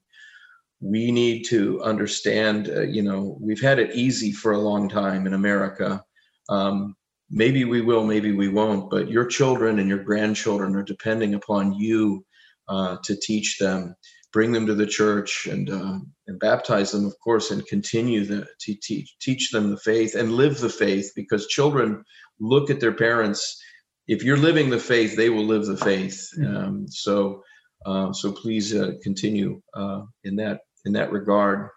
we 0.82 1.12
need 1.12 1.44
to 1.46 1.82
understand, 1.82 2.70
uh, 2.70 2.82
you 2.82 3.02
know, 3.02 3.38
we've 3.40 3.62
had 3.62 3.80
it 3.80 3.96
easy 3.96 4.32
for 4.32 4.52
a 4.52 4.60
long 4.60 4.90
time 4.90 5.26
in 5.26 5.34
America. 5.34 6.04
Um, 6.50 6.96
maybe 7.30 7.66
we 7.66 7.82
will, 7.82 8.06
maybe 8.06 8.32
we 8.32 8.48
won't, 8.48 8.90
but 8.90 9.10
your 9.10 9.26
children 9.26 9.80
and 9.80 9.90
your 9.90 10.04
grandchildren 10.04 10.76
are 10.76 10.84
depending 10.84 11.34
upon 11.34 11.74
you 11.74 12.26
uh, 12.68 12.98
to 13.04 13.16
teach 13.16 13.58
them, 13.60 13.96
bring 14.34 14.52
them 14.52 14.68
to 14.68 14.76
the 14.76 14.86
church, 14.86 15.48
and 15.48 15.70
uh, 15.70 16.00
and 16.28 16.40
baptize 16.40 16.92
them, 16.92 17.06
of 17.06 17.16
course, 17.24 17.52
and 17.52 17.66
continue 17.68 18.26
the, 18.26 18.46
to 18.60 18.76
teach 18.82 19.16
teach 19.20 19.52
them 19.52 19.70
the 19.70 19.78
faith 19.78 20.16
and 20.16 20.32
live 20.34 20.60
the 20.60 20.70
faith, 20.70 21.12
because 21.16 21.48
children 21.48 22.04
look 22.40 22.70
at 22.70 22.80
their 22.80 22.94
parents. 22.94 23.62
If 24.08 24.24
you're 24.24 24.38
living 24.38 24.70
the 24.70 24.80
faith, 24.80 25.16
they 25.16 25.30
will 25.30 25.46
live 25.46 25.66
the 25.66 25.78
faith. 25.78 26.30
Um, 26.46 26.88
so, 26.88 27.44
uh, 27.86 28.14
so 28.14 28.32
please 28.32 28.74
uh, 28.74 28.92
continue 29.04 29.62
uh, 29.74 30.02
in 30.24 30.38
that 30.38 30.62
in 30.86 30.94
that 30.94 31.12
regard. 31.12 31.70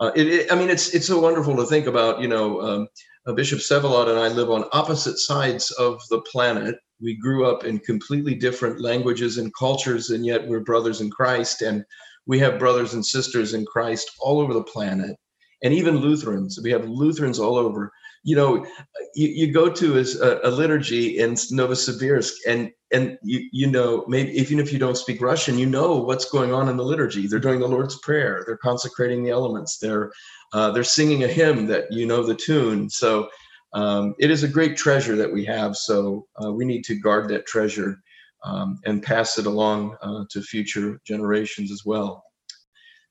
Uh, 0.00 0.12
it, 0.14 0.26
it, 0.26 0.52
I 0.52 0.56
mean, 0.56 0.70
it's 0.70 0.94
it's 0.94 1.06
so 1.06 1.20
wonderful 1.20 1.56
to 1.56 1.66
think 1.66 1.86
about. 1.86 2.20
You 2.20 2.28
know, 2.28 2.60
um, 2.60 2.88
uh, 3.26 3.32
Bishop 3.32 3.58
Vsevolod 3.58 4.08
and 4.08 4.18
I 4.18 4.28
live 4.28 4.50
on 4.50 4.68
opposite 4.72 5.18
sides 5.18 5.70
of 5.72 6.00
the 6.10 6.20
planet. 6.32 6.76
We 7.00 7.18
grew 7.18 7.46
up 7.46 7.64
in 7.64 7.80
completely 7.80 8.34
different 8.34 8.80
languages 8.80 9.38
and 9.38 9.52
cultures, 9.58 10.10
and 10.10 10.24
yet 10.24 10.46
we're 10.46 10.60
brothers 10.60 11.00
in 11.00 11.10
Christ. 11.10 11.62
And 11.62 11.84
we 12.26 12.38
have 12.38 12.58
brothers 12.58 12.94
and 12.94 13.04
sisters 13.04 13.52
in 13.52 13.66
Christ 13.66 14.10
all 14.20 14.40
over 14.40 14.54
the 14.54 14.62
planet, 14.62 15.16
and 15.62 15.74
even 15.74 15.98
Lutherans. 15.98 16.58
We 16.62 16.70
have 16.70 16.88
Lutherans 16.88 17.38
all 17.38 17.56
over. 17.56 17.90
You 18.26 18.34
know, 18.34 18.66
you, 19.14 19.28
you 19.28 19.52
go 19.52 19.70
to 19.70 19.98
a, 19.98 20.48
a 20.48 20.50
liturgy 20.50 21.18
in 21.18 21.34
Novosibirsk, 21.34 22.32
and 22.46 22.72
and 22.92 23.16
you 23.22 23.48
you 23.52 23.66
know 23.68 24.04
maybe 24.08 24.32
even 24.32 24.58
if 24.58 24.72
you 24.72 24.80
don't 24.80 24.96
speak 24.96 25.22
Russian, 25.22 25.58
you 25.58 25.66
know 25.66 25.96
what's 25.98 26.28
going 26.28 26.52
on 26.52 26.68
in 26.68 26.76
the 26.76 26.84
liturgy. 26.84 27.26
They're 27.26 27.38
doing 27.38 27.60
the 27.60 27.68
Lord's 27.68 27.98
Prayer. 28.00 28.42
They're 28.44 28.56
consecrating 28.56 29.22
the 29.22 29.30
elements. 29.30 29.78
They're 29.78 30.10
uh, 30.52 30.72
they're 30.72 30.84
singing 30.84 31.22
a 31.22 31.28
hymn 31.28 31.68
that 31.68 31.84
you 31.92 32.04
know 32.04 32.24
the 32.24 32.34
tune. 32.34 32.90
So 32.90 33.28
um, 33.72 34.14
it 34.18 34.30
is 34.30 34.42
a 34.42 34.48
great 34.48 34.76
treasure 34.76 35.14
that 35.16 35.32
we 35.32 35.44
have. 35.44 35.76
So 35.76 36.26
uh, 36.42 36.52
we 36.52 36.64
need 36.64 36.82
to 36.86 36.96
guard 36.96 37.28
that 37.28 37.46
treasure 37.46 38.00
um, 38.44 38.80
and 38.84 39.02
pass 39.02 39.38
it 39.38 39.46
along 39.46 39.96
uh, 40.02 40.24
to 40.30 40.42
future 40.42 41.00
generations 41.06 41.70
as 41.70 41.84
well. 41.84 42.25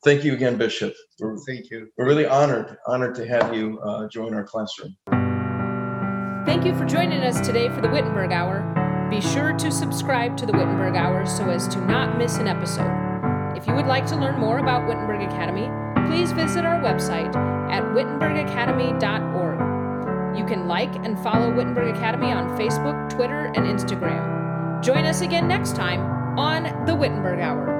Thank 0.06 0.24
you 0.24 0.34
again, 0.34 0.56
Bishop. 0.56 0.94
We're, 1.20 1.36
Thank 1.48 1.72
you. 1.72 1.90
we're 1.98 2.06
really 2.06 2.28
honored, 2.28 2.78
honored 2.86 3.16
to 3.16 3.28
have 3.28 3.56
you 3.56 3.80
uh, 3.80 4.08
join 4.08 4.36
our 4.36 4.44
classroom. 4.44 4.96
Thank 6.46 6.64
you 6.64 6.76
for 6.76 6.86
joining 6.86 7.22
us 7.22 7.42
today 7.46 7.70
for 7.70 7.82
the 7.82 7.90
Wittenberg 7.90 8.32
Hour. 8.32 9.08
Be 9.10 9.20
sure 9.20 9.54
to 9.54 9.72
subscribe 9.72 10.38
to 10.38 10.46
the 10.46 10.54
Wittenberg 10.54 10.96
Hour 10.96 11.26
so 11.26 11.50
as 11.50 11.68
to 11.70 11.82
not 11.82 12.20
miss 12.20 12.38
an 12.38 12.48
episode. 12.48 12.92
If 13.58 13.66
you 13.66 13.74
would 13.74 13.88
like 13.88 14.06
to 14.08 14.16
learn 14.16 14.40
more 14.40 14.60
about 14.60 14.88
Wittenberg 14.88 15.24
Academy, 15.24 15.68
please 16.08 16.32
visit 16.34 16.66
our 16.66 16.80
website 16.80 17.36
at 17.72 17.82
wittenbergacademy.org. 17.96 20.38
You 20.38 20.46
can 20.46 20.68
like 20.68 20.96
and 20.98 21.18
follow 21.18 21.52
Wittenberg 21.52 21.96
Academy 21.96 22.32
on 22.32 22.56
Facebook, 22.56 23.10
Twitter, 23.10 23.52
and 23.56 23.66
Instagram. 23.66 24.84
Join 24.84 25.06
us 25.06 25.22
again 25.22 25.48
next 25.48 25.76
time 25.76 26.02
on 26.38 26.86
the 26.86 26.94
Wittenberg 26.94 27.40
Hour. 27.40 27.75